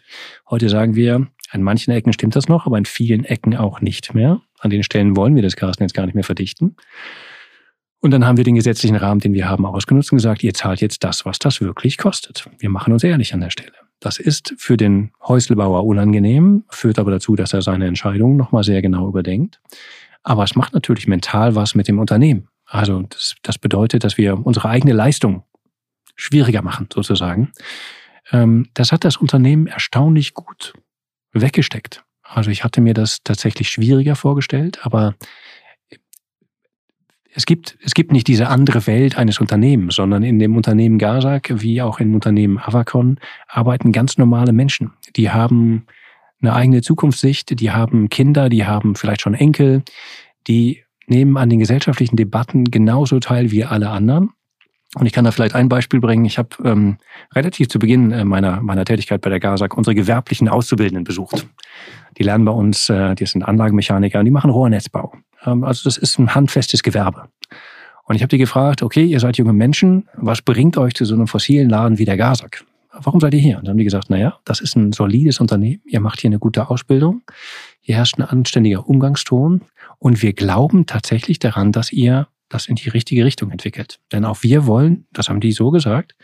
Heute 0.49 0.69
sagen 0.69 0.95
wir, 0.95 1.27
an 1.51 1.63
manchen 1.65 1.91
Ecken 1.91 2.13
stimmt 2.13 2.37
das 2.37 2.47
noch, 2.47 2.65
aber 2.65 2.79
in 2.79 2.85
vielen 2.85 3.25
Ecken 3.25 3.57
auch 3.57 3.81
nicht 3.81 4.15
mehr. 4.15 4.41
An 4.61 4.71
den 4.71 4.85
Stellen 4.85 5.17
wollen 5.17 5.35
wir 5.35 5.43
das 5.43 5.57
Gasnetz 5.57 5.95
gar 5.95 6.07
nicht 6.07 6.15
mehr 6.15 6.23
verdichten. 6.23 6.77
Und 8.01 8.13
dann 8.13 8.27
haben 8.27 8.39
wir 8.39 8.45
den 8.45 8.55
gesetzlichen 8.55 8.97
Rahmen, 8.97 9.21
den 9.21 9.35
wir 9.35 9.49
haben, 9.49 9.67
ausgenutzt 9.67 10.11
und 10.13 10.17
gesagt, 10.17 10.43
ihr 10.43 10.55
zahlt 10.55 10.81
jetzt 10.81 11.05
das, 11.05 11.27
was 11.27 11.39
das 11.39 11.61
wirklich 11.61 11.99
kostet. 11.99 12.49
Wir 12.59 12.71
machen 12.71 12.93
uns 12.93 13.05
ehrlich 13.05 13.35
an 13.35 13.41
der 13.41 13.51
Stelle. 13.51 13.73
Das 14.01 14.19
ist 14.19 14.55
für 14.57 14.79
den 14.79 15.13
Häuslebauer 15.23 15.85
unangenehm, 15.85 16.65
führt 16.71 16.99
aber 16.99 17.11
dazu, 17.11 17.37
dass 17.37 17.53
er 17.53 17.61
seine 17.61 17.87
Entscheidungen 17.87 18.39
nochmal 18.39 18.65
sehr 18.65 18.81
genau 18.81 19.07
überdenkt. 19.07 19.61
Aber 20.23 20.45
es 20.45 20.57
macht 20.57 20.73
natürlich 20.73 21.07
mental 21.07 21.55
was 21.55 21.75
mit 21.75 21.89
dem 21.89 21.99
Unternehmen. 21.99 22.49
Also 22.65 23.03
das, 23.03 23.35
das 23.43 23.59
bedeutet, 23.59 24.05
dass 24.05 24.17
wir 24.17 24.47
unsere 24.47 24.69
eigene 24.71 24.95
Leistung 24.95 25.45
schwieriger 26.15 26.63
machen, 26.63 26.89
sozusagen. 26.93 27.53
Ähm, 28.33 28.69
das 28.75 28.93
hat 28.93 29.05
das 29.05 29.19
Unternehmen 29.19 29.67
erstaunlich 29.67 30.33
gut 30.33 30.73
weggesteckt. 31.33 32.05
Also 32.23 32.51
ich 32.51 32.65
hatte 32.65 32.81
mir 32.81 32.95
das 32.95 33.19
tatsächlich 33.25 33.69
schwieriger 33.69 34.17
vorgestellt, 34.17 34.79
aber 34.87 35.15
es 37.35 37.47
gibt, 37.47 37.79
es 37.83 37.95
gibt 37.95 38.13
nicht 38.13 38.27
diese 38.27 38.49
andere 38.49 38.87
Welt 38.87 39.17
eines 39.17 39.41
Unternehmens, 39.41 39.95
sondern 39.95 40.23
in 40.23 40.39
dem 40.39 40.57
Unternehmen 40.57 40.99
Gazak 40.99 41.53
wie 41.63 41.81
auch 41.81 42.01
im 42.01 42.15
Unternehmen 42.15 42.59
Avacon 42.59 43.19
arbeiten 43.49 43.93
ganz 43.93 44.19
normale 44.19 44.53
Menschen. 44.53 44.93
Die 45.17 45.31
haben 45.31 45.87
eine 46.43 46.55
eigene 46.55 46.83
Zukunftssicht, 46.83 47.61
die 47.61 47.71
haben 47.71 48.09
Kinder, 48.09 48.49
die 48.49 48.67
haben 48.67 48.97
vielleicht 48.97 49.21
schon 49.21 49.35
Enkel, 49.35 49.83
die 50.49 50.83
nehmen 51.07 51.37
an 51.37 51.51
den 51.51 51.59
gesellschaftlichen 51.59 52.17
Debatten 52.17 52.65
genauso 52.65 53.21
teil 53.21 53.51
wie 53.51 53.65
alle 53.65 53.91
anderen. 53.91 54.31
Und 54.97 55.07
ich 55.07 55.13
kann 55.13 55.25
da 55.25 55.31
vielleicht 55.31 55.55
ein 55.55 55.69
Beispiel 55.69 56.01
bringen. 56.01 56.25
Ich 56.25 56.37
habe 56.37 56.49
ähm, 56.65 56.97
relativ 57.33 57.69
zu 57.69 57.79
Beginn 57.79 58.11
äh, 58.11 58.25
meiner, 58.25 58.61
meiner 58.61 58.85
Tätigkeit 58.85 59.21
bei 59.21 59.31
der 59.31 59.39
GASAG 59.39 59.77
unsere 59.77 59.95
gewerblichen 59.95 60.49
Auszubildenden 60.49 61.05
besucht. 61.05 61.47
Die 62.19 62.25
lernen 62.25 62.45
bei 62.45 62.51
uns, 62.51 62.89
äh, 62.89 63.15
die 63.15 63.27
sind 63.27 63.45
Anlagenmechaniker 63.45 64.19
und 64.19 64.25
die 64.25 64.33
machen 64.33 64.51
Rohrnetzbau. 64.51 65.13
Ähm, 65.45 65.65
also 65.65 65.85
das 65.85 65.97
ist 65.97 66.19
ein 66.19 66.35
handfestes 66.35 66.83
Gewerbe. 66.83 67.29
Und 68.05 68.17
ich 68.17 68.23
habe 68.23 68.29
die 68.29 68.39
gefragt, 68.39 68.83
okay, 68.83 69.05
ihr 69.05 69.21
seid 69.21 69.37
junge 69.37 69.53
Menschen, 69.53 70.09
was 70.15 70.43
bringt 70.43 70.77
euch 70.77 70.95
zu 70.95 71.05
so 71.05 71.15
einem 71.15 71.29
fossilen 71.29 71.71
Laden 71.71 71.99
wie 71.99 72.05
der 72.05 72.17
GASAG? 72.17 72.65
Warum 72.93 73.21
seid 73.21 73.35
ihr 73.35 73.41
hier? 73.41 73.59
Und 73.59 73.67
dann 73.67 73.73
haben 73.73 73.79
die 73.79 73.85
gesagt, 73.85 74.11
naja, 74.11 74.39
das 74.45 74.61
ist 74.61 74.75
ein 74.75 74.93
solides 74.93 75.39
Unternehmen, 75.39 75.81
ihr 75.87 76.01
macht 76.01 76.21
hier 76.21 76.29
eine 76.29 76.41
gute 76.41 76.71
Ausbildung, 76.71 77.23
hier 77.81 77.95
herrscht 77.95 78.19
ein 78.19 78.25
anständiger 78.25 78.89
Umgangston 78.89 79.63
und 79.99 80.23
wir 80.23 80.33
glauben 80.33 80.87
tatsächlich 80.87 81.39
daran, 81.39 81.71
dass 81.71 81.93
ihr 81.93 82.27
das 82.49 82.67
in 82.67 82.75
die 82.75 82.89
richtige 82.89 83.25
Richtung 83.25 83.53
entwickelt. 83.53 84.01
Denn 84.11 84.25
auch 84.25 84.43
wir 84.43 84.67
wollen, 84.67 85.07
das 85.13 85.29
haben 85.29 85.41
die 85.41 85.53
so 85.53 85.71
gesagt, 85.71 86.17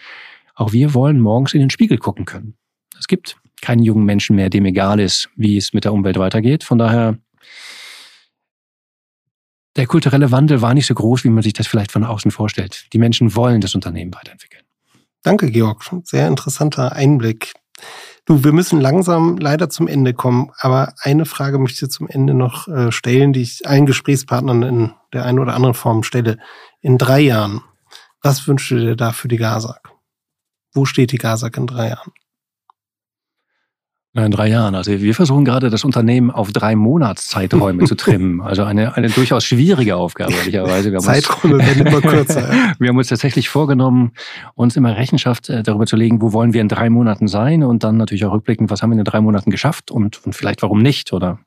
auch 0.57 0.73
wir 0.73 0.93
wollen 0.93 1.21
morgens 1.21 1.55
in 1.55 1.61
den 1.61 1.71
Spiegel 1.71 1.99
gucken 1.99 2.25
können. 2.25 2.55
Es 2.99 3.07
gibt 3.07 3.37
keinen 3.63 3.83
jungen 3.83 4.05
Menschen 4.05 4.37
mehr, 4.37 4.51
dem 4.51 4.65
egal 4.65 4.99
ist, 5.01 5.31
wie 5.37 5.57
es 5.57 5.73
mit 5.73 5.85
der 5.85 5.93
Umwelt 5.93 6.19
weitergeht. 6.19 6.65
Von 6.65 6.79
daher, 6.79 7.19
der 9.77 9.87
kulturelle 9.87 10.31
Wandel 10.31 10.63
war 10.63 10.75
nicht 10.75 10.87
so 10.87 10.95
groß, 10.95 11.25
wie 11.25 11.31
man 11.31 11.43
sich 11.43 11.53
das 11.53 11.67
vielleicht 11.67 11.93
von 11.93 12.05
außen 12.05 12.31
vorstellt. 12.31 12.87
Die 12.93 12.99
Menschen 12.99 13.35
wollen 13.37 13.61
das 13.61 13.75
Unternehmen 13.75 14.15
weiterentwickeln. 14.15 14.63
Danke, 15.23 15.51
Georg. 15.51 15.83
Sehr 16.05 16.29
interessanter 16.29 16.93
Einblick. 16.93 17.53
Du, 18.25 18.43
wir 18.43 18.53
müssen 18.53 18.81
langsam 18.81 19.37
leider 19.39 19.69
zum 19.69 19.87
Ende 19.87 20.15
kommen, 20.15 20.51
aber 20.59 20.95
eine 21.01 21.27
Frage 21.27 21.59
möchte 21.59 21.85
ich 21.85 21.93
zum 21.93 22.09
Ende 22.09 22.35
noch 22.35 22.67
äh, 22.69 22.91
stellen, 22.91 23.33
die 23.33 23.43
ich 23.43 23.69
allen 23.69 23.87
Gesprächspartnern 23.87 24.63
in 24.63 24.93
der 25.13 25.25
einen 25.25 25.39
oder 25.39 25.55
anderen 25.55 25.75
Form 25.75 26.03
stelle. 26.03 26.39
In 26.81 26.99
drei 26.99 27.21
Jahren, 27.21 27.61
was 28.23 28.49
wünschst 28.49 28.71
du 28.71 28.77
dir 28.77 28.97
da 28.97 29.13
für 29.13 29.29
die 29.29 29.37
GASAG? 29.37 29.81
Wo 30.73 30.85
steht 30.87 31.13
die 31.13 31.19
GASAG 31.19 31.57
in 31.57 31.67
drei 31.67 31.91
Jahren? 31.91 32.13
In 34.25 34.31
drei 34.31 34.49
Jahren. 34.49 34.75
Also 34.75 34.93
wir 34.93 35.15
versuchen 35.15 35.45
gerade 35.45 35.69
das 35.69 35.85
Unternehmen 35.85 36.31
auf 36.31 36.51
drei 36.51 36.75
Monatszeiträume 36.75 37.85
zu 37.85 37.95
trimmen. 37.97 38.41
Also 38.47 38.63
eine, 38.63 38.97
eine 38.97 39.09
durchaus 39.09 39.45
schwierige 39.45 39.97
Aufgabe, 39.97 40.33
ehrlicherweise. 40.33 40.93
Zeiträume 40.99 41.59
werden 41.59 41.87
immer 41.87 42.01
kürzer. 42.01 42.49
wir 42.79 42.89
haben 42.89 42.97
uns 42.97 43.09
tatsächlich 43.09 43.49
vorgenommen, 43.49 44.13
uns 44.55 44.77
immer 44.77 44.97
Rechenschaft 44.97 45.49
äh, 45.49 45.63
darüber 45.63 45.85
zu 45.85 45.97
legen, 45.97 46.23
wo 46.23 46.33
wollen 46.33 46.55
wir 46.55 46.61
in 46.61 46.69
drei 46.69 46.89
Monaten 46.89 47.29
sein 47.29 47.63
und 47.63 47.83
dann 47.83 47.97
natürlich 47.97 48.25
auch 48.25 48.33
rückblickend, 48.33 48.71
was 48.71 48.83
haben 48.83 48.91
wir 48.91 48.99
in 48.99 49.05
drei 49.05 49.21
Monaten 49.21 49.51
geschafft 49.51 49.91
und, 49.91 50.25
und 50.25 50.35
vielleicht 50.35 50.63
warum 50.63 50.81
nicht 50.81 51.13
oder 51.13 51.41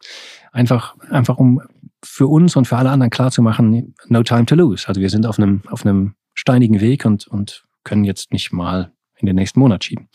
einfach, 0.52 0.96
einfach 1.10 1.38
um 1.38 1.62
für 2.04 2.28
uns 2.28 2.56
und 2.56 2.68
für 2.68 2.78
alle 2.78 2.90
anderen 2.90 3.10
klarzumachen, 3.10 3.96
no 4.08 4.24
time 4.24 4.46
to 4.46 4.56
lose. 4.56 4.88
Also 4.88 5.02
wir 5.02 5.10
sind 5.10 5.26
auf 5.26 5.38
einem, 5.38 5.62
auf 5.70 5.86
einem 5.86 6.16
steinigen 6.34 6.82
Weg 6.82 7.06
und, 7.06 7.28
und 7.28 7.66
können 7.84 8.04
jetzt 8.04 8.32
nicht 8.32 8.52
mal 8.52 8.92
in 9.16 9.26
den 9.26 9.36
nächsten 9.36 9.60
Monat 9.60 9.84
schieben. 9.84 10.10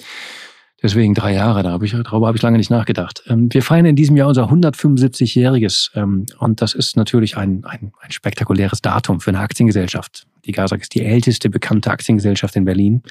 Deswegen 0.85 1.15
drei 1.15 1.33
Jahre, 1.33 1.63
da 1.63 1.71
habe 1.71 1.87
ich, 1.87 1.93
darüber 1.93 2.27
habe 2.27 2.37
ich 2.37 2.43
lange 2.43 2.59
nicht 2.59 2.71
nachgedacht. 2.71 3.23
Ähm, 3.27 3.51
wir 3.51 3.63
feiern 3.63 3.87
in 3.87 3.97
diesem 3.97 4.17
Jahr 4.19 4.29
unser 4.29 4.51
175-jähriges 4.51 5.91
ähm, 5.95 6.27
und 6.39 6.61
das 6.61 6.75
ist 6.75 6.95
natürlich 6.99 7.39
ein, 7.39 7.65
ein, 7.65 7.93
ein 8.03 8.11
spektakuläres 8.11 8.83
Datum 8.83 9.23
für 9.23 9.31
eine 9.31 9.39
Aktiengesellschaft. 9.39 10.27
Die 10.45 10.53
GASAG 10.53 10.83
ist 10.83 10.95
die 10.95 11.01
älteste 11.01 11.49
bekannte 11.49 11.91
Aktiengesellschaft 11.91 12.55
in 12.57 12.67
Berlin. 12.67 13.03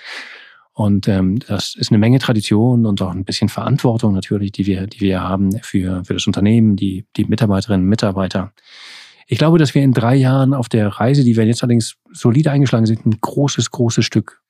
Und 0.74 1.08
ähm, 1.08 1.40
das 1.40 1.74
ist 1.74 1.90
eine 1.90 1.98
Menge 1.98 2.20
Tradition 2.20 2.86
und 2.86 3.02
auch 3.02 3.10
ein 3.10 3.26
bisschen 3.26 3.50
Verantwortung 3.50 4.14
natürlich, 4.14 4.52
die 4.52 4.68
wir, 4.68 4.86
die 4.86 5.00
wir 5.00 5.22
haben 5.22 5.60
für, 5.64 6.06
für 6.06 6.14
das 6.14 6.28
Unternehmen, 6.28 6.76
die, 6.76 7.08
die 7.18 7.26
Mitarbeiterinnen 7.26 7.86
und 7.86 7.90
Mitarbeiter. 7.90 8.54
Ich 9.26 9.40
glaube, 9.40 9.58
dass 9.58 9.74
wir 9.74 9.82
in 9.82 9.94
drei 9.94 10.14
Jahren 10.14 10.54
auf 10.54 10.70
der 10.70 10.90
Reise, 10.90 11.24
die 11.24 11.36
wir 11.36 11.46
jetzt 11.48 11.64
allerdings 11.64 11.96
solide 12.12 12.52
eingeschlagen 12.52 12.86
sind, 12.86 13.04
ein 13.08 13.18
großes, 13.20 13.72
großes 13.72 14.06
Stück 14.06 14.44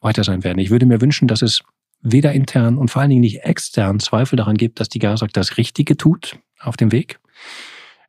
weiter 0.00 0.24
sein 0.24 0.42
werden. 0.42 0.58
Ich 0.58 0.70
würde 0.70 0.86
mir 0.86 1.00
wünschen, 1.00 1.28
dass 1.28 1.40
es 1.40 1.62
weder 2.04 2.32
intern 2.32 2.78
und 2.78 2.90
vor 2.90 3.00
allen 3.02 3.10
Dingen 3.10 3.22
nicht 3.22 3.42
extern 3.42 3.98
Zweifel 3.98 4.36
daran 4.36 4.56
gibt, 4.56 4.78
dass 4.78 4.88
die 4.88 4.98
GASAG 5.00 5.32
das 5.32 5.56
Richtige 5.56 5.96
tut 5.96 6.38
auf 6.60 6.76
dem 6.76 6.92
Weg. 6.92 7.18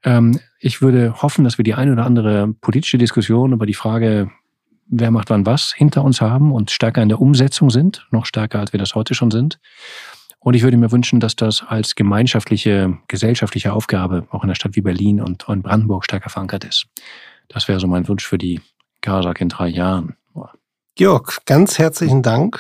Ähm, 0.04 0.39
ich 0.60 0.82
würde 0.82 1.22
hoffen, 1.22 1.43
dass 1.43 1.58
wir 1.58 1.64
die 1.64 1.74
eine 1.74 1.93
oder 1.93 2.06
andere 2.06 2.54
politische 2.62 2.98
Diskussion 2.98 3.54
über 3.54 3.66
die 3.66 3.74
Frage, 3.74 4.30
wer 4.88 5.12
macht 5.12 5.30
wann 5.30 5.46
was, 5.46 5.74
hinter 5.74 6.04
uns 6.04 6.22
haben 6.22 6.52
und 6.52 6.72
stärker 6.72 7.02
in 7.02 7.10
der 7.10 7.22
Umsetzung 7.22 7.70
sind, 7.70 8.06
noch 8.12 8.26
stärker, 8.26 8.60
als 8.60 8.74
wir 8.74 8.80
das 8.80 8.96
heute 8.96 9.16
schon 9.16 9.32
sind. 9.32 9.60
Und 10.39 10.54
ich 10.54 10.62
würde 10.62 10.78
mir 10.78 10.91
wünschen, 10.91 11.20
dass 11.20 11.36
das 11.36 11.64
als 11.66 11.96
gemeinschaftliche, 11.96 13.00
gesellschaftliche 13.08 13.74
Aufgabe 13.74 14.28
auch 14.30 14.43
in 14.43 14.50
einer 14.50 14.56
Stadt 14.56 14.76
wie 14.76 14.82
Berlin 14.82 15.22
und 15.22 15.48
in 15.48 15.64
Brandenburg 15.64 16.04
stärker 16.04 16.30
verankert 16.30 16.66
ist. 16.66 16.86
Das 17.48 17.68
wäre 17.68 17.80
so 17.80 17.88
mein 17.88 18.08
Wunsch 18.10 18.28
für 18.28 18.38
die 18.38 18.62
GASAG 19.02 19.39
in 19.41 19.50
drei 19.50 19.70
Jahren. 19.70 20.18
Georg, 20.96 21.39
ganz 21.46 21.80
herzlichen 21.80 22.22
Dank 22.22 22.60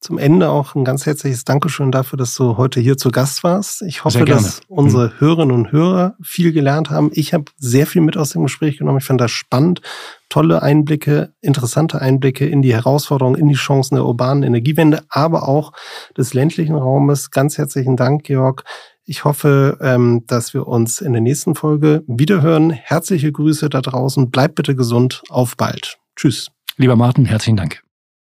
zum 0.00 0.18
Ende 0.18 0.50
auch 0.50 0.74
ein 0.74 0.84
ganz 0.84 1.06
herzliches 1.06 1.44
Dankeschön 1.44 1.90
dafür, 1.90 2.16
dass 2.16 2.34
du 2.34 2.56
heute 2.56 2.80
hier 2.80 2.96
zu 2.96 3.10
Gast 3.10 3.42
warst. 3.42 3.82
Ich 3.82 4.04
hoffe, 4.04 4.24
dass 4.24 4.60
unsere 4.68 5.08
mhm. 5.08 5.20
Hörerinnen 5.20 5.54
und 5.54 5.72
Hörer 5.72 6.16
viel 6.22 6.52
gelernt 6.52 6.90
haben. 6.90 7.10
Ich 7.12 7.34
habe 7.34 7.46
sehr 7.56 7.86
viel 7.86 8.02
mit 8.02 8.16
aus 8.16 8.30
dem 8.30 8.42
Gespräch 8.42 8.78
genommen. 8.78 8.98
Ich 8.98 9.04
fand 9.04 9.20
das 9.20 9.30
spannend. 9.30 9.80
Tolle 10.28 10.62
Einblicke, 10.62 11.32
interessante 11.40 12.00
Einblicke 12.00 12.46
in 12.46 12.62
die 12.62 12.74
Herausforderungen, 12.74 13.40
in 13.40 13.48
die 13.48 13.54
Chancen 13.54 13.94
der 13.94 14.04
urbanen 14.04 14.42
Energiewende, 14.42 15.02
aber 15.08 15.48
auch 15.48 15.72
des 16.16 16.34
ländlichen 16.34 16.74
Raumes. 16.74 17.30
Ganz 17.30 17.58
herzlichen 17.58 17.96
Dank, 17.96 18.24
Georg. 18.24 18.64
Ich 19.04 19.24
hoffe, 19.24 19.78
ähm, 19.80 20.24
dass 20.26 20.52
wir 20.52 20.66
uns 20.66 21.00
in 21.00 21.12
der 21.12 21.22
nächsten 21.22 21.54
Folge 21.54 22.02
wiederhören. 22.08 22.70
Herzliche 22.70 23.30
Grüße 23.30 23.70
da 23.70 23.80
draußen. 23.80 24.30
Bleibt 24.30 24.56
bitte 24.56 24.74
gesund. 24.74 25.22
Auf 25.30 25.56
bald. 25.56 25.98
Tschüss. 26.16 26.48
Lieber 26.76 26.96
Martin, 26.96 27.24
herzlichen 27.24 27.56
Dank. 27.56 27.85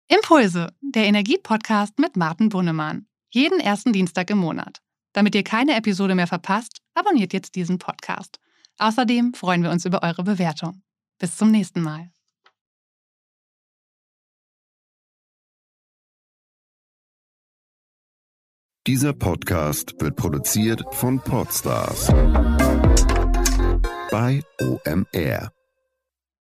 Impulse, 0.08 0.72
der 0.80 1.04
Energiepodcast 1.04 1.98
mit 1.98 2.16
Martin 2.16 2.48
Bunnemann. 2.48 3.06
Jeden 3.30 3.60
ersten 3.60 3.92
Dienstag 3.92 4.30
im 4.30 4.38
Monat. 4.38 4.80
Damit 5.12 5.34
ihr 5.34 5.44
keine 5.44 5.76
Episode 5.76 6.14
mehr 6.14 6.26
verpasst, 6.26 6.78
abonniert 6.94 7.34
jetzt 7.34 7.54
diesen 7.56 7.78
Podcast. 7.78 8.38
Außerdem 8.78 9.34
freuen 9.34 9.62
wir 9.62 9.70
uns 9.70 9.84
über 9.84 10.02
eure 10.02 10.24
Bewertung. 10.24 10.82
Bis 11.18 11.36
zum 11.36 11.50
nächsten 11.50 11.82
Mal. 11.82 12.10
Dieser 18.86 19.12
Podcast 19.12 20.00
wird 20.00 20.16
produziert 20.16 20.82
von 20.92 21.20
Podstars 21.20 22.06
bei 24.10 24.42
OMR. 24.62 25.57